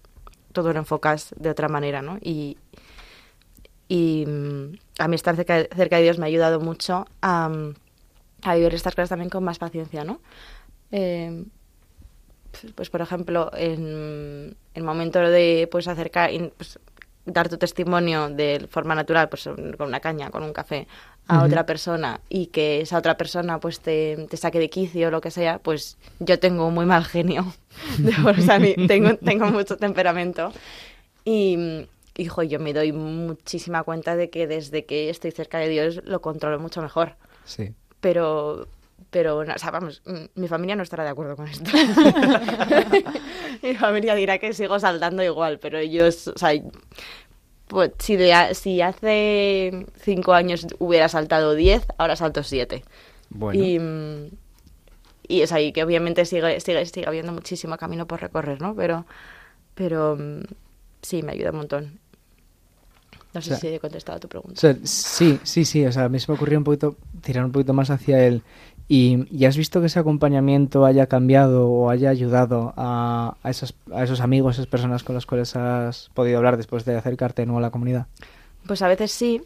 todo 0.51 0.73
lo 0.73 0.79
enfocas 0.79 1.35
de 1.37 1.51
otra 1.51 1.67
manera, 1.69 2.01
¿no? 2.01 2.17
Y, 2.19 2.57
mm, 4.25 4.73
a 4.97 5.07
mí 5.07 5.15
estar 5.15 5.35
cerca, 5.35 5.67
de 5.67 6.01
Dios 6.01 6.17
me 6.17 6.25
ha 6.25 6.29
ayudado 6.29 6.59
mucho 6.59 7.05
a, 7.21 7.47
mm, 7.47 7.75
a 8.41 8.55
vivir 8.55 8.73
estas 8.73 8.95
cosas 8.95 9.09
también 9.09 9.29
con 9.29 9.43
más 9.43 9.59
paciencia, 9.59 10.03
¿no? 10.03 10.19
Eh, 10.89 11.45
pues, 12.73 12.89
por 12.89 13.01
ejemplo, 13.01 13.51
en 13.53 14.57
el 14.73 14.83
momento 14.83 15.19
de 15.19 15.67
pues 15.71 15.87
acercar, 15.87 16.31
pues, 16.57 16.79
dar 17.25 17.49
tu 17.49 17.59
testimonio 17.59 18.29
de 18.29 18.67
forma 18.67 18.95
natural, 18.95 19.29
pues 19.29 19.43
con 19.77 19.87
una 19.87 19.99
caña, 19.99 20.31
con 20.31 20.41
un 20.41 20.53
café, 20.53 20.87
a 21.27 21.43
otra 21.43 21.65
persona 21.65 22.19
y 22.29 22.47
que 22.47 22.81
esa 22.81 22.97
otra 22.97 23.15
persona 23.17 23.59
pues 23.59 23.79
te, 23.79 24.27
te 24.29 24.37
saque 24.37 24.59
de 24.59 24.69
quicio 24.69 25.07
o 25.07 25.11
lo 25.11 25.21
que 25.21 25.31
sea, 25.31 25.59
pues 25.59 25.97
yo 26.19 26.37
tengo 26.39 26.69
muy 26.69 26.85
mal 26.85 27.05
genio. 27.05 27.53
De- 27.97 28.13
o 28.29 28.41
sea, 28.41 28.59
tengo, 28.87 29.15
tengo 29.15 29.45
mucho 29.47 29.77
temperamento. 29.77 30.51
Y, 31.25 31.87
hijo, 32.17 32.43
yo 32.43 32.59
me 32.59 32.73
doy 32.73 32.91
muchísima 32.91 33.83
cuenta 33.83 34.15
de 34.15 34.29
que 34.29 34.47
desde 34.47 34.85
que 34.85 35.09
estoy 35.09 35.31
cerca 35.31 35.57
de 35.57 35.69
Dios 35.69 36.01
lo 36.03 36.21
controlo 36.21 36.59
mucho 36.59 36.81
mejor. 36.81 37.15
Sí. 37.45 37.71
Pero, 38.01 38.67
pero, 39.09 39.43
no, 39.45 39.53
o 39.53 39.57
sea, 39.57 39.71
vamos, 39.71 40.01
mi 40.35 40.47
familia 40.47 40.75
no 40.75 40.83
estará 40.83 41.03
de 41.03 41.09
acuerdo 41.11 41.35
con 41.37 41.47
esto. 41.47 41.71
mi 43.63 43.75
familia 43.75 44.15
dirá 44.15 44.37
que 44.37 44.53
sigo 44.53 44.79
saltando 44.79 45.23
igual, 45.23 45.59
pero 45.59 45.77
ellos, 45.77 46.27
o 46.27 46.37
sea, 46.37 46.51
pues, 47.67 47.91
si, 47.99 48.15
de 48.15 48.53
si 48.53 48.81
hace 48.81 49.85
cinco 50.01 50.33
años 50.33 50.67
hubiera 50.79 51.09
saltado 51.09 51.55
diez, 51.55 51.85
ahora 51.97 52.15
salto 52.15 52.43
siete. 52.43 52.83
Bueno. 53.29 53.63
Y, 53.63 53.79
mm, 53.79 54.29
y 55.27 55.41
es 55.41 55.51
ahí 55.51 55.71
que 55.71 55.83
obviamente 55.83 56.25
sigue, 56.25 56.59
sigue, 56.59 56.85
sigue 56.85 57.07
habiendo 57.07 57.31
muchísimo 57.31 57.77
camino 57.77 58.05
por 58.05 58.21
recorrer, 58.21 58.61
¿no? 58.61 58.75
Pero, 58.75 59.05
pero 59.73 60.17
mm, 60.17 60.43
sí, 61.01 61.23
me 61.23 61.31
ayuda 61.31 61.51
un 61.51 61.57
montón. 61.57 61.99
No 63.33 63.41
sé 63.41 63.53
O 63.53 63.57
sea, 63.57 63.57
si 63.57 63.75
he 63.75 63.79
contestado 63.79 64.17
a 64.17 64.19
tu 64.19 64.27
pregunta. 64.27 64.53
O 64.53 64.59
sea, 64.59 64.75
sí, 64.83 65.39
sí, 65.43 65.65
sí. 65.65 65.85
O 65.85 65.91
sea, 65.91 66.03
a 66.03 66.09
mí 66.09 66.19
se 66.19 66.31
me 66.31 66.35
ocurrió 66.35 66.57
un 66.57 66.63
poquito 66.63 66.97
tirar 67.21 67.45
un 67.45 67.51
poquito 67.51 67.73
más 67.73 67.89
hacia 67.89 68.23
él. 68.23 68.43
Y, 68.95 69.25
y 69.35 69.45
has 69.45 69.57
visto 69.57 69.79
que 69.79 69.87
ese 69.87 69.97
acompañamiento 69.99 70.85
haya 70.85 71.07
cambiado 71.07 71.67
o 71.67 71.89
haya 71.89 72.09
ayudado 72.11 72.73
a, 72.77 73.37
a, 73.41 73.49
esos, 73.49 73.73
a 73.91 74.03
esos 74.03 74.21
amigos, 74.21 74.55
esas 74.55 74.67
personas 74.67 75.03
con 75.03 75.15
las 75.15 75.25
cuales 75.25 75.55
has 75.55 76.11
podido 76.13 76.37
hablar 76.37 76.57
después 76.57 76.85
de 76.85 76.95
acercarte 76.95 77.41
de 77.41 77.45
nuevo 77.47 77.57
a 77.57 77.61
la 77.63 77.71
comunidad. 77.71 78.05
Pues 78.67 78.83
a 78.83 78.87
veces 78.87 79.11
sí, 79.11 79.41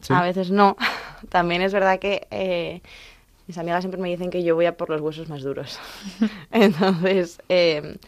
Sí. 0.00 0.14
a 0.14 0.22
veces 0.22 0.50
no. 0.50 0.78
También 1.28 1.60
es 1.60 1.74
verdad 1.74 1.98
que 1.98 2.26
eh, 2.30 2.80
mis 3.46 3.58
amigas 3.58 3.82
siempre 3.82 4.00
me 4.00 4.08
dicen 4.08 4.30
que 4.30 4.42
yo 4.42 4.54
voy 4.54 4.64
a 4.64 4.78
por 4.78 4.88
los 4.88 5.02
huesos 5.02 5.28
más 5.28 5.42
duros. 5.42 5.78
Entonces, 6.50 7.38
eh, 7.50 7.98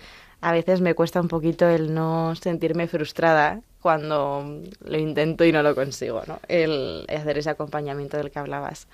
a 0.40 0.52
veces 0.52 0.80
me 0.80 0.94
cuesta 0.94 1.20
un 1.20 1.28
poquito 1.28 1.68
el 1.68 1.92
no 1.92 2.35
sentirme 2.35 2.88
frustrada 2.88 3.61
cuando 3.82 4.62
lo 4.87 4.96
intento 4.98 5.44
y 5.44 5.52
no 5.52 5.62
lo 5.62 5.74
consigo, 5.74 6.22
¿no? 6.26 6.38
El 6.48 7.04
hacer 7.14 7.37
ese 7.37 7.50
acompañamiento 7.50 8.16
del 8.16 8.30
que 8.30 8.38
hablabas. 8.38 8.87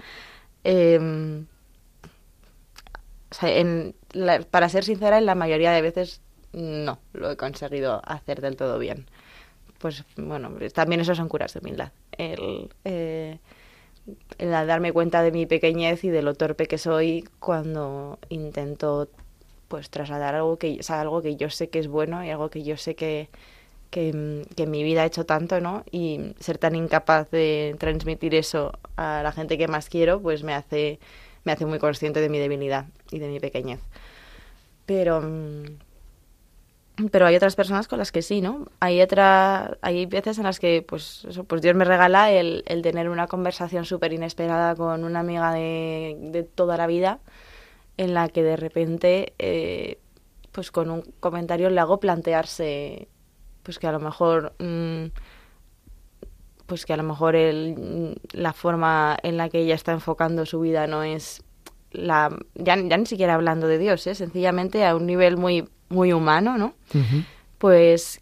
Eh, 0.65 1.45
o 3.31 3.35
sea, 3.35 3.51
en 3.59 3.95
la- 4.13 4.41
para 4.41 4.69
ser 4.69 4.85
sincera, 4.85 5.19
en 5.19 5.27
la 5.27 5.35
mayoría 5.35 5.73
de 5.73 5.83
veces 5.83 6.21
no 6.53 6.99
lo 7.13 7.31
he 7.31 7.37
conseguido 7.37 8.01
hacer 8.05 8.41
del 8.41 8.57
todo 8.57 8.79
bien. 8.79 9.07
Pues 9.79 10.05
bueno, 10.17 10.51
también 10.75 11.01
eso 11.03 11.15
son 11.15 11.29
curas 11.29 11.55
de 11.55 11.61
humildad. 11.61 11.93
El, 12.19 12.71
eh, 12.85 13.39
el 14.39 14.51
darme 14.51 14.93
cuenta 14.93 15.23
de 15.23 15.33
mi 15.33 15.47
pequeñez 15.47 16.05
y 16.05 16.11
de 16.11 16.23
lo 16.23 16.35
torpe 16.35 16.67
que 16.67 16.79
soy 16.79 17.25
cuando 17.41 18.19
intento 18.29 19.09
pues 19.69 19.91
trasladar 19.91 20.35
algo 20.35 20.59
que, 20.59 20.79
o 20.81 20.83
sea, 20.83 21.01
algo 21.01 21.23
que 21.23 21.37
yo 21.37 21.51
sé 21.51 21.69
que 21.69 21.79
es 21.79 21.89
bueno 21.89 22.25
y 22.25 22.31
algo 22.31 22.49
que 22.51 22.63
yo 22.63 22.77
sé 22.77 22.95
que, 22.95 23.29
que, 23.91 24.45
que 24.57 24.65
en 24.65 24.71
mi 24.71 24.83
vida 24.85 25.05
he 25.05 25.09
hecho 25.09 25.27
tanto, 25.27 25.61
¿no? 25.61 25.85
Y 25.93 26.35
ser 26.41 26.59
tan 26.59 26.77
incapaz 26.77 27.31
de 27.31 27.77
transmitir 27.79 28.35
eso 28.35 28.73
a 28.97 29.23
la 29.25 29.33
gente 29.33 29.59
que 29.59 29.69
más 29.69 29.89
quiero, 29.91 30.21
pues 30.21 30.43
me 30.45 30.55
hace, 30.55 31.01
me 31.49 31.53
hace 31.53 31.65
muy 31.65 31.79
consciente 31.79 32.21
de 32.21 32.29
mi 32.29 32.39
debilidad 32.39 32.85
y 33.11 33.21
de 33.21 33.29
mi 33.29 33.41
pequeñez. 33.41 33.81
Pero, 34.85 35.23
mm, 35.23 37.09
pero 37.11 37.25
hay 37.25 37.37
otras 37.37 37.57
personas 37.57 37.89
con 37.89 37.99
las 37.99 38.13
que 38.13 38.21
sí, 38.21 38.43
¿no? 38.43 38.67
Hay 38.81 39.01
otra, 39.01 39.79
hay 39.81 40.05
veces 40.05 40.37
en 40.37 40.45
las 40.45 40.61
que, 40.61 40.85
pues, 40.87 41.27
pues 41.47 41.63
Dios 41.63 41.75
me 41.75 41.87
regala 41.87 42.31
el, 42.31 42.65
el 42.67 42.83
tener 42.83 43.09
una 43.09 43.29
conversación 43.29 43.87
súper 43.87 44.13
inesperada 44.13 44.77
con 44.77 45.05
una 45.05 45.21
amiga 45.21 45.55
de, 45.55 46.47
toda 46.55 46.77
la 46.77 46.87
vida, 46.87 47.19
en 47.97 48.13
la 48.13 48.29
que 48.29 48.43
de 48.43 48.57
repente, 48.57 49.33
eh, 49.39 49.99
pues 50.53 50.71
con 50.71 50.91
un 50.91 51.03
comentario 51.19 51.71
le 51.71 51.81
hago 51.81 51.99
plantearse, 51.99 53.09
pues 53.63 53.79
que 53.79 53.87
a 53.87 53.93
lo 53.93 54.01
mejor, 54.01 54.53
mm, 54.59 55.07
pues 56.69 56.85
que 56.85 56.93
a 56.93 56.99
lo 56.99 57.03
mejor 57.03 57.35
el, 57.35 58.21
la 58.33 58.53
forma 58.53 59.17
en 59.23 59.39
la 59.39 59.49
que 59.49 59.61
ella 59.61 59.75
está 59.75 59.93
enfocando 59.93 60.45
su 60.45 60.61
vida 60.61 60.87
no 60.87 61.03
es 61.03 61.43
la, 61.93 62.29
ya, 62.55 62.77
ya 62.77 62.97
ni 62.99 63.07
siquiera 63.07 63.35
hablando 63.35 63.67
de 63.67 63.79
Dios, 63.79 64.07
¿eh? 64.07 64.15
sencillamente 64.15 64.85
a 64.85 64.95
un 64.95 65.07
nivel 65.07 65.39
muy, 65.39 65.67
muy 65.89 66.13
humano, 66.13 66.59
¿no? 66.59 66.75
Pues 67.57 68.21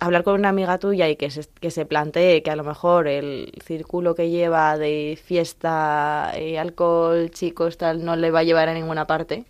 hablar 0.00 0.24
con 0.24 0.34
una 0.34 0.48
amiga 0.48 0.76
tuya 0.78 1.08
y 1.08 1.14
que 1.14 1.30
se, 1.30 1.46
que 1.60 1.70
se 1.70 1.86
plantee 1.86 2.42
que 2.42 2.50
a 2.50 2.56
lo 2.56 2.64
mejor 2.64 3.06
el 3.06 3.52
círculo 3.64 4.16
que 4.16 4.28
lleva 4.28 4.76
de 4.76 5.16
fiesta, 5.24 6.32
eh, 6.34 6.58
alcohol, 6.58 7.30
chicos, 7.30 7.78
tal, 7.78 8.04
no 8.04 8.16
le 8.16 8.32
va 8.32 8.40
a 8.40 8.44
llevar 8.44 8.68
a 8.68 8.74
ninguna 8.74 9.06
parte, 9.06 9.44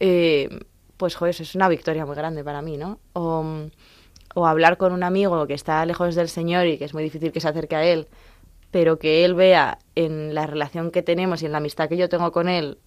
eh, 0.00 0.48
pues 0.96 1.14
joder, 1.14 1.30
eso 1.30 1.44
es 1.44 1.54
una 1.54 1.68
victoria 1.68 2.04
muy 2.04 2.16
grande 2.16 2.42
para 2.42 2.62
mí, 2.62 2.76
¿no? 2.76 2.98
O, 3.12 3.68
o 4.34 4.46
hablar 4.46 4.76
con 4.76 4.92
un 4.92 5.02
amigo 5.02 5.46
que 5.46 5.54
está 5.54 5.84
lejos 5.86 6.14
del 6.14 6.28
Señor 6.28 6.66
y 6.66 6.78
que 6.78 6.84
es 6.84 6.94
muy 6.94 7.02
difícil 7.02 7.32
que 7.32 7.40
se 7.40 7.48
acerque 7.48 7.76
a 7.76 7.84
él, 7.84 8.08
pero 8.70 8.98
que 8.98 9.24
él 9.24 9.34
vea 9.34 9.78
en 9.94 10.34
la 10.34 10.46
relación 10.46 10.90
que 10.90 11.02
tenemos 11.02 11.42
y 11.42 11.46
en 11.46 11.52
la 11.52 11.58
amistad 11.58 11.88
que 11.88 11.96
yo 11.96 12.08
tengo 12.08 12.32
con 12.32 12.48
él 12.48 12.78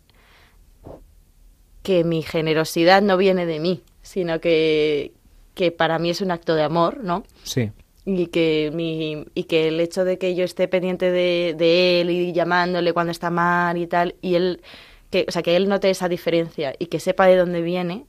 que 1.82 2.04
mi 2.04 2.22
generosidad 2.22 3.02
no 3.02 3.16
viene 3.16 3.46
de 3.46 3.62
mí, 3.62 3.82
sino 4.02 4.42
que, 4.42 5.14
que 5.54 5.72
para 5.72 6.00
mí 6.00 6.10
es 6.10 6.20
un 6.20 6.32
acto 6.32 6.54
de 6.54 6.64
amor, 6.64 7.02
¿no? 7.02 7.24
Sí, 7.44 7.72
y 8.04 8.28
que 8.28 8.72
mi 8.74 9.26
y 9.36 9.44
que 9.44 9.68
el 9.68 9.80
hecho 9.82 10.06
de 10.06 10.18
que 10.18 10.34
yo 10.34 10.46
esté 10.46 10.70
pendiente 10.70 11.12
de, 11.12 11.56
de 11.58 12.02
él 12.02 12.10
y 12.10 12.32
llamándole 12.32 12.94
cuando 12.94 13.12
está 13.12 13.30
mal 13.30 13.78
y 13.78 13.86
tal 13.86 14.16
y 14.22 14.36
él 14.36 14.62
que 15.10 15.26
o 15.28 15.32
sea 15.32 15.44
que 15.44 15.58
él 15.58 15.68
note 15.68 15.90
esa 15.90 16.08
diferencia 16.08 16.74
y 16.80 16.86
que 16.86 17.02
sepa 17.02 17.28
de 17.28 17.36
dónde 17.36 17.62
viene 17.62 18.06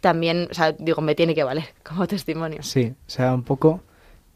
también 0.00 0.48
o 0.50 0.54
sea 0.54 0.72
digo 0.72 1.00
me 1.02 1.14
tiene 1.14 1.34
que 1.34 1.44
valer 1.44 1.64
como 1.84 2.06
testimonio 2.06 2.62
sí. 2.62 2.94
O 3.06 3.10
sea, 3.10 3.34
un 3.34 3.42
poco 3.42 3.82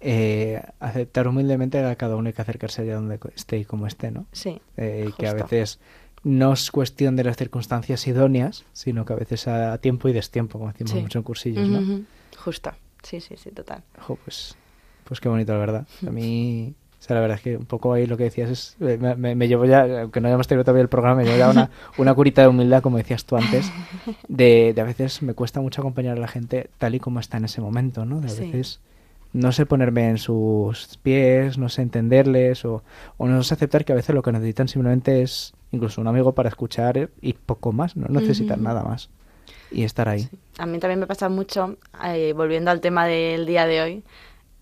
eh, 0.00 0.62
aceptar 0.80 1.26
humildemente 1.28 1.78
a 1.82 1.96
cada 1.96 2.16
uno 2.16 2.26
hay 2.28 2.32
que 2.34 2.42
acercarse 2.42 2.82
allá 2.82 2.96
donde 2.96 3.18
esté 3.34 3.58
y 3.58 3.64
como 3.64 3.86
esté, 3.86 4.10
¿no? 4.10 4.26
sí 4.32 4.60
Eh, 4.76 5.06
y 5.08 5.12
que 5.12 5.26
a 5.26 5.32
veces 5.32 5.78
no 6.22 6.52
es 6.54 6.70
cuestión 6.70 7.16
de 7.16 7.24
las 7.24 7.36
circunstancias 7.36 8.06
idóneas, 8.06 8.64
sino 8.72 9.04
que 9.04 9.12
a 9.12 9.16
veces 9.16 9.46
a 9.48 9.76
tiempo 9.78 10.08
y 10.08 10.12
destiempo, 10.12 10.58
como 10.58 10.72
decimos 10.72 10.92
Sí. 10.92 11.00
mucho 11.00 11.18
en 11.18 11.22
cursillos, 11.24 11.68
¿no? 11.68 12.04
Justo 12.38 12.72
sí 13.02 13.20
sí 13.20 13.36
sí 13.36 13.50
total 13.50 13.82
Jo, 14.00 14.16
pues, 14.16 14.56
pues 15.04 15.20
qué 15.20 15.28
bonito, 15.28 15.52
la 15.52 15.58
verdad. 15.58 15.86
A 16.06 16.10
mí, 16.10 16.74
o 17.04 17.06
sea, 17.06 17.16
la 17.16 17.20
verdad 17.20 17.36
es 17.36 17.42
que 17.42 17.56
un 17.58 17.66
poco 17.66 17.92
ahí 17.92 18.06
lo 18.06 18.16
que 18.16 18.24
decías 18.24 18.48
es, 18.48 18.76
eh, 18.80 18.96
me, 18.98 19.14
me- 19.14 19.34
me 19.34 19.46
llevo 19.46 19.66
ya, 19.66 19.82
aunque 20.02 20.22
no 20.22 20.28
hayamos 20.28 20.48
tenido 20.48 20.64
todavía 20.64 20.80
el 20.82 20.88
programa, 20.88 21.16
me 21.16 21.24
llevo 21.24 21.36
ya 21.36 21.50
una, 21.50 21.70
una 21.98 22.14
curita 22.14 22.40
de 22.40 22.48
humildad, 22.48 22.80
como 22.82 22.96
decías 22.96 23.26
tú 23.26 23.36
antes, 23.36 23.74
de, 24.28 24.72
de 24.74 24.80
a 24.80 24.84
veces 24.84 25.20
me 25.22 25.34
cuesta 25.34 25.60
mucho 25.60 25.82
acompañar 25.82 26.16
a 26.16 26.20
la 26.20 26.28
gente 26.28 26.70
tal 26.78 26.94
y 26.94 27.00
como 27.00 27.20
está 27.20 27.36
en 27.36 27.44
ese 27.44 27.60
momento, 27.60 28.06
¿no? 28.06 28.20
De 28.20 28.28
a 28.28 28.30
Sí. 28.30 28.40
veces 28.40 28.80
no 29.34 29.52
sé 29.52 29.66
ponerme 29.66 30.08
en 30.08 30.16
sus 30.18 30.96
pies, 31.02 31.58
no 31.58 31.68
sé 31.68 31.82
entenderles 31.82 32.64
o, 32.64 32.82
o 33.18 33.26
no 33.26 33.42
sé 33.42 33.52
aceptar 33.54 33.84
que 33.84 33.92
a 33.92 33.96
veces 33.96 34.14
lo 34.14 34.22
que 34.22 34.32
necesitan 34.32 34.68
simplemente 34.68 35.20
es 35.22 35.52
incluso 35.72 36.00
un 36.00 36.06
amigo 36.06 36.32
para 36.32 36.48
escuchar 36.48 37.10
y 37.20 37.32
poco 37.34 37.72
más, 37.72 37.96
no 37.96 38.06
necesitan 38.08 38.62
nada 38.62 38.82
más. 38.82 39.10
Y 39.70 39.82
estar 39.82 40.08
ahí. 40.08 40.28
a 40.58 40.66
mí 40.66 40.78
también 40.78 41.00
me 41.00 41.06
pasa 41.06 41.28
mucho 41.28 41.76
eh, 42.04 42.32
volviendo 42.34 42.70
al 42.70 42.80
tema 42.80 43.06
del 43.06 43.44
día 43.44 43.66
de 43.66 43.82
hoy 43.82 44.02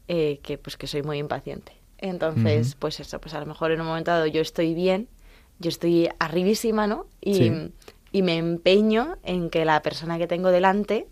eh, 0.09 0.41
que 0.43 0.57
pues 0.59 0.77
que 0.77 0.87
soy 0.87 1.03
muy 1.03 1.19
impaciente 1.19 1.73
entonces 2.03 2.75
pues 2.79 3.01
eso 3.01 3.19
pues 3.21 3.33
a 3.35 3.41
lo 3.41 3.47
mejor 3.47 3.71
en 3.73 3.81
un 3.81 3.87
momento 3.87 4.11
dado 4.11 4.27
yo 4.27 4.43
estoy 4.43 4.75
bien 4.75 5.09
yo 5.59 5.69
estoy 5.71 6.09
arribísima 6.19 6.87
no 6.87 7.07
y, 7.21 7.35
Sí. 7.35 7.53
y 8.13 8.23
me 8.23 8.37
empeño 8.37 9.17
en 9.23 9.49
que 9.49 9.65
la 9.65 9.81
persona 9.81 10.19
que 10.19 10.27
tengo 10.27 10.51
delante 10.51 11.07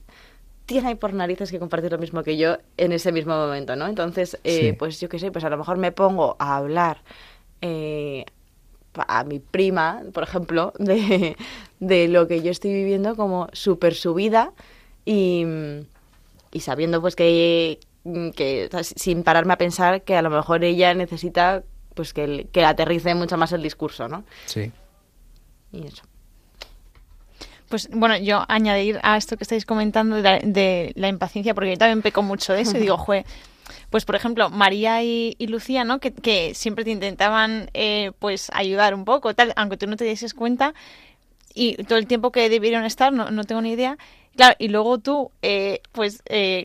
tiene 0.67 0.89
ahí 0.89 0.95
por 0.97 1.15
narices 1.15 1.51
que 1.51 1.59
compartir 1.59 1.91
lo 1.93 1.99
mismo 1.99 2.23
que 2.23 2.37
yo 2.37 2.59
en 2.77 2.93
ese 2.93 3.11
mismo 3.13 3.35
momento 3.35 3.75
no 3.77 3.87
entonces 3.87 4.39
eh, 4.45 4.71
Sí. 4.71 4.73
pues 4.73 5.01
yo 5.01 5.09
qué 5.09 5.19
sé 5.19 5.31
pues 5.33 5.45
a 5.45 5.49
lo 5.51 5.57
mejor 5.57 5.79
me 5.79 5.93
pongo 5.93 6.37
a 6.39 6.57
hablar 6.57 7.03
eh, 7.63 8.25
a 9.07 9.23
mi 9.23 9.39
prima, 9.39 10.03
por 10.13 10.25
ejemplo, 10.25 10.73
de, 10.79 11.37
de 11.79 12.09
lo 12.09 12.27
que 12.27 12.43
yo 12.43 12.51
estoy 12.51 12.73
viviendo 12.73 13.15
como 13.15 13.49
súper 13.53 13.95
subida 13.95 14.53
y, 15.05 15.45
y 16.53 16.61
sabiendo 16.61 17.01
pues 17.01 17.15
que, 17.15 17.79
que 18.35 18.67
o 18.67 18.71
sea, 18.71 18.83
sin 18.85 19.23
pararme 19.23 19.53
a 19.53 19.59
pensar 19.59 20.03
que 20.03 20.17
a 20.17 20.23
lo 20.23 20.31
mejor 20.31 20.65
ella 20.65 20.95
necesita 20.95 21.63
pues 21.95 22.13
que, 22.15 22.25
el- 22.25 22.49
que 22.51 22.65
aterrice 22.65 23.15
mucho 23.15 23.37
más 23.37 23.53
el 23.53 23.63
discurso, 23.63 24.09
¿no? 24.09 24.25
Sí. 24.47 24.71
Y 25.73 25.87
eso. 25.87 26.03
Pues 27.69 27.89
bueno, 27.93 28.17
yo 28.17 28.45
añadir 28.49 28.99
a 29.03 29.17
esto 29.17 29.37
que 29.37 29.45
estáis 29.45 29.65
comentando 29.65 30.17
de 30.17 30.23
la, 30.23 30.39
de 30.41 30.93
la 30.97 31.09
impaciencia, 31.09 31.55
porque 31.55 31.71
yo 31.71 31.79
también 31.79 32.03
peco 32.03 32.23
mucho 32.23 32.53
de 32.53 32.63
eso 32.63 32.77
y 32.77 32.81
digo, 32.81 32.97
jue, 32.99 33.25
pues 33.91 34.05
por 34.05 34.17
ejemplo, 34.17 34.51
María 34.51 35.03
y, 35.05 35.37
y 35.39 35.47
Lucía, 35.47 35.85
¿no? 35.85 36.01
Que, 36.01 36.13
que 36.13 36.55
siempre 36.55 36.85
te 36.85 36.91
intentaban 36.91 37.71
eh, 37.75 38.11
pues 38.19 38.51
ayudar 38.55 38.93
un 38.95 39.05
poco, 39.05 39.35
tal, 39.35 39.53
aunque 39.57 39.77
tú 39.77 39.87
no 39.87 39.97
te 39.97 40.05
dieses 40.05 40.35
cuenta, 40.35 40.75
y 41.55 41.75
todo 41.85 41.99
el 41.99 42.07
tiempo 42.09 42.33
que 42.33 42.49
debieron 42.49 42.85
estar, 42.85 43.13
no, 43.13 43.31
no 43.31 43.45
tengo 43.45 43.61
ni 43.61 43.73
idea. 43.73 43.99
Claro, 44.37 44.55
y 44.59 44.69
luego 44.69 44.99
tú, 44.99 45.31
eh, 45.43 45.81
pues, 45.93 46.23
eh, 46.27 46.65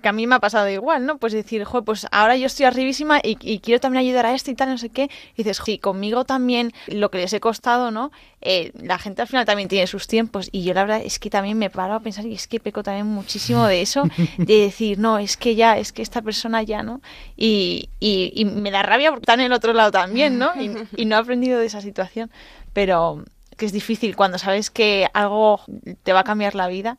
que 0.00 0.08
a 0.08 0.12
mí 0.12 0.26
me 0.26 0.36
ha 0.36 0.40
pasado 0.40 0.68
igual, 0.70 1.04
¿no? 1.04 1.18
Pues 1.18 1.32
decir, 1.32 1.64
joder, 1.64 1.84
pues 1.84 2.06
ahora 2.10 2.36
yo 2.36 2.46
estoy 2.46 2.64
arribísima 2.64 3.18
y, 3.22 3.36
y 3.40 3.58
quiero 3.58 3.80
también 3.80 4.04
ayudar 4.04 4.24
a 4.24 4.34
este 4.34 4.50
y 4.50 4.54
tal, 4.54 4.70
no 4.70 4.78
sé 4.78 4.88
qué. 4.88 5.10
Y 5.34 5.42
dices, 5.42 5.60
sí, 5.64 5.78
conmigo 5.78 6.24
también, 6.24 6.72
lo 6.86 7.10
que 7.10 7.18
les 7.18 7.32
he 7.34 7.40
costado, 7.40 7.90
¿no? 7.90 8.10
Eh, 8.40 8.72
la 8.74 8.98
gente 8.98 9.22
al 9.22 9.28
final 9.28 9.44
también 9.44 9.68
tiene 9.68 9.86
sus 9.86 10.06
tiempos 10.06 10.48
y 10.52 10.64
yo 10.64 10.74
la 10.74 10.84
verdad 10.84 11.02
es 11.04 11.18
que 11.18 11.30
también 11.30 11.58
me 11.58 11.70
paro 11.70 11.94
a 11.94 12.00
pensar 12.00 12.26
y 12.26 12.34
es 12.34 12.46
que 12.46 12.60
peco 12.60 12.82
también 12.82 13.06
muchísimo 13.06 13.66
de 13.66 13.82
eso, 13.82 14.04
de 14.38 14.58
decir, 14.60 14.98
no, 14.98 15.18
es 15.18 15.36
que 15.36 15.54
ya, 15.54 15.76
es 15.76 15.92
que 15.92 16.02
esta 16.02 16.22
persona 16.22 16.62
ya, 16.62 16.82
¿no? 16.82 17.00
Y, 17.36 17.90
y, 18.00 18.32
y 18.34 18.44
me 18.46 18.70
da 18.70 18.82
rabia 18.82 19.10
porque 19.10 19.22
está 19.22 19.34
en 19.34 19.40
el 19.40 19.52
otro 19.52 19.72
lado 19.74 19.90
también, 19.90 20.38
¿no? 20.38 20.50
Y, 20.60 20.72
y 20.96 21.04
no 21.04 21.16
he 21.16 21.18
aprendido 21.18 21.58
de 21.58 21.66
esa 21.66 21.80
situación, 21.80 22.30
pero 22.72 23.22
que 23.56 23.66
es 23.66 23.72
difícil 23.72 24.16
cuando 24.16 24.38
sabes 24.38 24.70
que 24.70 25.08
algo 25.12 25.60
te 26.02 26.12
va 26.12 26.20
a 26.20 26.24
cambiar 26.24 26.54
la 26.54 26.68
vida 26.68 26.98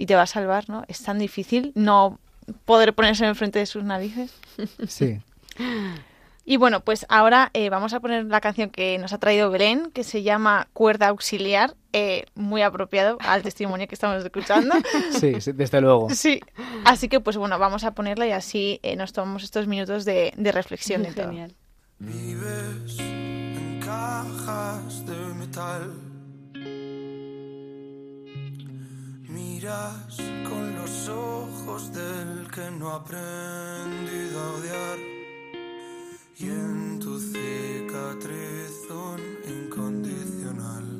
y 0.00 0.06
te 0.06 0.14
va 0.14 0.22
a 0.22 0.26
salvar, 0.26 0.70
¿no? 0.70 0.84
Es 0.88 1.02
tan 1.02 1.18
difícil 1.18 1.72
no 1.74 2.18
poder 2.64 2.94
ponerse 2.94 3.26
enfrente 3.26 3.58
de 3.58 3.66
sus 3.66 3.84
narices. 3.84 4.32
Sí. 4.88 5.20
Y 6.46 6.56
bueno, 6.56 6.80
pues 6.80 7.04
ahora 7.10 7.50
eh, 7.52 7.68
vamos 7.68 7.92
a 7.92 8.00
poner 8.00 8.24
la 8.24 8.40
canción 8.40 8.70
que 8.70 8.96
nos 8.98 9.12
ha 9.12 9.18
traído 9.18 9.50
Belén, 9.50 9.90
que 9.92 10.02
se 10.02 10.22
llama 10.22 10.68
Cuerda 10.72 11.08
Auxiliar, 11.08 11.74
eh, 11.92 12.24
muy 12.34 12.62
apropiado 12.62 13.18
al 13.20 13.42
testimonio 13.42 13.86
que 13.86 13.94
estamos 13.94 14.24
escuchando. 14.24 14.74
Sí, 15.12 15.38
sí, 15.40 15.52
desde 15.52 15.82
luego. 15.82 16.08
Sí, 16.10 16.40
así 16.84 17.08
que 17.08 17.20
pues 17.20 17.36
bueno, 17.36 17.58
vamos 17.58 17.84
a 17.84 17.90
ponerla 17.92 18.26
y 18.26 18.32
así 18.32 18.80
eh, 18.82 18.96
nos 18.96 19.12
tomamos 19.12 19.44
estos 19.44 19.66
minutos 19.66 20.06
de, 20.06 20.32
de 20.36 20.50
reflexión. 20.50 21.02
todo. 21.14 21.26
Genial. 21.26 21.54
Vives 21.98 22.98
en 22.98 23.80
cajas 23.84 25.04
de 25.04 25.16
metal. 25.34 26.09
Miras 29.60 30.16
con 30.48 30.74
los 30.74 31.08
ojos 31.10 31.92
del 31.92 32.50
que 32.50 32.70
no 32.78 32.92
ha 32.92 32.96
aprendido 32.96 34.40
a 34.40 34.52
odiar. 34.54 34.98
Y 36.38 36.44
en 36.46 36.98
tu 36.98 37.20
cicatriz 37.20 38.72
un 38.88 39.20
incondicional. 39.46 40.98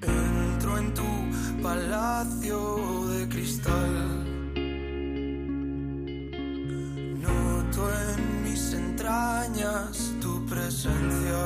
Entro 0.00 0.78
en 0.78 0.94
tu 0.94 1.62
palacio 1.62 3.06
de 3.08 3.28
cristal. 3.28 4.24
Noto 7.20 7.82
en 8.08 8.42
mis 8.42 8.72
entrañas 8.72 10.14
tu 10.22 10.46
presencia 10.46 11.44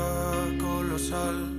colosal. 0.61 1.54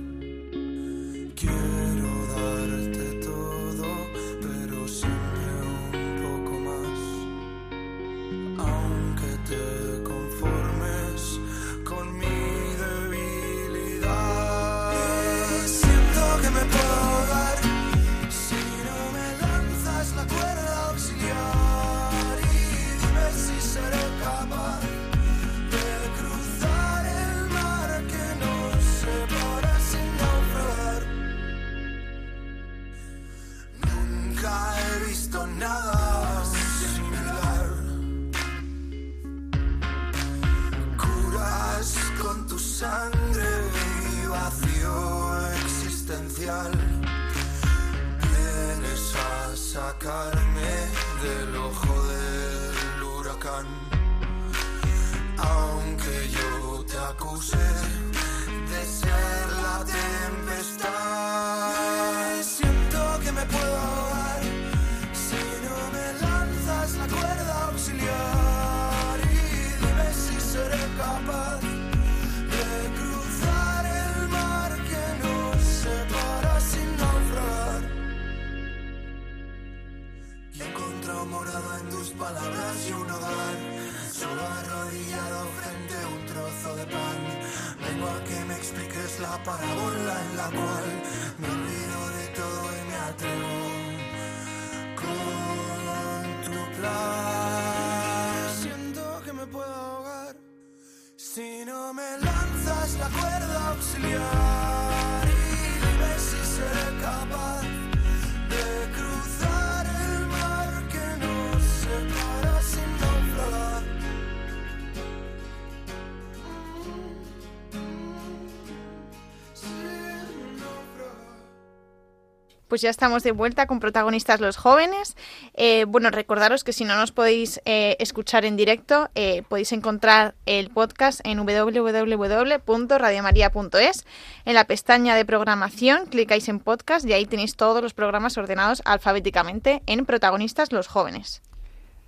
Pues 122.76 122.82
ya 122.82 122.90
estamos 122.90 123.22
de 123.22 123.32
vuelta 123.32 123.66
con 123.66 123.80
protagonistas 123.80 124.38
los 124.38 124.58
jóvenes. 124.58 125.16
Eh, 125.54 125.86
bueno, 125.88 126.10
recordaros 126.10 126.62
que 126.62 126.74
si 126.74 126.84
no 126.84 126.94
nos 126.94 127.10
podéis 127.10 127.58
eh, 127.64 127.96
escuchar 128.00 128.44
en 128.44 128.58
directo, 128.58 129.08
eh, 129.14 129.44
podéis 129.48 129.72
encontrar 129.72 130.34
el 130.44 130.68
podcast 130.68 131.22
en 131.24 131.38
www.radiomaria.es. 131.38 134.04
En 134.44 134.52
la 134.52 134.66
pestaña 134.66 135.16
de 135.16 135.24
programación 135.24 136.04
clicáis 136.04 136.50
en 136.50 136.60
podcast 136.60 137.06
y 137.06 137.14
ahí 137.14 137.24
tenéis 137.24 137.56
todos 137.56 137.82
los 137.82 137.94
programas 137.94 138.36
ordenados 138.36 138.82
alfabéticamente 138.84 139.82
en 139.86 140.04
protagonistas 140.04 140.70
los 140.70 140.86
jóvenes. 140.86 141.40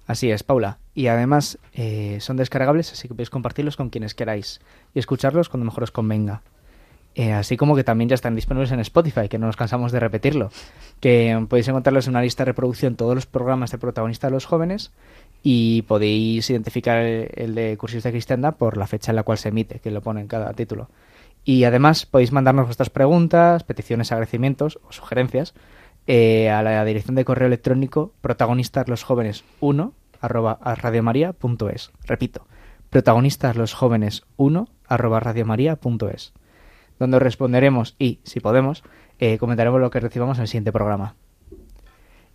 Así 0.07 0.31
es, 0.31 0.43
Paula. 0.43 0.77
Y 0.95 1.07
además 1.07 1.57
son 2.21 2.37
descargables, 2.37 2.93
así 2.93 3.09
que 3.09 3.15
podéis 3.15 3.31
compartirlos 3.31 3.79
con 3.79 3.89
quienes 3.89 4.13
queráis 4.13 4.61
y 4.93 4.99
escucharlos 4.99 5.49
cuando 5.49 5.65
mejor 5.65 5.85
os 5.85 5.93
convenga. 5.93 6.43
Eh, 7.15 7.33
así 7.33 7.57
como 7.57 7.75
que 7.75 7.83
también 7.83 8.09
ya 8.09 8.15
están 8.15 8.37
disponibles 8.37 8.71
en 8.71 8.81
Spotify, 8.81 9.29
que 9.29 9.39
no 9.39 9.47
nos 9.47 9.57
cansamos 9.57 9.91
de 9.91 10.01
repetirlo. 10.01 10.51
Que 11.01 11.45
podéis 11.49 11.67
encontrarlos 11.69 12.07
en 12.07 12.13
una 12.13 12.23
lista 12.23 12.45
de 12.45 12.53
reproducción 12.53 12.95
todos 12.95 13.15
los 13.15 13.27
programas 13.27 13.73
de 13.73 13.79
protagonistas 13.79 14.31
de 14.31 14.35
los 14.35 14.47
jóvenes 14.47 14.93
y 15.43 15.83
podéis 15.83 16.49
identificar 16.51 16.99
el, 16.99 17.31
el 17.35 17.55
de 17.55 17.77
Cursos 17.77 18.03
de 18.03 18.11
Cristiandad 18.11 18.55
por 18.57 18.77
la 18.77 18.87
fecha 18.87 19.11
en 19.13 19.17
la 19.17 19.25
cual 19.25 19.39
se 19.39 19.49
emite, 19.49 19.81
que 19.81 19.91
lo 19.91 20.01
pone 20.01 20.21
en 20.21 20.29
cada 20.29 20.53
título. 20.53 20.91
Y 21.45 21.65
además 21.65 22.07
podéis 22.07 22.31
mandarnos 22.31 22.67
vuestras 22.67 22.91
preguntas, 22.91 23.65
peticiones, 23.65 24.13
agradecimientos 24.13 24.79
o 24.87 24.93
sugerencias 24.93 25.55
eh, 26.07 26.51
a 26.51 26.63
la 26.63 26.85
dirección 26.85 27.17
de 27.17 27.25
correo 27.25 27.47
electrónico 27.47 28.13
protagonistaslosjóvenes1 28.23 29.93
arroba 30.21 30.59
a 30.63 30.75
radiomaria.es. 30.75 31.91
Repito, 32.05 32.47
protagonistaslosjóvenes1 32.91 34.69
arroba 34.89 35.21
radiomaria.es 35.21 36.33
donde 36.99 37.17
os 37.17 37.23
responderemos 37.23 37.95
y, 37.99 38.21
si 38.25 38.41
podemos, 38.41 38.83
eh, 39.19 39.39
comentaremos 39.39 39.81
lo 39.81 39.91
que 39.91 40.01
recibamos 40.01 40.39
en 40.39 40.43
el 40.43 40.49
siguiente 40.49 40.73
programa. 40.73 41.15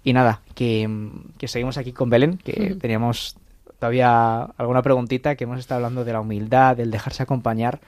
Y 0.04 0.14
nada, 0.14 0.42
que, 0.56 0.90
que 1.38 1.48
seguimos 1.48 1.78
aquí 1.78 1.94
con 1.94 2.10
Belén, 2.10 2.38
que 2.38 2.76
teníamos 2.76 3.38
todavía 3.80 4.44
alguna 4.58 4.82
preguntita, 4.82 5.36
que 5.36 5.46
hemos 5.46 5.60
estado 5.60 5.78
hablando 5.80 6.06
de 6.06 6.14
la 6.14 6.22
humildad, 6.22 6.76
del 6.78 6.92
dejarse 6.92 7.24
acompañar, 7.24 7.80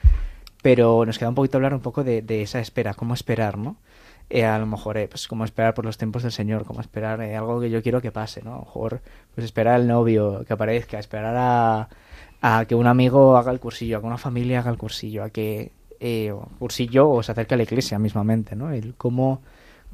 pero 0.62 1.06
nos 1.06 1.20
queda 1.20 1.30
un 1.30 1.36
poquito 1.36 1.58
hablar 1.58 1.74
un 1.74 1.82
poco 1.82 2.04
de, 2.04 2.22
de 2.22 2.42
esa 2.42 2.60
espera, 2.60 2.94
cómo 2.94 3.14
esperar, 3.14 3.58
¿no? 3.58 3.78
Eh, 4.30 4.44
a 4.44 4.58
lo 4.58 4.66
mejor, 4.66 4.98
eh, 4.98 5.08
pues 5.08 5.28
cómo 5.28 5.46
esperar 5.46 5.74
por 5.74 5.86
los 5.86 5.98
tiempos 5.98 6.24
del 6.24 6.32
Señor, 6.32 6.66
cómo 6.66 6.82
esperar 6.82 7.22
eh, 7.22 7.36
algo 7.36 7.62
que 7.62 7.70
yo 7.70 7.84
quiero 7.84 8.02
que 8.02 8.12
pase, 8.12 8.42
¿no? 8.42 8.54
A 8.54 8.58
lo 8.58 8.66
mejor, 8.66 9.02
pues 9.36 9.46
esperar 9.46 9.76
al 9.76 9.88
novio 9.88 10.44
que 10.48 10.54
aparezca, 10.54 10.98
esperar 10.98 11.36
a, 11.38 11.90
a 12.42 12.66
que 12.66 12.74
un 12.74 12.88
amigo 12.88 13.38
haga 13.38 13.52
el 13.52 13.60
cursillo, 13.60 13.98
a 13.98 14.02
que 14.02 14.08
una 14.08 14.18
familia 14.18 14.60
haga 14.60 14.72
el 14.72 14.78
cursillo, 14.78 15.24
a 15.24 15.30
que 15.30 15.72
eh, 16.00 16.32
o 16.32 16.48
cursillo 16.60 17.10
o 17.10 17.24
se 17.24 17.32
acerque 17.32 17.54
a 17.54 17.58
la 17.58 17.64
iglesia 17.64 18.00
mismamente, 18.00 18.56
¿no? 18.56 18.72
El 18.72 18.96
cómo, 18.96 19.42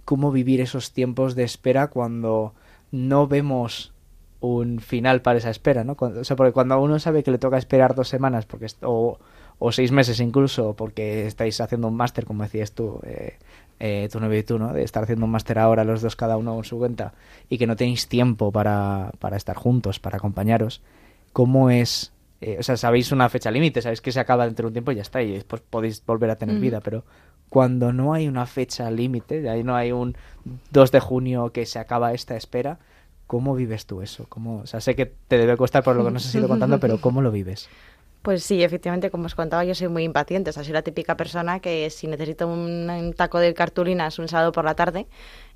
cómo 0.06 0.32
vivir 0.32 0.62
esos 0.62 0.92
tiempos 0.92 1.36
de 1.36 1.44
espera 1.44 1.88
cuando 1.88 2.54
no 2.92 3.28
vemos 3.28 3.94
un 4.42 4.80
final 4.80 5.22
para 5.22 5.38
esa 5.38 5.52
espera, 5.52 5.84
¿no? 5.84 5.96
O 6.00 6.24
sea, 6.24 6.36
porque 6.36 6.52
cuando 6.52 6.82
uno 6.82 7.00
sabe 7.00 7.24
que 7.24 7.32
le 7.32 7.38
toca 7.38 7.58
esperar 7.58 7.96
dos 7.96 8.10
semanas 8.10 8.46
porque 8.46 8.68
o, 8.82 9.20
o 9.60 9.72
seis 9.72 9.92
meses 9.92 10.20
incluso 10.20 10.76
porque 10.76 11.28
estáis 11.28 11.62
haciendo 11.62 11.88
un 11.88 11.96
máster, 11.96 12.26
como 12.26 12.44
decías 12.44 12.72
tú, 12.72 13.00
eh, 13.04 13.38
eh, 13.80 14.10
tu 14.12 14.20
novio 14.20 14.40
y 14.40 14.44
tú, 14.44 14.58
¿no? 14.58 14.74
De 14.74 14.84
estar 14.84 15.04
haciendo 15.04 15.26
un 15.26 15.32
máster 15.32 15.60
ahora 15.60 15.84
los 15.84 16.02
dos 16.02 16.16
cada 16.16 16.38
uno 16.38 16.56
con 16.56 16.64
su 16.64 16.80
cuenta 16.80 17.14
y 17.50 17.60
que 17.60 17.68
no 17.68 17.76
tenéis 17.76 18.08
tiempo 18.08 18.52
para, 18.52 19.12
para 19.20 19.38
estar 19.38 19.56
juntos, 19.56 20.00
para 20.00 20.18
acompañaros, 20.18 20.82
¿cómo 21.34 21.70
es? 21.70 22.12
Eh, 22.42 22.58
o 22.60 22.64
sea, 22.64 22.76
sabéis 22.76 23.12
una 23.12 23.30
fecha 23.30 23.52
límite, 23.52 23.82
sabéis 23.82 24.02
que 24.02 24.12
se 24.12 24.20
acaba 24.20 24.46
dentro 24.46 24.64
de 24.64 24.68
un 24.68 24.74
tiempo 24.74 24.92
y 24.92 24.96
ya 24.96 25.04
está, 25.04 25.22
y 25.22 25.32
después 25.32 25.62
podéis 25.62 26.04
volver 26.06 26.32
a 26.32 26.36
tener 26.36 26.56
Ujú. 26.56 26.62
vida, 26.62 26.82
pero 26.82 27.06
cuando 27.50 27.94
no 27.94 28.14
hay 28.14 28.28
una 28.28 28.46
fecha 28.46 28.90
límite, 28.90 29.48
ahí 29.50 29.64
no 29.64 29.76
hay 29.76 29.92
un 29.92 30.16
2 30.72 30.92
de 30.92 31.00
junio 31.00 31.52
que 31.52 31.66
se 31.66 31.80
acaba 31.80 32.14
esta 32.14 32.36
espera, 32.36 32.80
¿cómo 33.28 33.56
vives 33.56 33.86
tú 33.86 34.02
eso? 34.02 34.26
¿Cómo, 34.28 34.62
o 34.62 34.66
sea, 34.66 34.82
sé 34.82 34.96
que 34.96 35.06
te 35.06 35.38
debe 35.38 35.56
costar 35.56 35.84
por 35.84 35.96
lo 35.96 36.04
que 36.04 36.12
nos 36.12 36.26
has 36.26 36.34
ido 36.36 36.48
contando, 36.48 36.80
pero 36.80 37.00
¿cómo 37.00 37.22
lo 37.22 37.32
vives? 37.32 37.70
Pues 38.22 38.44
sí, 38.44 38.62
efectivamente, 38.62 39.10
como 39.10 39.26
os 39.26 39.34
contaba, 39.34 39.64
yo 39.64 39.74
soy 39.74 39.88
muy 39.88 40.04
impaciente. 40.04 40.52
O 40.52 40.54
sea, 40.54 40.64
soy 40.64 40.74
la 40.74 40.84
típica 40.84 41.18
persona 41.18 41.60
que 41.60 41.90
si 41.90 42.06
necesito 42.06 42.48
un, 42.48 42.88
un 42.88 43.14
taco 43.14 43.40
de 43.40 43.52
cartulinas 43.56 44.20
un 44.20 44.28
sábado 44.28 44.52
por 44.52 44.64
la 44.64 44.76
tarde, 44.76 45.08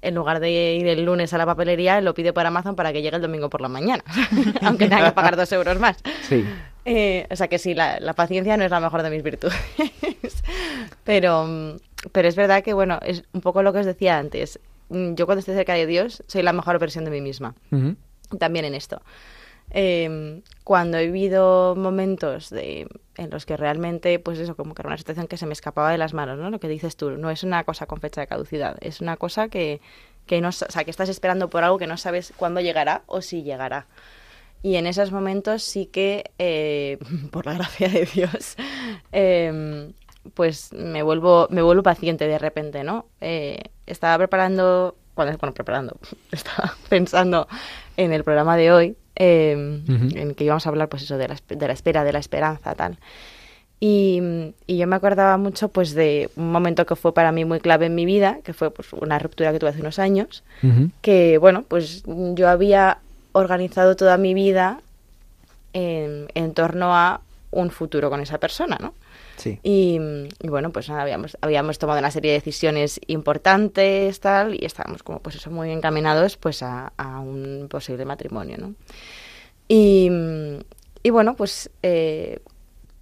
en 0.01 0.15
lugar 0.15 0.39
de 0.39 0.73
ir 0.73 0.88
el 0.88 1.05
lunes 1.05 1.31
a 1.33 1.38
la 1.38 1.45
papelería, 1.45 2.01
lo 2.01 2.15
pido 2.15 2.33
por 2.33 2.43
Amazon 2.43 2.75
para 2.75 2.91
que 2.91 3.03
llegue 3.03 3.17
el 3.17 3.21
domingo 3.21 3.51
por 3.51 3.61
la 3.61 3.69
mañana, 3.69 4.03
aunque 4.63 4.88
tenga 4.88 5.05
que 5.05 5.11
pagar 5.11 5.36
dos 5.36 5.51
euros 5.51 5.79
más. 5.79 5.97
Sí. 6.27 6.43
Eh, 6.86 7.27
o 7.31 7.36
sea 7.36 7.47
que 7.47 7.57
sí, 7.57 7.73
la, 7.73 7.99
la 7.99 8.13
paciencia 8.13 8.55
no 8.57 8.63
es 8.63 8.71
la 8.71 8.79
mejor 8.79 9.01
de 9.03 9.09
mis 9.09 9.23
virtudes. 9.23 9.55
pero, 11.03 11.45
mm, 11.45 11.77
pero 12.11 12.27
es 12.27 12.36
verdad 12.36 12.63
que, 12.63 12.73
bueno, 12.73 12.99
es 13.03 13.23
un 13.33 13.41
poco 13.41 13.63
lo 13.63 13.73
que 13.73 13.79
os 13.79 13.86
decía 13.86 14.17
antes. 14.17 14.59
Mm, 14.89 15.15
Yo 15.15 15.25
cuando 15.25 15.39
estoy 15.39 15.55
cerca 15.55 15.73
de 15.73 15.88
Dios 15.88 16.23
soy 16.27 16.43
la 16.43 16.53
mejor 16.53 16.77
versión 16.79 17.05
de 17.05 17.11
mí 17.11 17.21
misma 17.21 17.55
también 18.39 18.65
en 18.65 18.75
esto. 18.75 19.01
Eh, 19.71 20.41
cuando 20.63 20.97
he 20.97 21.07
vivido 21.07 21.75
momentos 21.75 22.49
de, 22.49 22.88
en 23.17 23.29
los 23.31 23.45
que 23.45 23.57
realmente, 23.57 24.19
pues 24.19 24.38
eso, 24.39 24.55
como 24.55 24.75
que 24.75 24.81
era 24.83 24.89
una 24.89 24.97
situación 24.97 25.27
que 25.27 25.38
se 25.38 25.45
me 25.47 25.53
escapaba 25.53 25.91
de 25.91 25.97
las 25.97 26.13
manos, 26.13 26.38
¿no? 26.38 26.49
Lo 26.51 26.59
que 26.59 26.67
dices 26.67 26.95
tú, 26.97 27.11
no 27.11 27.31
es 27.31 27.43
una 27.43 27.63
cosa 27.63 27.88
con 27.88 27.99
fecha 27.99 28.21
de 28.21 28.27
caducidad, 28.27 28.77
es 28.81 29.01
una 29.01 29.17
cosa 29.17 29.47
que, 29.49 29.81
que 30.27 30.39
no, 30.41 30.49
o 30.49 30.51
sea, 30.51 30.83
que 30.83 30.91
estás 30.91 31.09
esperando 31.09 31.49
por 31.49 31.63
algo 31.63 31.77
que 31.79 31.88
no 31.88 31.97
sabes 31.97 32.33
cuándo 32.38 32.61
llegará 32.61 33.01
o 33.07 33.21
si 33.21 33.43
llegará. 33.43 33.88
Y 34.66 34.78
en 34.78 34.88
esos 34.88 35.11
momentos 35.11 35.61
sí 35.61 35.86
que, 35.86 36.32
eh, 36.39 36.97
por 37.30 37.45
la 37.45 37.53
gracia 37.53 37.88
de 37.88 38.09
Dios, 38.11 38.55
eh, 39.11 39.91
pues 40.34 40.74
me 40.74 41.03
vuelvo, 41.03 41.47
me 41.51 41.61
vuelvo 41.61 41.84
paciente 41.84 42.28
de 42.28 42.39
repente, 42.39 42.84
¿no? 42.84 43.05
Eh, 43.22 43.59
estaba 43.86 44.18
preparando, 44.18 44.95
bueno, 45.16 45.38
bueno, 45.39 45.53
preparando, 45.53 45.95
estaba 46.32 46.74
pensando 46.89 47.47
en 47.95 48.11
el 48.11 48.24
programa 48.24 48.57
de 48.57 48.72
hoy, 48.72 48.97
Ujú. 49.18 50.18
en 50.18 50.34
que 50.34 50.43
íbamos 50.43 50.66
a 50.66 50.70
hablar, 50.70 50.89
pues 50.89 51.03
eso, 51.03 51.20
de 51.20 51.28
la, 51.28 51.38
de 51.47 51.68
la 51.68 51.74
espera, 51.74 52.03
de 52.03 52.13
la 52.13 52.20
esperanza, 52.20 52.74
tal. 52.74 52.97
Y, 53.80 54.20
y 54.66 54.78
yo 54.78 54.88
me 54.88 54.95
acordaba 54.95 55.38
mucho, 55.38 55.70
pues, 55.70 55.93
de 55.93 56.32
un 56.38 56.51
momento 56.51 56.88
que 56.88 56.95
fue 56.95 57.13
para 57.13 57.32
mí 57.32 57.45
muy 57.45 57.59
clave 57.59 57.86
en 57.86 57.93
mi 57.93 58.05
vida, 58.05 58.39
que 58.43 58.53
fue, 58.53 58.72
pues, 58.72 58.91
una 58.93 59.20
ruptura 59.20 59.51
que 59.51 59.59
tuve 59.59 59.70
hace 59.70 59.82
unos 59.82 59.99
años, 59.99 60.43
Ujú. 60.63 60.89
que 61.01 61.38
bueno, 61.38 61.63
pues 61.68 62.03
yo 62.07 62.49
había 62.49 62.97
organizado 63.36 63.95
toda 63.95 64.17
mi 64.17 64.33
vida 64.33 64.79
en, 65.73 66.27
en 66.33 66.53
torno 66.53 66.95
a 66.95 67.21
un 67.51 67.69
futuro 67.69 68.09
con 68.09 68.21
esa 68.21 68.39
persona, 68.39 68.77
¿no? 68.81 68.93
Sí. 69.36 69.59
Y, 69.61 69.99
y 70.41 70.47
bueno, 70.47 70.71
pues 70.71 70.88
nada, 70.88 71.01
habíamos, 71.01 71.38
habíamos 71.41 71.77
tomado 71.77 71.99
una 71.99 72.11
serie 72.11 72.31
de 72.31 72.38
decisiones 72.38 73.01
importantes, 73.07 74.19
tal, 74.21 74.55
y 74.55 74.63
estábamos 74.63 75.03
como 75.03 75.19
pues 75.19 75.36
eso 75.36 75.51
muy 75.51 75.71
encaminados 75.71 76.38
pues 76.38 76.63
a, 76.63 76.93
a 76.95 77.19
un 77.19 77.67
posible 77.69 78.05
matrimonio, 78.05 78.57
¿no? 78.57 78.73
Y, 79.67 80.09
y 81.03 81.09
bueno, 81.09 81.36
pues 81.36 81.69
eh, 81.83 82.39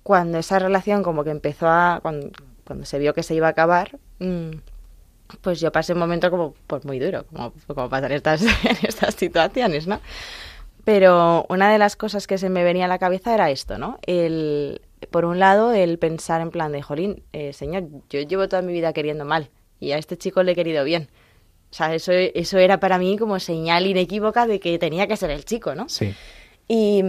cuando 0.02 0.40
esa 0.40 0.58
relación 0.58 1.04
como 1.04 1.24
que 1.24 1.30
empezó 1.30 1.68
a, 1.68 2.00
cuando, 2.02 2.32
cuando 2.66 2.86
se 2.86 2.98
vio 2.98 3.14
que 3.14 3.22
se 3.22 3.36
iba 3.36 3.48
a 3.48 3.52
acabar, 3.52 4.00
mm, 4.20 4.52
pues 5.42 5.60
yo 5.60 5.72
pasé 5.72 5.94
un 5.94 6.00
momento 6.00 6.30
como 6.30 6.54
pues 6.68 6.86
muy 6.86 7.00
duro, 7.00 7.26
como, 7.26 7.54
como 7.68 7.90
pasan 7.90 8.12
estas, 8.12 8.42
en 8.64 8.78
estas 8.84 9.16
situaciones, 9.16 9.88
¿no? 9.88 10.00
Pero 10.84 11.46
una 11.50 11.72
de 11.72 11.78
las 11.78 11.96
cosas 11.96 12.28
que 12.28 12.38
se 12.38 12.50
me 12.50 12.64
venía 12.64 12.86
a 12.86 12.90
la 12.90 13.00
cabeza 13.00 13.34
era 13.34 13.50
esto, 13.50 13.78
¿no? 13.78 14.00
El, 14.06 14.82
por 15.12 15.26
un 15.26 15.40
lado, 15.40 15.72
el 15.72 15.98
pensar 15.98 16.42
en 16.42 16.52
plan 16.52 16.72
de, 16.72 16.82
jolín, 16.82 17.24
eh, 17.32 17.54
señor, 17.54 17.88
yo 18.10 18.22
llevo 18.22 18.50
toda 18.50 18.62
mi 18.62 18.74
vida 18.74 18.92
queriendo 18.92 19.24
mal 19.24 19.50
y 19.80 19.92
a 19.92 19.98
este 19.98 20.18
chico 20.18 20.44
le 20.44 20.52
he 20.52 20.56
querido 20.56 20.84
bien. 20.84 21.10
O 21.72 21.76
sea, 21.76 21.96
eso, 21.96 22.12
eso 22.12 22.58
era 22.60 22.80
para 22.80 23.00
mí 23.00 23.18
como 23.18 23.40
señal 23.40 23.88
inequívoca 23.88 24.46
de 24.46 24.60
que 24.60 24.78
tenía 24.78 25.08
que 25.08 25.18
ser 25.18 25.32
el 25.32 25.46
chico, 25.46 25.74
¿no? 25.74 25.88
Sí. 25.90 26.14
Y, 26.68 27.04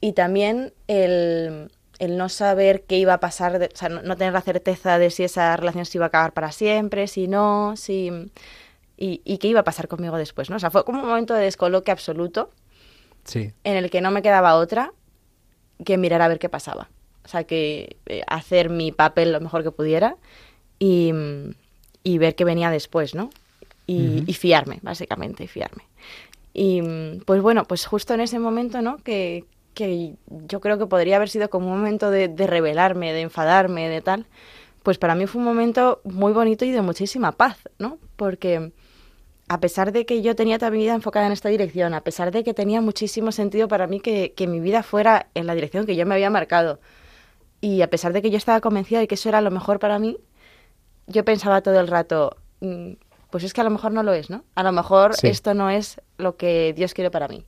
y 0.00 0.12
también 0.12 0.72
el, 0.86 1.70
el 2.02 2.16
no 2.16 2.28
saber 2.28 2.82
qué 2.82 2.98
iba 2.98 3.14
a 3.14 3.20
pasar, 3.20 3.58
de- 3.58 3.70
o 3.72 3.76
sea, 3.76 3.88
no, 3.88 4.02
no 4.02 4.16
tener 4.16 4.32
la 4.32 4.40
certeza 4.40 4.98
de 4.98 5.10
si 5.10 5.22
esa 5.24 5.56
relación 5.56 5.84
se 5.86 5.98
iba 5.98 6.06
a 6.06 6.08
acabar 6.08 6.32
para 6.32 6.50
siempre, 6.52 7.06
si 7.06 7.28
no, 7.28 7.74
si... 7.76 8.10
Y, 8.96 9.20
y 9.24 9.38
qué 9.38 9.48
iba 9.48 9.60
a 9.60 9.64
pasar 9.64 9.88
conmigo 9.88 10.16
después, 10.16 10.50
¿no? 10.50 10.56
O 10.56 10.58
sea, 10.58 10.70
fue 10.70 10.84
como 10.84 11.00
un 11.02 11.08
momento 11.08 11.34
de 11.34 11.44
descoloque 11.44 11.90
absoluto 11.90 12.50
Sí. 13.24 13.52
en 13.64 13.76
el 13.76 13.88
que 13.90 14.00
no 14.00 14.10
me 14.10 14.20
quedaba 14.22 14.56
otra 14.56 14.92
que 15.84 15.96
mirar 15.96 16.22
a 16.22 16.28
ver 16.28 16.38
qué 16.38 16.48
pasaba. 16.48 16.88
O 17.24 17.28
sea, 17.28 17.44
que 17.44 17.96
eh, 18.06 18.22
hacer 18.26 18.68
mi 18.68 18.90
papel 18.92 19.32
lo 19.32 19.40
mejor 19.40 19.62
que 19.62 19.70
pudiera 19.70 20.16
y, 20.80 21.12
y 22.02 22.18
ver 22.18 22.34
qué 22.34 22.44
venía 22.44 22.70
después, 22.70 23.14
¿no? 23.14 23.30
Y, 23.86 24.24
y 24.26 24.34
fiarme, 24.34 24.78
básicamente, 24.82 25.44
y 25.44 25.48
fiarme. 25.48 25.84
Y 26.54 26.82
pues 27.26 27.40
bueno, 27.42 27.64
pues 27.64 27.86
justo 27.86 28.14
en 28.14 28.20
ese 28.20 28.38
momento, 28.38 28.82
¿no? 28.82 28.98
Que, 28.98 29.44
que 29.74 30.14
yo 30.28 30.60
creo 30.60 30.78
que 30.78 30.86
podría 30.86 31.16
haber 31.16 31.28
sido 31.28 31.50
como 31.50 31.72
un 31.72 31.78
momento 31.78 32.10
de, 32.10 32.28
de 32.28 32.46
rebelarme, 32.46 33.12
de 33.12 33.22
enfadarme, 33.22 33.88
de 33.88 34.00
tal, 34.00 34.26
pues 34.82 34.98
para 34.98 35.14
mí 35.14 35.26
fue 35.26 35.38
un 35.40 35.44
momento 35.46 36.00
muy 36.04 36.32
bonito 36.32 36.64
y 36.64 36.70
de 36.72 36.82
muchísima 36.82 37.32
paz, 37.32 37.58
¿no? 37.78 37.98
Porque 38.16 38.72
a 39.48 39.60
pesar 39.60 39.92
de 39.92 40.06
que 40.06 40.22
yo 40.22 40.34
tenía 40.34 40.58
toda 40.58 40.70
mi 40.70 40.78
vida 40.78 40.94
enfocada 40.94 41.26
en 41.26 41.32
esta 41.32 41.48
dirección, 41.48 41.94
a 41.94 42.00
pesar 42.02 42.30
de 42.32 42.42
que 42.42 42.54
tenía 42.54 42.80
muchísimo 42.80 43.32
sentido 43.32 43.68
para 43.68 43.86
mí 43.86 44.00
que, 44.00 44.32
que 44.34 44.46
mi 44.46 44.60
vida 44.60 44.82
fuera 44.82 45.26
en 45.34 45.46
la 45.46 45.54
dirección 45.54 45.86
que 45.86 45.96
yo 45.96 46.06
me 46.06 46.14
había 46.14 46.30
marcado, 46.30 46.80
y 47.60 47.82
a 47.82 47.90
pesar 47.90 48.12
de 48.12 48.22
que 48.22 48.30
yo 48.30 48.38
estaba 48.38 48.60
convencida 48.60 48.98
de 48.98 49.06
que 49.08 49.14
eso 49.14 49.28
era 49.28 49.40
lo 49.40 49.50
mejor 49.50 49.78
para 49.78 49.98
mí, 49.98 50.16
yo 51.06 51.24
pensaba 51.24 51.60
todo 51.60 51.78
el 51.80 51.88
rato, 51.88 52.36
mm, 52.60 52.92
pues 53.30 53.44
es 53.44 53.52
que 53.52 53.60
a 53.60 53.64
lo 53.64 53.70
mejor 53.70 53.92
no 53.92 54.02
lo 54.02 54.12
es, 54.12 54.30
¿no? 54.30 54.44
A 54.54 54.62
lo 54.62 54.72
mejor 54.72 55.14
Sí. 55.14 55.28
esto 55.28 55.54
no 55.54 55.70
es 55.70 56.00
lo 56.18 56.36
que 56.36 56.72
Dios 56.74 56.92
quiere 56.94 57.10
para 57.10 57.28
mí. 57.28 57.44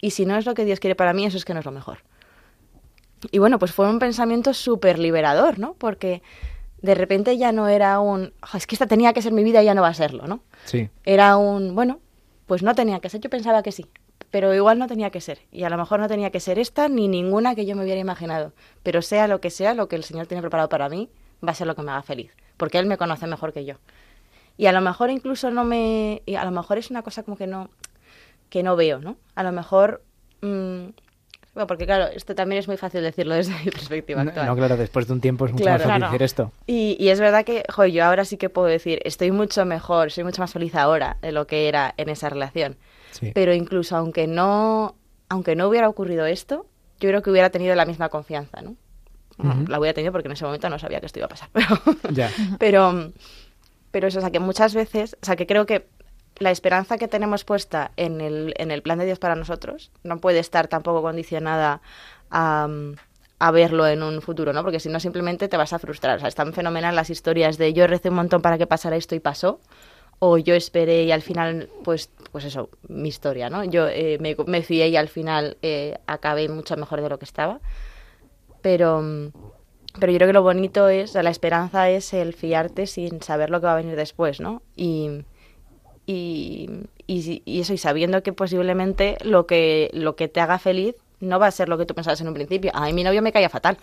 Y 0.00 0.10
si 0.10 0.26
no 0.26 0.36
es 0.36 0.46
lo 0.46 0.54
que 0.54 0.64
Dios 0.64 0.80
quiere 0.80 0.94
para 0.94 1.12
mí, 1.12 1.24
eso 1.26 1.36
es 1.36 1.44
que 1.44 1.54
no 1.54 1.60
es 1.60 1.66
lo 1.66 1.72
mejor. 1.72 1.98
Y 3.30 3.38
bueno, 3.38 3.58
pues 3.58 3.72
fue 3.72 3.88
un 3.88 3.98
pensamiento 3.98 4.54
súper 4.54 4.98
liberador, 4.98 5.58
¿no? 5.58 5.74
Porque 5.74 6.22
de 6.82 6.94
repente 6.94 7.36
ya 7.36 7.50
no 7.50 7.66
era 7.68 7.98
un, 7.98 8.32
"Jo, 8.40 8.56
es 8.58 8.66
que 8.66 8.76
esta 8.76 8.86
tenía 8.86 9.12
que 9.12 9.22
ser 9.22 9.32
mi 9.32 9.42
vida 9.42 9.60
y 9.62 9.66
ya 9.66 9.74
no 9.74 9.82
va 9.82 9.88
a 9.88 9.94
serlo, 9.94 10.26
¿no? 10.28 10.40
Sí. 10.64 10.88
Era 11.04 11.36
un, 11.36 11.74
bueno, 11.74 11.98
pues 12.46 12.62
no 12.62 12.74
tenía 12.74 13.00
que 13.00 13.08
ser, 13.10 13.20
yo 13.20 13.28
pensaba 13.28 13.62
que 13.64 13.72
sí, 13.72 13.86
pero 14.30 14.54
igual 14.54 14.78
no 14.78 14.86
tenía 14.86 15.10
que 15.10 15.20
ser. 15.20 15.40
Y 15.50 15.64
a 15.64 15.70
lo 15.70 15.76
mejor 15.76 15.98
no 15.98 16.06
tenía 16.06 16.30
que 16.30 16.38
ser 16.38 16.58
esta 16.60 16.88
ni 16.88 17.08
ninguna 17.08 17.56
que 17.56 17.66
yo 17.66 17.74
me 17.74 17.82
hubiera 17.82 18.00
imaginado. 18.00 18.52
Pero 18.84 19.02
sea 19.02 19.26
lo 19.26 19.40
que 19.40 19.50
sea, 19.50 19.74
lo 19.74 19.88
que 19.88 19.96
el 19.96 20.04
Señor 20.04 20.26
tiene 20.28 20.40
preparado 20.42 20.68
para 20.68 20.88
mí, 20.88 21.08
va 21.46 21.50
a 21.50 21.54
ser 21.54 21.66
lo 21.66 21.74
que 21.74 21.82
me 21.82 21.90
haga 21.90 22.02
feliz, 22.02 22.30
porque 22.56 22.78
Él 22.78 22.86
me 22.86 22.96
conoce 22.98 23.26
mejor 23.26 23.52
que 23.52 23.64
yo. 23.64 23.74
Y 24.56 24.66
a 24.66 24.72
lo 24.72 24.80
mejor 24.80 25.10
incluso 25.10 25.50
no 25.50 25.64
me... 25.64 26.22
y 26.26 26.34
a 26.36 26.44
lo 26.44 26.50
mejor 26.52 26.78
es 26.78 26.90
una 26.90 27.02
cosa 27.02 27.22
como 27.22 27.36
que 27.36 27.46
no, 27.46 27.70
que 28.50 28.62
no 28.62 28.76
veo, 28.76 29.00
¿no? 29.00 29.16
A 29.34 29.42
lo 29.42 29.52
mejor... 29.52 30.02
mm, 30.42 30.86
bueno, 31.54 31.66
porque 31.66 31.86
claro, 31.86 32.06
esto 32.14 32.36
también 32.36 32.60
es 32.60 32.68
muy 32.68 32.76
fácil 32.76 33.02
decirlo 33.02 33.34
desde 33.34 33.52
mi 33.64 33.70
perspectiva 33.70 34.22
No, 34.22 34.28
actual. 34.30 34.46
no, 34.46 34.54
claro, 34.56 34.76
después 34.76 35.08
de 35.08 35.12
un 35.14 35.20
tiempo 35.20 35.44
es 35.46 35.52
mucho 35.52 35.64
Claro. 35.64 35.78
más 35.78 35.86
fácil 35.86 35.98
Claro. 35.98 36.12
decir 36.12 36.22
esto. 36.22 36.52
Y, 36.66 36.96
y 37.00 37.08
es 37.08 37.18
verdad 37.18 37.44
que, 37.44 37.64
joder, 37.68 37.90
yo 37.90 38.04
ahora 38.04 38.24
sí 38.24 38.36
que 38.36 38.48
puedo 38.48 38.68
decir, 38.68 39.00
estoy 39.04 39.32
mucho 39.32 39.64
mejor, 39.64 40.12
soy 40.12 40.22
mucho 40.22 40.40
más 40.40 40.52
feliz 40.52 40.74
ahora 40.76 41.16
de 41.20 41.32
lo 41.32 41.46
que 41.48 41.66
era 41.68 41.94
en 41.96 42.10
esa 42.10 42.28
relación. 42.28 42.76
Sí. 43.10 43.32
Pero 43.34 43.52
incluso 43.54 43.96
aunque 43.96 44.28
no, 44.28 44.94
aunque 45.28 45.56
no 45.56 45.66
hubiera 45.68 45.88
ocurrido 45.88 46.26
esto, 46.26 46.66
yo 47.00 47.08
creo 47.08 47.22
que 47.22 47.30
hubiera 47.30 47.50
tenido 47.50 47.74
la 47.74 47.86
misma 47.86 48.08
confianza, 48.08 48.60
¿no? 48.62 48.76
Bueno. 49.36 49.64
La 49.68 49.80
hubiera 49.80 49.94
tenido 49.94 50.12
porque 50.12 50.28
en 50.28 50.32
ese 50.32 50.44
momento 50.44 50.68
no 50.68 50.78
sabía 50.78 51.00
que 51.00 51.06
esto 51.06 51.18
iba 51.18 51.26
a 51.26 51.28
pasar. 51.28 51.48
Pero, 51.52 51.66
Ya. 52.12 52.30
pero, 52.58 53.12
pero 53.90 54.08
eso, 54.08 54.18
o 54.18 54.20
sea, 54.20 54.30
que 54.30 54.40
muchas 54.40 54.74
veces, 54.74 55.16
o 55.20 55.24
sea, 55.26 55.34
que 55.36 55.46
creo 55.46 55.64
que 55.66 55.88
la 56.38 56.50
esperanza 56.50 56.98
que 56.98 57.08
tenemos 57.08 57.44
puesta 57.44 57.90
en 57.96 58.20
el, 58.20 58.54
en 58.58 58.70
el 58.70 58.82
plan 58.82 58.98
de 58.98 59.06
Dios 59.06 59.18
para 59.18 59.34
nosotros 59.34 59.90
no 60.02 60.18
puede 60.18 60.38
estar 60.38 60.68
tampoco 60.68 61.02
condicionada 61.02 61.80
a, 62.30 62.68
a 63.38 63.50
verlo 63.50 63.86
en 63.86 64.02
un 64.02 64.20
futuro, 64.20 64.52
¿no? 64.52 64.62
Porque 64.62 64.80
si 64.80 64.88
no, 64.88 65.00
simplemente 65.00 65.48
te 65.48 65.56
vas 65.56 65.72
a 65.72 65.78
frustrar. 65.78 66.16
O 66.16 66.20
sea, 66.20 66.28
están 66.28 66.52
fenomenal 66.52 66.94
las 66.94 67.10
historias 67.10 67.58
de 67.58 67.72
yo 67.72 67.86
recé 67.86 68.08
un 68.08 68.16
montón 68.16 68.42
para 68.42 68.58
que 68.58 68.66
pasara 68.66 68.96
esto 68.96 69.14
y 69.14 69.20
pasó, 69.20 69.60
o 70.18 70.38
yo 70.38 70.54
esperé 70.54 71.04
y 71.04 71.12
al 71.12 71.22
final, 71.22 71.68
pues, 71.84 72.10
pues 72.32 72.44
eso, 72.44 72.70
mi 72.88 73.08
historia, 73.08 73.50
¿no? 73.50 73.64
Yo 73.64 73.88
eh, 73.88 74.18
me, 74.20 74.36
me 74.46 74.62
fié 74.62 74.88
y 74.88 74.96
al 74.96 75.08
final 75.08 75.56
eh, 75.62 75.98
acabé 76.06 76.48
mucho 76.48 76.76
mejor 76.76 77.00
de 77.00 77.08
lo 77.08 77.18
que 77.18 77.24
estaba. 77.24 77.60
Pero, 78.60 79.00
mm, 79.00 79.28
pero 80.00 80.12
yo 80.12 80.18
creo 80.18 80.28
que 80.28 80.32
lo 80.32 80.42
bonito 80.42 80.88
es, 80.88 81.10
o 81.10 81.12
sea, 81.14 81.22
la 81.22 81.30
esperanza 81.30 81.88
es 81.90 82.12
el 82.12 82.34
fiarte 82.34 82.86
sin 82.86 83.22
saber 83.22 83.50
lo 83.50 83.60
que 83.60 83.66
va 83.66 83.74
a 83.74 83.76
venir 83.76 83.96
después, 83.96 84.40
¿no? 84.40 84.62
Y, 84.76 85.24
y, 86.10 86.70
y, 87.06 87.60
eso, 87.60 87.74
y 87.74 87.78
sabiendo 87.78 88.22
que 88.22 88.32
posiblemente 88.32 89.18
lo 89.22 89.46
que, 89.46 89.90
lo 89.92 90.16
que 90.16 90.26
te 90.28 90.40
haga 90.40 90.58
feliz 90.58 90.94
no 91.20 91.38
va 91.38 91.48
a 91.48 91.50
ser 91.50 91.68
lo 91.68 91.76
que 91.76 91.84
tú 91.84 91.94
pensabas 91.94 92.20
en 92.22 92.28
un 92.28 92.34
principio. 92.34 92.70
A 92.74 92.86
mí 92.86 92.94
mi 92.94 93.04
novio 93.04 93.20
me 93.20 93.30
caía 93.30 93.50
fatal. 93.50 93.76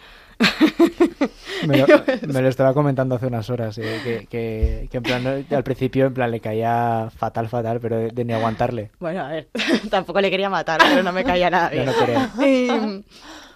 Me 1.67 1.77
lo, 1.77 1.85
me 2.33 2.41
lo 2.41 2.47
estaba 2.47 2.73
comentando 2.73 3.13
hace 3.15 3.27
unas 3.27 3.47
horas, 3.51 3.77
eh, 3.77 3.99
que, 4.03 4.25
que, 4.27 4.87
que 4.89 4.97
en 4.97 5.03
plan, 5.03 5.23
no, 5.23 5.55
al 5.55 5.63
principio 5.63 6.07
en 6.07 6.13
plan 6.15 6.31
le 6.31 6.39
caía 6.39 7.11
fatal, 7.15 7.47
fatal, 7.47 7.79
pero 7.79 7.97
de, 7.97 8.07
de 8.09 8.25
ni 8.25 8.33
aguantarle. 8.33 8.89
Bueno, 8.99 9.21
a 9.21 9.27
ver, 9.29 9.49
tampoco 9.91 10.19
le 10.19 10.31
quería 10.31 10.49
matar, 10.49 10.79
pero 10.81 11.03
no 11.03 11.11
me 11.11 11.23
caía 11.23 11.49
nada 11.51 11.69
bien. 11.69 11.85
no 11.85 11.93
quería. 11.93 12.31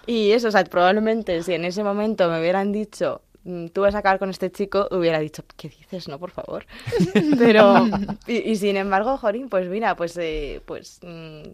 Y, 0.06 0.16
y 0.28 0.32
eso, 0.32 0.48
o 0.48 0.50
sea, 0.50 0.62
probablemente 0.64 1.42
si 1.42 1.54
en 1.54 1.64
ese 1.64 1.82
momento 1.82 2.28
me 2.30 2.38
hubieran 2.40 2.72
dicho, 2.72 3.22
"Mm, 3.22 3.29
tú 3.72 3.80
vas 3.82 3.94
a 3.94 3.98
acabar 3.98 4.18
con 4.18 4.30
este 4.30 4.50
chico, 4.50 4.88
hubiera 4.90 5.18
dicho, 5.18 5.42
¿qué 5.56 5.68
dices? 5.68 6.08
No, 6.08 6.18
por 6.18 6.30
favor. 6.30 6.66
Pero, 7.38 7.86
y, 8.26 8.50
y 8.50 8.56
sin 8.56 8.76
embargo, 8.76 9.16
Jorín, 9.16 9.48
pues 9.48 9.68
mira, 9.68 9.96
pues, 9.96 10.16
eh, 10.18 10.60
pues 10.66 11.00
mm, 11.02 11.50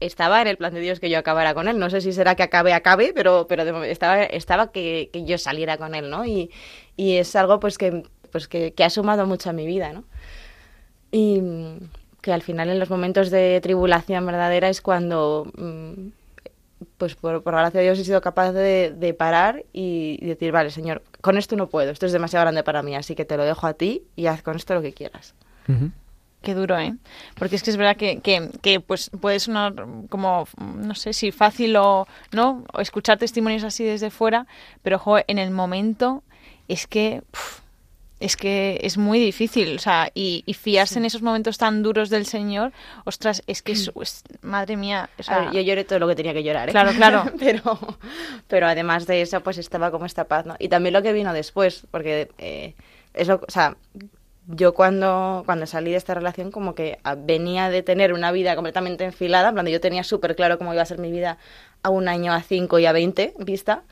estaba 0.00 0.40
en 0.40 0.48
el 0.48 0.56
plan 0.56 0.72
de 0.72 0.80
Dios 0.80 1.00
que 1.00 1.10
yo 1.10 1.18
acabara 1.18 1.54
con 1.54 1.68
él. 1.68 1.78
No 1.78 1.90
sé 1.90 2.00
si 2.00 2.12
será 2.12 2.34
que 2.34 2.42
acabe, 2.42 2.72
acabe, 2.72 3.12
pero, 3.14 3.46
pero 3.48 3.64
de 3.64 3.72
momento 3.72 3.92
estaba, 3.92 4.22
estaba 4.22 4.70
que, 4.70 5.10
que 5.12 5.24
yo 5.24 5.38
saliera 5.38 5.76
con 5.76 5.94
él, 5.94 6.10
¿no? 6.10 6.24
Y, 6.24 6.50
y 6.96 7.16
es 7.16 7.34
algo 7.36 7.58
pues 7.60 7.78
que, 7.78 8.04
pues 8.30 8.48
que, 8.48 8.72
que 8.74 8.84
ha 8.84 8.90
sumado 8.90 9.26
mucho 9.26 9.50
a 9.50 9.52
mi 9.52 9.66
vida, 9.66 9.92
¿no? 9.92 10.04
Y 11.10 11.40
mm, 11.40 11.90
que 12.20 12.32
al 12.32 12.42
final 12.42 12.68
en 12.70 12.78
los 12.78 12.90
momentos 12.90 13.30
de 13.30 13.60
tribulación 13.60 14.26
verdadera 14.26 14.68
es 14.68 14.80
cuando, 14.80 15.50
mm, 15.56 16.08
pues 16.96 17.14
por, 17.14 17.42
por 17.42 17.54
gracia 17.54 17.80
de 17.80 17.86
Dios 17.86 17.98
he 17.98 18.04
sido 18.04 18.20
capaz 18.20 18.52
de, 18.52 18.94
de 18.96 19.14
parar 19.14 19.64
y, 19.72 20.18
y 20.20 20.26
decir, 20.26 20.52
vale, 20.52 20.70
Señor, 20.70 21.02
con 21.20 21.36
esto 21.38 21.56
no 21.56 21.68
puedo, 21.68 21.90
esto 21.90 22.06
es 22.06 22.12
demasiado 22.12 22.44
grande 22.44 22.62
para 22.62 22.82
mí, 22.82 22.94
así 22.94 23.14
que 23.14 23.24
te 23.24 23.36
lo 23.36 23.44
dejo 23.44 23.66
a 23.66 23.74
ti 23.74 24.02
y 24.16 24.26
haz 24.26 24.42
con 24.42 24.56
esto 24.56 24.74
lo 24.74 24.82
que 24.82 24.92
quieras. 24.92 25.34
Qué 26.40 26.54
duro, 26.54 26.78
¿eh? 26.78 26.94
Porque 27.36 27.56
es 27.56 27.62
que 27.62 27.70
es 27.70 27.76
verdad 27.76 27.96
que, 27.96 28.20
que, 28.20 28.50
que, 28.62 28.80
pues 28.80 29.10
puede 29.20 29.40
sonar 29.40 29.74
como, 30.08 30.46
no 30.58 30.94
sé 30.94 31.12
si 31.12 31.32
fácil 31.32 31.76
o 31.76 32.06
no, 32.32 32.64
o 32.72 32.80
escuchar 32.80 33.18
testimonios 33.18 33.64
así 33.64 33.84
desde 33.84 34.10
fuera, 34.10 34.46
pero 34.82 34.98
jo, 34.98 35.18
en 35.26 35.38
el 35.38 35.50
momento 35.50 36.22
es 36.68 36.86
que 36.86 37.22
es 38.20 38.36
que 38.36 38.80
es 38.82 38.98
muy 38.98 39.18
difícil, 39.20 39.76
o 39.76 39.78
sea, 39.78 40.10
y, 40.14 40.42
y 40.46 40.54
fiarse 40.54 40.98
en 40.98 41.04
esos 41.04 41.22
momentos 41.22 41.56
tan 41.58 41.82
duros 41.82 42.10
del 42.10 42.26
Señor, 42.26 42.72
ostras, 43.04 43.42
es 43.46 43.62
que 43.62 43.72
es, 43.72 43.90
es- 44.02 44.22
madre 44.42 44.76
mía, 44.76 45.08
o 45.18 45.22
sea, 45.22 45.36
A 45.36 45.40
ver, 45.46 45.52
yo 45.52 45.60
lloré 45.60 45.84
todo 45.84 45.98
lo 46.00 46.08
que 46.08 46.16
tenía 46.16 46.32
que 46.34 46.42
llorar, 46.42 46.68
¿eh? 46.68 46.72
Claro, 46.72 46.90
claro. 46.92 47.24
pero, 47.38 47.78
pero 48.48 48.66
además 48.66 49.06
de 49.06 49.22
eso, 49.22 49.40
pues 49.42 49.58
estaba 49.58 49.90
como 49.90 50.04
esta 50.04 50.24
paz, 50.24 50.46
¿no? 50.46 50.56
Y 50.58 50.68
también 50.68 50.92
lo 50.94 51.02
que 51.02 51.12
vino 51.12 51.32
después, 51.32 51.86
porque 51.92 52.28
eh, 52.38 52.74
eso, 53.14 53.40
o 53.46 53.50
sea, 53.50 53.76
yo 54.48 54.72
cuando, 54.74 55.42
cuando 55.46 55.66
salí 55.66 55.90
de 55.90 55.98
esta 55.98 56.14
relación 56.14 56.50
como 56.50 56.74
que 56.74 56.98
venía 57.18 57.68
de 57.70 57.82
tener 57.82 58.12
una 58.14 58.32
vida 58.32 58.54
completamente 58.56 59.04
enfilada, 59.04 59.50
en 59.50 59.54
plan, 59.54 59.66
yo 59.66 59.80
tenía 59.80 60.02
súper 60.04 60.34
claro 60.34 60.56
cómo 60.58 60.72
iba 60.72 60.82
a 60.82 60.86
ser 60.86 60.98
mi 60.98 61.10
vida 61.10 61.38
a 61.82 61.90
un 61.90 62.08
año, 62.08 62.32
a 62.32 62.42
cinco 62.42 62.78
y 62.78 62.86
a 62.86 62.92
veinte 62.92 63.34
vista, 63.38 63.82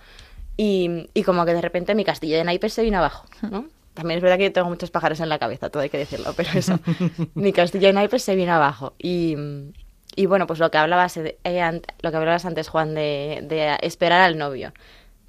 y, 0.57 1.11
y 1.13 1.23
como 1.25 1.45
que 1.45 1.53
de 1.53 1.61
repente 1.61 1.95
mi 1.95 2.05
castillo 2.05 2.37
de 2.39 2.45
naipes 2.45 2.73
se 2.73 2.83
vino 2.83 2.99
abajo, 2.99 3.27
¿no? 3.51 3.67
También 3.97 4.19
es 4.19 4.23
verdad 4.23 4.37
que 4.37 4.45
yo 4.45 4.53
tengo 4.53 4.69
muchos 4.69 4.91
pájaros 4.91 5.21
en 5.21 5.29
la 5.31 5.39
cabeza, 5.39 5.71
todo 5.71 5.83
hay 5.83 5.89
que 5.89 5.97
decirlo, 5.99 6.35
pero 6.37 6.51
eso, 6.55 6.79
mi 7.35 7.53
castillo 7.53 7.89
de 7.89 7.95
naipes 7.95 8.23
se 8.23 8.37
vino 8.37 8.53
abajo. 8.53 8.95
Y, 8.99 9.37
y 10.15 10.27
bueno, 10.27 10.47
pues 10.47 10.59
lo 10.59 10.71
que 10.71 10.79
hablabas, 10.79 11.17
eh, 11.17 11.81
lo 12.03 12.11
que 12.11 12.17
hablabas 12.17 12.45
antes, 12.45 12.69
Juan, 12.69 12.95
de, 12.95 13.41
de 13.43 13.79
esperar 13.81 14.21
al 14.21 14.37
novio. 14.37 14.73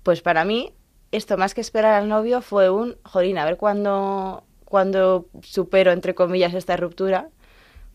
Pues 0.04 0.22
para 0.22 0.44
mí, 0.44 0.74
esto 1.12 1.38
más 1.38 1.54
que 1.54 1.62
esperar 1.62 1.94
al 1.94 2.10
novio 2.10 2.42
fue 2.42 2.70
un, 2.70 2.98
jolín, 3.04 3.38
a 3.38 3.46
ver 3.46 3.56
cuándo, 3.56 4.44
cuándo 4.66 5.28
supero, 5.42 5.94
entre 5.94 6.14
comillas, 6.14 6.54
esta 6.54 6.76
ruptura, 6.76 7.30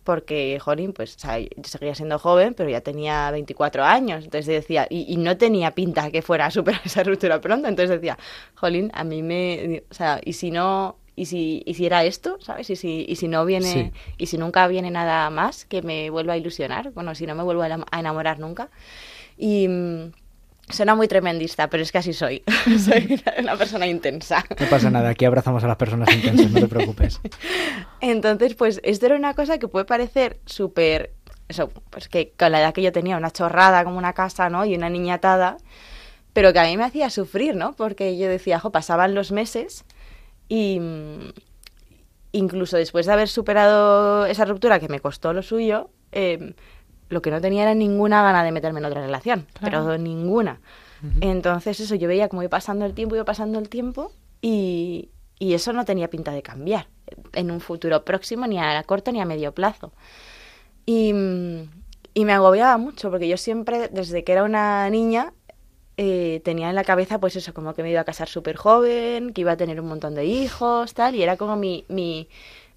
porque, 0.05 0.59
jolín, 0.61 0.93
pues 0.93 1.17
o 1.17 1.19
sea, 1.19 1.39
yo 1.39 1.49
seguía 1.65 1.95
siendo 1.95 2.19
joven, 2.19 2.55
pero 2.55 2.69
ya 2.71 2.81
tenía 2.81 3.31
24 3.31 3.85
años, 3.85 4.25
entonces 4.25 4.47
decía, 4.47 4.87
y, 4.91 5.13
y 5.13 5.17
no 5.17 5.37
tenía 5.37 5.73
pinta 5.73 6.11
que 6.11 6.23
fuera 6.23 6.47
a 6.47 6.51
superar 6.51 6.81
esa 6.85 7.03
ruptura 7.05 7.41
pronto, 7.41 7.69
entonces 7.69 8.01
decía, 8.01 8.19
jolín, 8.55 8.91
a 8.95 9.05
mí 9.05 9.23
me, 9.23 9.83
o 9.91 9.95
sea, 9.95 10.21
y 10.25 10.33
si 10.35 10.51
no, 10.51 10.97
y 11.15 11.27
si, 11.27 11.63
y 11.67 11.75
si 11.75 11.87
era 11.87 12.05
esto, 12.05 12.39
¿sabes? 12.41 12.71
Y 12.71 12.77
si, 12.77 13.05
y 13.09 13.17
si 13.17 13.29
no 13.29 13.45
viene, 13.45 13.67
Sí. 13.67 13.93
y 14.19 14.27
si 14.27 14.39
nunca 14.39 14.67
viene 14.67 14.91
nada 14.91 15.29
más 15.31 15.65
que 15.67 15.83
me 15.83 16.09
vuelva 16.11 16.33
a 16.33 16.37
ilusionar, 16.39 16.91
bueno, 16.93 17.15
si 17.15 17.27
no 17.27 17.35
me 17.35 17.43
vuelvo 17.43 17.63
a 17.63 17.99
enamorar 17.99 18.39
nunca. 18.39 18.71
Y 19.37 19.69
mm, 19.69 20.13
suena 20.73 20.95
muy 20.95 21.09
tremendista, 21.09 21.69
pero 21.69 21.83
es 21.83 21.93
que 21.93 21.99
así 21.99 22.13
soy. 22.13 22.43
soy 22.85 23.23
una 23.39 23.57
persona 23.57 23.87
intensa. 23.87 24.45
No 24.59 24.67
pasa 24.67 24.91
nada, 24.91 25.11
aquí 25.11 25.25
abrazamos 25.25 25.63
a 25.65 25.69
las 25.69 25.77
personas 25.77 26.13
intensas, 26.15 26.51
no 26.51 26.61
te 26.61 26.69
preocupes. 26.69 27.21
Entonces, 28.01 28.55
pues 28.55 28.81
esto 28.83 29.07
era 29.07 29.17
una 29.17 29.35
cosa 29.35 29.59
que 29.59 29.69
puede 29.69 29.85
parecer 29.85 30.41
súper, 30.47 31.13
eso, 31.49 31.69
pues 31.91 32.09
que 32.09 32.33
con 32.39 32.53
la 32.53 32.61
edad 32.61 32.75
que 32.75 32.83
yo 32.83 32.93
tenía, 32.93 33.17
una 33.17 33.31
chorrada 33.31 33.85
como 33.85 33.99
una 33.99 34.13
casa, 34.13 34.51
¿no? 34.51 34.65
Y 34.65 34.75
una 34.75 34.91
niña 34.91 35.15
atada, 35.15 35.57
pero 36.33 36.53
que 36.53 36.59
a 36.59 36.65
mí 36.65 36.77
me 36.77 36.85
hacía 36.85 37.11
sufrir, 37.11 37.55
¿no? 37.55 37.75
Porque 37.75 38.17
yo 38.19 38.29
decía, 38.29 38.59
jo, 38.59 38.71
pasaban 38.71 39.15
los 39.15 39.33
meses 39.33 39.85
y 40.49 40.81
mm, 40.81 41.33
incluso 42.33 42.77
después 42.77 43.07
de 43.07 43.13
haber 43.13 43.29
superado 43.29 44.27
esa 44.27 44.45
ruptura 44.45 44.81
que 44.81 44.89
me 44.89 45.01
costó 45.01 45.33
lo 45.33 45.43
suyo, 45.43 45.91
eh, 46.13 46.55
lo 47.13 47.23
que 47.23 47.31
no 47.31 47.41
tenía 47.41 47.63
era 47.63 47.75
ninguna 47.75 48.23
gana 48.23 48.43
de 48.43 48.51
meterme 48.53 48.81
en 48.81 48.87
otra 48.87 49.01
relación, 49.03 49.47
Claro. 49.59 49.85
pero 49.85 49.99
ninguna. 49.99 50.61
Entonces 51.21 51.81
eso, 51.81 51.95
yo 51.97 52.07
veía 52.09 52.29
como 52.29 52.43
iba 52.43 52.51
pasando 52.51 52.85
el 52.87 52.95
tiempo, 52.95 53.17
iba 53.17 53.25
pasando 53.25 53.59
el 53.59 53.69
tiempo 53.69 54.13
y, 54.41 55.11
Y 55.39 55.55
eso 55.55 55.73
no 55.73 55.85
tenía 55.85 56.09
pinta 56.09 56.31
de 56.33 56.43
cambiar 56.43 56.87
en 57.33 57.51
un 57.51 57.61
futuro 57.61 58.05
próximo, 58.05 58.47
ni 58.47 58.59
a 58.61 58.81
corto 58.85 59.11
ni 59.11 59.21
a 59.21 59.25
medio 59.25 59.53
plazo. 59.53 59.93
Y, 60.87 61.11
y 62.15 62.25
me 62.25 62.33
agobiaba 62.33 62.77
mucho, 62.79 63.11
porque 63.11 63.27
yo 63.29 63.37
siempre, 63.37 63.89
desde 63.89 64.23
que 64.25 64.33
era 64.33 64.45
una 64.45 64.89
niña, 64.91 65.33
eh, 65.97 66.41
tenía 66.45 66.69
en 66.71 66.75
la 66.77 66.85
cabeza, 66.85 67.19
pues 67.19 67.35
eso, 67.37 67.53
como 67.55 67.75
que 67.75 67.83
me 67.83 67.91
iba 67.91 68.01
a 68.01 68.05
casar 68.05 68.29
súper 68.29 68.57
joven, 68.57 69.33
que 69.33 69.41
iba 69.43 69.53
a 69.53 69.57
tener 69.57 69.81
un 69.81 69.89
montón 69.89 70.15
de 70.15 70.25
hijos, 70.25 70.95
tal, 70.95 71.15
y 71.17 71.23
era 71.23 71.37
como 71.37 71.57
mi, 71.57 71.85
mi, 71.89 72.29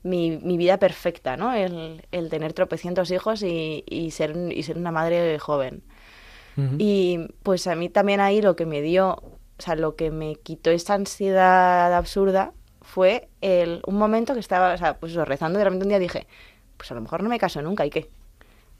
mi, 0.05 0.37
mi 0.37 0.55
vida 0.57 0.77
perfecta, 0.77 1.35
¿no? 1.35 1.53
El, 1.53 2.05
el 2.11 2.29
tener 2.29 2.53
tropecientos 2.53 3.09
hijos 3.11 3.41
y, 3.43 3.83
y, 3.87 4.11
ser, 4.11 4.35
y 4.51 4.63
ser 4.63 4.77
una 4.77 4.91
madre 4.91 5.37
joven. 5.39 5.83
Y 6.77 7.19
pues 7.43 7.67
a 7.67 7.75
mí 7.75 7.89
también 7.89 8.21
ahí 8.21 8.41
lo 8.41 8.55
que 8.55 8.65
me 8.65 8.81
dio, 8.81 9.09
o 9.15 9.37
sea, 9.59 9.75
lo 9.75 9.97
que 9.97 10.09
me 10.09 10.35
quitó 10.35 10.71
esta 10.71 10.93
ansiedad 10.93 11.93
absurda 11.93 12.53
fue 12.81 13.27
el, 13.41 13.81
un 13.85 13.97
momento 13.97 14.33
que 14.33 14.39
estaba, 14.39 14.73
o 14.73 14.77
sea, 14.77 14.97
pues 14.97 15.11
eso, 15.11 15.25
rezando 15.25 15.57
y 15.57 15.59
de 15.59 15.63
repente 15.65 15.83
un 15.83 15.89
día 15.89 15.99
dije, 15.99 16.27
pues 16.77 16.89
a 16.91 16.95
lo 16.95 17.01
mejor 17.01 17.23
no 17.23 17.29
me 17.29 17.39
caso 17.39 17.61
nunca, 17.61 17.85
¿y 17.85 17.89
qué? 17.89 18.09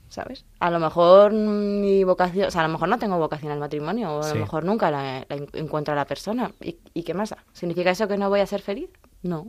¿Sabes? 0.08 0.46
A 0.60 0.70
lo 0.70 0.78
mejor 0.78 1.32
mi 1.32 2.02
vocación, 2.04 2.46
o 2.46 2.50
sea, 2.50 2.62
a 2.62 2.66
lo 2.66 2.72
mejor 2.72 2.88
no 2.88 2.98
tengo 2.98 3.18
vocación 3.18 3.52
al 3.52 3.58
matrimonio, 3.58 4.10
o 4.10 4.20
a 4.20 4.22
Sí. 4.22 4.34
lo 4.34 4.40
mejor 4.40 4.64
nunca 4.64 4.90
la, 4.90 5.26
la 5.28 5.36
en- 5.36 5.48
encuentro 5.52 5.92
a 5.92 5.96
la 5.96 6.06
persona. 6.06 6.52
¿Y, 6.62 6.78
y 6.94 7.02
qué 7.02 7.12
más? 7.12 7.34
¿Significa 7.52 7.90
eso 7.90 8.08
que 8.08 8.16
no 8.16 8.30
voy 8.30 8.40
a 8.40 8.46
ser 8.46 8.62
feliz? 8.62 8.88
No. 9.22 9.48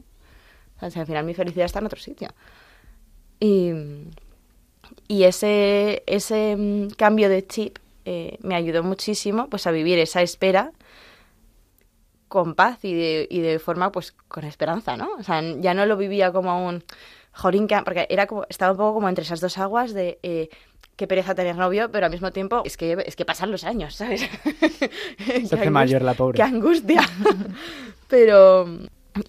O 0.81 0.89
sea, 0.89 1.01
al 1.01 1.07
final 1.07 1.25
mi 1.25 1.33
felicidad 1.33 1.65
está 1.65 1.79
en 1.79 1.85
otro 1.85 1.99
sitio. 1.99 2.29
Y, 3.39 3.71
y 5.07 5.23
ese, 5.23 6.03
ese 6.05 6.55
mm, 6.55 6.89
cambio 6.97 7.29
de 7.29 7.45
chip 7.45 7.77
eh, 8.05 8.37
me 8.41 8.55
ayudó 8.55 8.83
muchísimo 8.83 9.49
pues 9.49 9.67
a 9.67 9.71
vivir 9.71 9.99
esa 9.99 10.21
espera 10.21 10.71
con 12.27 12.55
paz 12.55 12.83
y 12.83 12.93
de, 12.93 13.27
y 13.29 13.39
de 13.41 13.59
forma 13.59 13.91
pues 13.91 14.11
con 14.27 14.43
esperanza, 14.43 14.97
¿no? 14.97 15.09
O 15.19 15.23
sea, 15.23 15.41
ya 15.59 15.73
no 15.73 15.85
lo 15.85 15.97
vivía 15.97 16.31
como 16.31 16.67
un 16.67 16.83
jolín, 17.31 17.67
que, 17.67 17.77
porque 17.83 18.07
era 18.09 18.27
como, 18.27 18.45
estaba 18.49 18.71
un 18.71 18.77
poco 18.77 18.95
como 18.95 19.09
entre 19.09 19.23
esas 19.23 19.39
dos 19.39 19.57
aguas 19.57 19.93
de 19.93 20.19
eh, 20.23 20.49
qué 20.95 21.07
pereza 21.07 21.35
tener 21.35 21.55
novio, 21.55 21.91
pero 21.91 22.05
al 22.05 22.11
mismo 22.11 22.31
tiempo 22.31 22.63
es 22.65 22.75
que, 22.75 22.97
es 23.05 23.15
que 23.15 23.25
pasan 23.25 23.51
los 23.51 23.63
años, 23.63 23.95
¿sabes? 23.95 24.21
Se 25.47 25.55
hace 25.55 25.69
mayor 25.69 26.01
la 26.01 26.15
pobre. 26.15 26.37
Qué 26.37 26.43
angustia. 26.43 27.01
pero... 28.07 28.67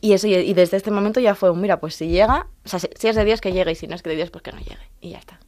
Y 0.01 0.13
eso, 0.13 0.27
y, 0.27 0.53
desde 0.55 0.77
este 0.77 0.91
momento 0.91 1.21
ya 1.21 1.35
fue 1.35 1.51
un, 1.51 1.61
mira, 1.61 1.79
pues 1.81 1.95
si 1.95 2.09
llega, 2.09 2.47
o 2.65 2.69
sea, 2.69 2.79
si, 2.81 2.89
es 3.09 3.17
de 3.17 3.25
Dios 3.25 3.41
que 3.41 3.53
llegue 3.53 3.73
y 3.73 3.75
si 3.75 3.87
no 3.87 3.95
es 3.95 4.03
que 4.03 4.11
de 4.11 4.17
Dios, 4.17 4.31
pues 4.31 4.43
que 4.43 4.53
no 4.53 4.59
llegue. 4.59 4.79
Y 5.01 5.11
ya 5.11 5.19
está. 5.19 5.39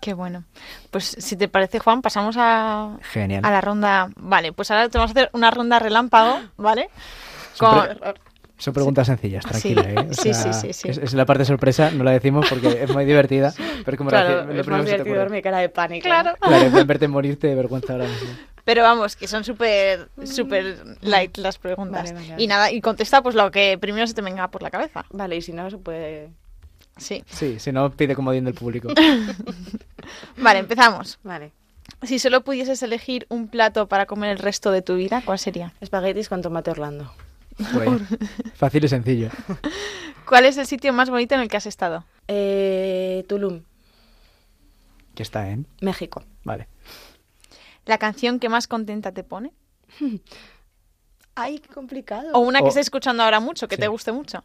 Qué 0.00 0.14
bueno. 0.14 0.44
Pues 0.90 1.04
si 1.18 1.36
te 1.36 1.48
parece, 1.48 1.78
Juan, 1.78 2.00
pasamos 2.00 2.36
a, 2.38 2.96
Genial. 3.02 3.44
a 3.44 3.50
la 3.50 3.60
ronda. 3.60 4.08
Vale, 4.16 4.52
pues 4.52 4.70
ahora 4.70 4.88
te 4.88 4.96
vamos 4.96 5.10
a 5.10 5.12
hacer 5.12 5.30
una 5.34 5.50
ronda 5.50 5.78
relámpago, 5.78 6.40
¿vale? 6.56 6.88
Son 7.52 7.68
Con... 7.70 7.98
pre- 7.98 8.14
Son 8.56 8.72
preguntas 8.74 9.06
sencillas, 9.06 9.44
Sí. 9.44 9.74
tranquila, 9.74 10.02
¿eh? 10.02 10.06
O 10.10 10.14
Sí, 10.14 10.32
sea, 10.34 10.52
sí, 10.54 10.68
sí, 10.68 10.72
sí. 10.72 10.88
Es, 10.88 10.98
es 10.98 11.12
la 11.14 11.26
parte 11.26 11.44
sorpresa, 11.44 11.90
no 11.90 12.02
la 12.04 12.12
decimos 12.12 12.46
porque 12.48 12.82
es 12.82 12.90
muy 12.92 13.04
divertida, 13.04 13.52
pero 13.84 13.96
como 13.98 14.10
la- 14.10 14.44
lo 14.44 14.52
es 14.60 14.66
más 14.66 14.84
divertido 14.86 15.16
ver 15.16 15.30
mi 15.30 15.42
cara 15.42 15.58
de 15.58 15.68
pánico. 15.68 16.04
Claro. 16.04 16.34
Claro, 16.40 16.78
en 16.78 16.86
verte 16.86 17.06
morirte 17.08 17.46
de 17.48 17.54
vergüenza 17.54 17.92
ahora 17.94 18.06
mismo. 18.06 18.28
Pero 18.64 18.82
vamos, 18.82 19.16
que 19.16 19.26
son 19.26 19.44
súper 19.44 20.08
súper 20.24 20.96
light 21.02 21.36
las 21.38 21.58
preguntas. 21.58 22.04
Vale, 22.04 22.14
vale, 22.14 22.30
vale. 22.30 22.42
Y 22.42 22.46
nada, 22.46 22.70
y 22.70 22.80
contesta 22.80 23.22
pues 23.22 23.34
lo 23.34 23.50
que 23.50 23.78
primero 23.78 24.06
se 24.06 24.14
te 24.14 24.22
venga 24.22 24.48
por 24.48 24.62
la 24.62 24.70
cabeza. 24.70 25.04
Vale, 25.10 25.36
y 25.36 25.42
si 25.42 25.52
no, 25.52 25.70
se 25.70 25.78
puede... 25.78 26.30
Sí. 26.96 27.24
Sí, 27.26 27.58
si 27.58 27.72
no, 27.72 27.90
pide 27.90 28.14
comodín 28.14 28.44
del 28.44 28.54
público. 28.54 28.92
Vale, 30.36 30.58
empezamos. 30.58 31.18
Vale. 31.22 31.52
Si 32.02 32.18
solo 32.18 32.42
pudieses 32.42 32.82
elegir 32.82 33.26
un 33.28 33.48
plato 33.48 33.86
para 33.88 34.06
comer 34.06 34.30
el 34.30 34.38
resto 34.38 34.70
de 34.70 34.82
tu 34.82 34.96
vida, 34.96 35.22
¿cuál 35.24 35.38
sería? 35.38 35.72
Espaguetis 35.80 36.28
con 36.28 36.42
tomate 36.42 36.70
Orlando. 36.70 37.12
Bueno, 37.72 38.00
fácil 38.54 38.84
y 38.84 38.88
sencillo. 38.88 39.28
¿Cuál 40.26 40.46
es 40.46 40.56
el 40.56 40.66
sitio 40.66 40.92
más 40.92 41.10
bonito 41.10 41.34
en 41.34 41.42
el 41.42 41.48
que 41.48 41.56
has 41.56 41.66
estado? 41.66 42.04
Eh, 42.28 43.24
Tulum, 43.28 43.62
Que 45.14 45.22
está 45.22 45.50
en... 45.50 45.66
México. 45.80 46.22
Vale. 46.44 46.68
¿La 47.90 47.98
canción 47.98 48.38
que 48.38 48.48
más 48.48 48.68
contenta 48.68 49.10
te 49.10 49.24
pone? 49.24 49.50
Ay, 51.34 51.58
qué 51.58 51.68
complicado. 51.74 52.30
¿O 52.34 52.38
una 52.38 52.60
que 52.60 52.66
O- 52.66 52.68
estés 52.68 52.86
escuchando 52.86 53.24
ahora 53.24 53.40
mucho, 53.40 53.66
que 53.66 53.74
Sí. 53.74 53.80
te 53.80 53.88
guste 53.88 54.12
mucho? 54.12 54.44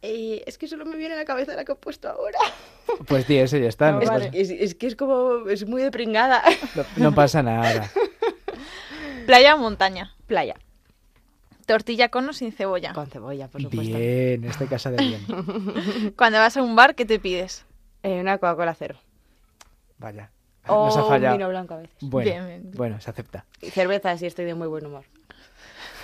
Eh, 0.00 0.42
es 0.46 0.56
que 0.56 0.66
solo 0.68 0.86
me 0.86 0.96
viene 0.96 1.12
a 1.14 1.18
la 1.18 1.26
cabeza 1.26 1.54
la 1.54 1.66
que 1.66 1.72
he 1.72 1.74
puesto 1.74 2.08
ahora. 2.08 2.38
Pues 3.06 3.28
ese 3.28 3.58
y 3.58 3.62
ya 3.64 3.68
está. 3.68 3.92
No, 3.92 4.00
es, 4.00 4.08
pasa, 4.08 4.30
es- 4.32 4.48
es 4.50 4.74
que 4.74 4.86
es 4.86 4.96
como... 4.96 5.46
Es 5.50 5.66
muy 5.66 5.82
depringada. 5.82 6.42
no- 6.74 6.84
no 6.96 7.14
pasa 7.14 7.42
nada. 7.42 7.90
¿Playa 9.26 9.54
o 9.54 9.58
montaña? 9.58 10.14
Playa. 10.26 10.54
¿Tortilla 11.66 12.08
con 12.08 12.26
o 12.26 12.32
sin 12.32 12.52
cebolla? 12.52 12.94
Con 12.94 13.08
cebolla, 13.10 13.48
por 13.48 13.60
supuesto. 13.60 13.98
Bien, 13.98 14.44
este 14.44 14.66
casa 14.66 14.90
de 14.90 15.04
bien. 15.04 16.14
Cuando 16.16 16.38
vas 16.38 16.56
a 16.56 16.62
un 16.62 16.74
bar, 16.74 16.94
¿qué 16.94 17.04
te 17.04 17.18
pides? 17.18 17.66
Eh, 18.02 18.18
una 18.18 18.38
Coca-Cola 18.38 18.74
cero. 18.74 18.98
Vaya. 19.98 20.30
O 20.68 20.86
Nos 20.86 20.96
ha 20.96 21.02
un 21.02 21.08
fallado. 21.08 21.36
vino 21.36 21.48
blanco 21.48 21.74
a 21.74 21.78
veces. 21.78 21.96
Bueno, 22.00 22.30
Bien, 22.30 22.46
bien. 22.46 22.70
bueno, 22.74 23.00
se 23.00 23.10
acepta. 23.10 23.44
Y 23.60 23.70
cerveza 23.70 24.16
si 24.18 24.26
estoy 24.26 24.44
de 24.44 24.54
muy 24.54 24.68
buen 24.68 24.86
humor. 24.86 25.04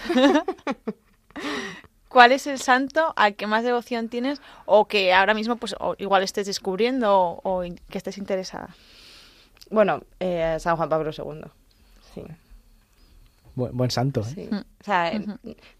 ¿Cuál 2.08 2.30
es 2.32 2.46
el 2.46 2.58
santo 2.60 3.12
al 3.16 3.34
que 3.34 3.46
más 3.48 3.64
devoción 3.64 4.08
tienes 4.08 4.40
o 4.66 4.86
que 4.86 5.12
ahora 5.12 5.34
mismo 5.34 5.56
pues 5.56 5.74
o 5.80 5.96
igual 5.98 6.22
estés 6.22 6.46
descubriendo 6.46 7.40
o, 7.42 7.62
que 7.90 7.98
estés 7.98 8.18
interesada? 8.18 8.68
Bueno, 9.70 10.02
eh, 10.20 10.56
San 10.60 10.76
Juan 10.76 10.88
Pablo 10.88 11.10
II. 11.10 11.40
Sí. 12.14 12.22
Bu- 13.56 13.70
buen 13.72 13.90
santo, 13.90 14.20
¿eh? 14.20 14.24
sí. 14.34 14.48
Mm. 14.50 14.56
O 14.58 14.84
sea, 14.84 15.12
eh, 15.12 15.24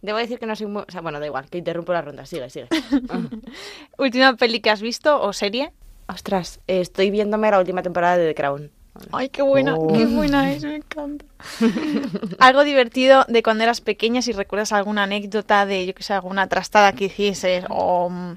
debo 0.02 0.18
decir 0.18 0.38
que 0.40 0.46
no 0.46 0.56
soy 0.56 0.66
muy... 0.66 0.82
O 0.82 0.90
sea, 0.90 1.02
bueno, 1.02 1.20
da 1.20 1.26
igual, 1.26 1.48
que 1.48 1.58
interrumpo 1.58 1.92
la 1.92 2.02
ronda. 2.02 2.26
Sigue, 2.26 2.50
sigue. 2.50 2.68
¿Última 3.98 4.34
peli 4.36 4.60
que 4.60 4.70
has 4.70 4.80
visto 4.82 5.20
o 5.22 5.32
serie? 5.32 5.72
Ostras, 6.08 6.60
eh, 6.66 6.80
estoy 6.80 7.10
viéndome 7.10 7.50
la 7.50 7.58
última 7.58 7.82
temporada 7.82 8.16
de 8.16 8.28
The 8.28 8.34
Crown. 8.34 8.70
Ay, 9.10 9.28
qué 9.28 9.42
buena, 9.42 9.74
Oh. 9.76 9.92
qué 9.92 10.06
buena 10.06 10.52
es, 10.52 10.62
me 10.62 10.76
encanta. 10.76 11.24
Algo 12.38 12.62
divertido 12.62 13.24
de 13.28 13.42
cuando 13.42 13.64
eras 13.64 13.80
pequeña, 13.80 14.22
si 14.22 14.32
recuerdas 14.32 14.72
alguna 14.72 15.02
anécdota 15.04 15.66
de, 15.66 15.84
yo 15.86 15.94
que 15.94 16.02
sé, 16.04 16.12
alguna 16.12 16.46
trastada 16.48 16.92
que 16.92 17.06
hicieses 17.06 17.64
o, 17.70 18.08
mm, 18.10 18.36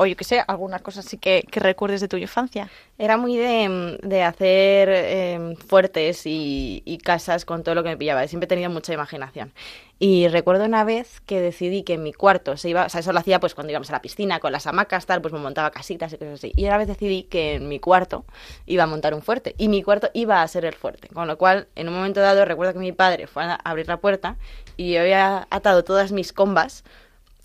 o 0.00 0.06
yo 0.06 0.14
que 0.16 0.22
sé, 0.22 0.44
alguna 0.46 0.78
cosa 0.78 1.00
así 1.00 1.18
que, 1.18 1.44
recuerdes 1.50 2.00
de 2.00 2.06
tu 2.06 2.16
infancia. 2.16 2.70
Era 2.98 3.16
muy 3.16 3.36
de, 3.36 3.68
mm, 3.68 4.12
hacer 4.22 4.88
eh, 4.92 5.56
fuertes 5.66 6.24
y, 6.24 6.82
y 6.84 6.98
casas 6.98 7.44
con 7.44 7.64
todo 7.64 7.74
lo 7.74 7.82
que 7.82 7.88
me 7.88 7.96
pillaba. 7.96 8.24
Siempre 8.28 8.44
he 8.44 8.48
tenido 8.48 8.70
mucha 8.70 8.94
imaginación. 8.94 9.52
Y 9.98 10.28
recuerdo 10.28 10.64
una 10.64 10.84
vez 10.84 11.20
que 11.22 11.40
decidí 11.40 11.82
que 11.82 11.94
en 11.94 12.04
mi 12.04 12.12
cuarto 12.12 12.56
se 12.56 12.68
iba, 12.68 12.86
o 12.86 12.88
sea, 12.88 13.00
eso 13.00 13.12
lo 13.12 13.18
hacía 13.18 13.40
pues 13.40 13.56
cuando 13.56 13.72
íbamos 13.72 13.90
a 13.90 13.94
la 13.94 14.00
piscina 14.00 14.38
con 14.38 14.52
las 14.52 14.68
hamacas, 14.68 15.06
tal, 15.06 15.20
pues 15.20 15.34
me 15.34 15.40
montaba 15.40 15.72
casitas 15.72 16.12
y 16.12 16.18
cosas 16.18 16.34
así. 16.34 16.52
Y 16.54 16.66
una 16.66 16.78
vez 16.78 16.86
decidí 16.86 17.24
que 17.24 17.54
en 17.54 17.68
mi 17.68 17.80
cuarto 17.80 18.24
iba 18.66 18.84
a 18.84 18.86
montar 18.86 19.14
un 19.14 19.22
fuerte 19.22 19.56
y 19.58 19.66
mi 19.66 19.82
cuarto 19.82 20.10
iba 20.14 20.42
a 20.42 20.46
ser 20.46 20.64
el 20.64 20.74
fuerte. 20.74 21.08
Con 21.08 21.26
lo 21.26 21.36
cual, 21.36 21.66
en 21.74 21.88
un 21.88 21.94
momento 21.94 22.20
dado, 22.20 22.44
recuerdo 22.44 22.74
que 22.74 22.78
mi 22.78 22.92
padre 22.92 23.26
fue 23.26 23.42
a 23.42 23.54
abrir 23.54 23.88
la 23.88 23.96
puerta 23.96 24.36
y 24.76 24.92
yo 24.92 25.00
había 25.00 25.48
atado 25.50 25.82
todas 25.82 26.12
mis 26.12 26.32
combas 26.32 26.84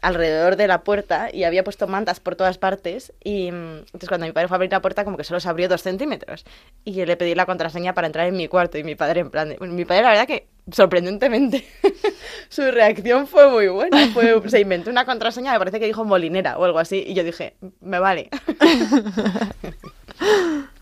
alrededor 0.04 0.56
de 0.56 0.68
la 0.68 0.84
puerta 0.84 1.30
y 1.34 1.44
había 1.46 1.64
puesto 1.64 1.88
mantas 1.88 2.20
por 2.20 2.36
todas 2.36 2.58
partes 2.58 3.14
y 3.24 3.52
mm, 3.52 3.78
entonces 3.86 4.10
cuando 4.10 4.26
mi 4.28 4.32
padre 4.34 4.48
fue 4.48 4.56
a 4.56 4.58
abrir 4.58 4.72
la 4.72 4.82
puerta 4.82 5.04
como 5.04 5.18
que 5.18 5.24
solo 5.24 5.40
se 5.40 5.50
abrió 5.50 5.68
dos 5.70 5.82
centímetros 5.82 6.46
y 6.86 6.94
yo 6.94 7.06
le 7.06 7.18
pedí 7.18 7.34
la 7.36 7.46
contraseña 7.46 7.94
para 7.94 8.08
entrar 8.08 8.28
en 8.28 8.36
mi 8.38 8.48
cuarto 8.48 8.78
y 8.78 8.84
mi 8.84 8.96
padre 8.96 9.22
en 9.22 9.30
plan 9.32 9.50
de- 9.50 9.58
bueno, 9.58 9.74
mi 9.74 9.86
padre 9.86 10.04
la 10.04 10.10
verdad 10.10 10.28
que 10.28 10.48
sorprendentemente 10.72 11.66
su 12.50 12.62
reacción 12.70 13.28
fue 13.28 13.50
muy 13.50 13.68
buena 13.70 14.08
fue, 14.14 14.42
se 14.50 14.60
inventó 14.60 14.90
una 14.90 15.06
contraseña 15.06 15.52
me 15.54 15.60
parece 15.60 15.80
que 15.80 15.86
dijo 15.88 16.06
molinera 16.06 16.58
o 16.58 16.66
algo 16.66 16.80
así 16.80 17.04
y 17.08 17.14
yo 17.14 17.24
dije 17.24 17.56
me 17.82 18.00
vale 18.00 18.30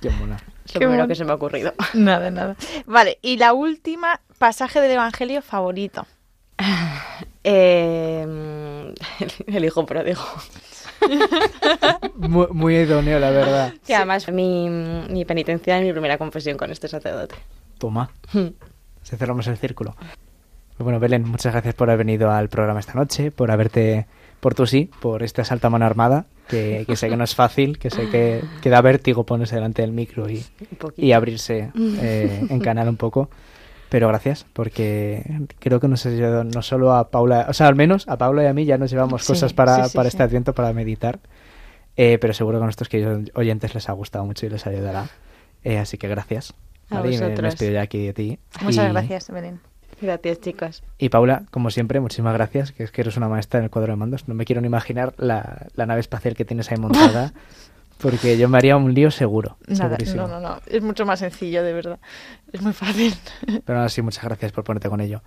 Qué 0.01 0.09
mona. 0.09 0.35
es 0.65 0.71
Qué 0.73 0.79
lo 0.79 0.79
primero 0.79 0.89
bueno. 0.89 1.07
que 1.07 1.15
se 1.15 1.25
me 1.25 1.31
ha 1.31 1.35
ocurrido 1.35 1.73
Nada, 1.93 2.29
nada. 2.31 2.55
Vale, 2.85 3.17
y 3.21 3.37
la 3.37 3.53
última, 3.53 4.19
pasaje 4.37 4.81
del 4.81 4.91
Evangelio 4.91 5.41
favorito. 5.41 6.05
Eh, 7.43 8.23
el 9.47 9.65
hijo 9.65 9.85
pródigo 9.85 10.21
Muy, 12.15 12.47
muy 12.51 12.75
idóneo, 12.75 13.19
la 13.19 13.31
verdad. 13.31 13.73
que 13.85 13.95
además 13.95 14.31
mi, 14.31 14.69
mi 14.69 15.25
penitencia 15.25 15.77
en 15.77 15.85
mi 15.85 15.91
primera 15.91 16.17
confesión 16.17 16.57
con 16.57 16.71
este 16.71 16.87
sacerdote 16.87 17.35
Toma. 17.77 18.11
Se 19.01 19.17
cerramos 19.17 19.47
el 19.47 19.57
círculo. 19.57 19.95
Bueno, 20.77 20.99
Belén, 20.99 21.27
muchas 21.27 21.53
gracias 21.53 21.75
por 21.75 21.89
haber 21.89 22.05
venido 22.05 22.31
al 22.31 22.49
programa 22.49 22.79
esta 22.79 22.93
noche, 22.93 23.31
por 23.31 23.51
haberte, 23.51 24.07
por 24.39 24.55
tu 24.55 24.65
sí, 24.65 24.89
por 24.99 25.23
esta 25.23 25.43
salta 25.43 25.69
mano 25.69 25.85
armada, 25.85 26.25
que, 26.47 26.85
que 26.87 26.95
sé 26.95 27.09
que 27.09 27.17
no 27.17 27.23
es 27.23 27.35
fácil, 27.35 27.77
que 27.77 27.89
sé 27.89 28.09
que, 28.09 28.43
que 28.61 28.69
da 28.69 28.81
vértigo 28.81 29.25
ponerse 29.25 29.55
delante 29.55 29.81
del 29.81 29.91
micro 29.91 30.29
y, 30.29 30.43
y 30.97 31.11
abrirse 31.11 31.71
eh, 31.75 32.47
en 32.49 32.59
canal 32.59 32.89
un 32.89 32.97
poco. 32.97 33.29
Pero 33.91 34.07
gracias, 34.07 34.45
porque 34.53 35.21
creo 35.59 35.81
que 35.81 35.89
nos 35.89 36.05
ha 36.05 36.09
ayudado 36.09 36.45
no 36.45 36.61
solo 36.61 36.93
a 36.93 37.11
Paula, 37.11 37.45
o 37.49 37.53
sea, 37.53 37.67
al 37.67 37.75
menos 37.75 38.07
a 38.07 38.17
Paula 38.17 38.41
y 38.43 38.45
a 38.47 38.53
mí 38.53 38.63
ya 38.63 38.77
nos 38.77 38.89
llevamos 38.89 39.21
Sí, 39.23 39.27
cosas 39.33 39.51
para, 39.53 39.83
sí, 39.83 39.89
sí, 39.91 39.95
para 39.97 40.09
sí. 40.09 40.15
este 40.15 40.23
adviento 40.23 40.53
para 40.55 40.71
meditar. 40.71 41.19
Eh, 41.97 42.17
pero 42.21 42.33
seguro 42.33 42.57
que 42.57 42.63
a 42.63 42.65
nuestros 42.67 42.87
queridos 42.87 43.29
oyentes 43.35 43.75
les 43.75 43.89
ha 43.89 43.91
gustado 43.91 44.25
mucho 44.25 44.45
y 44.45 44.49
les 44.49 44.65
ayudará. 44.65 45.09
Eh, 45.65 45.77
así 45.77 45.97
que 45.97 46.07
gracias. 46.07 46.53
A 46.89 47.05
y 47.05 47.17
me- 47.17 47.29
despido 47.35 47.71
ya 47.73 47.81
aquí 47.81 48.05
de 48.05 48.13
ti. 48.13 48.39
Muchas 48.61 48.87
Y- 48.87 48.91
gracias, 48.93 49.29
Belén. 49.29 49.59
Gracias, 50.01 50.39
chicas. 50.39 50.83
Y 50.97 51.09
Paula, 51.09 51.43
como 51.51 51.69
siempre, 51.69 51.99
muchísimas 51.99 52.33
gracias, 52.33 52.71
que 52.71 52.83
es 52.85 52.91
que 52.91 53.01
eres 53.01 53.17
una 53.17 53.27
maestra 53.27 53.59
en 53.59 53.65
el 53.65 53.69
cuadro 53.69 53.91
de 53.91 53.97
mandos. 53.97 54.27
No 54.29 54.33
me 54.35 54.45
quiero 54.45 54.61
ni 54.61 54.67
imaginar 54.67 55.13
la, 55.17 55.67
la 55.75 55.85
nave 55.85 55.99
espacial 55.99 56.33
que 56.33 56.45
tienes 56.45 56.71
ahí 56.71 56.77
montada, 56.77 57.33
porque 58.01 58.37
yo 58.37 58.49
me 58.49 58.57
haría 58.57 58.77
un 58.77 58.93
lío 58.93 59.11
seguro. 59.11 59.57
Nada, 59.67 59.89
segurísimo. 59.89 60.27
no, 60.27 60.39
no, 60.39 60.39
no. 60.39 60.61
Es 60.65 60.81
mucho 60.81 61.05
más 61.05 61.19
sencillo, 61.19 61.63
de 61.63 61.73
verdad. 61.73 61.99
Es 62.51 62.61
muy 62.61 62.73
fácil. 62.73 63.13
Pero 63.65 63.79
ahora 63.79 63.89
sí, 63.89 64.01
muchas 64.01 64.23
gracias 64.23 64.51
por 64.51 64.63
ponerte 64.63 64.89
con 64.89 65.01
ello. 65.01 65.21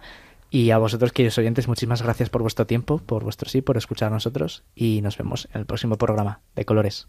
Y 0.51 0.70
a 0.70 0.79
vosotros, 0.79 1.12
queridos 1.12 1.37
oyentes, 1.39 1.66
muchísimas 1.66 2.03
gracias 2.03 2.31
por 2.31 2.43
vuestro 2.43 2.66
tiempo, 2.66 2.99
por 2.99 3.25
vuestro 3.25 3.49
sí, 3.49 3.61
por 3.61 3.77
escuchar 3.77 4.09
a 4.09 4.14
nosotros. 4.14 4.64
Y 4.75 5.01
nos 5.03 5.18
vemos 5.18 5.49
en 5.53 5.61
el 5.61 5.66
próximo 5.66 5.97
programa 5.97 6.41
de 6.55 6.64
Colores. 6.64 7.09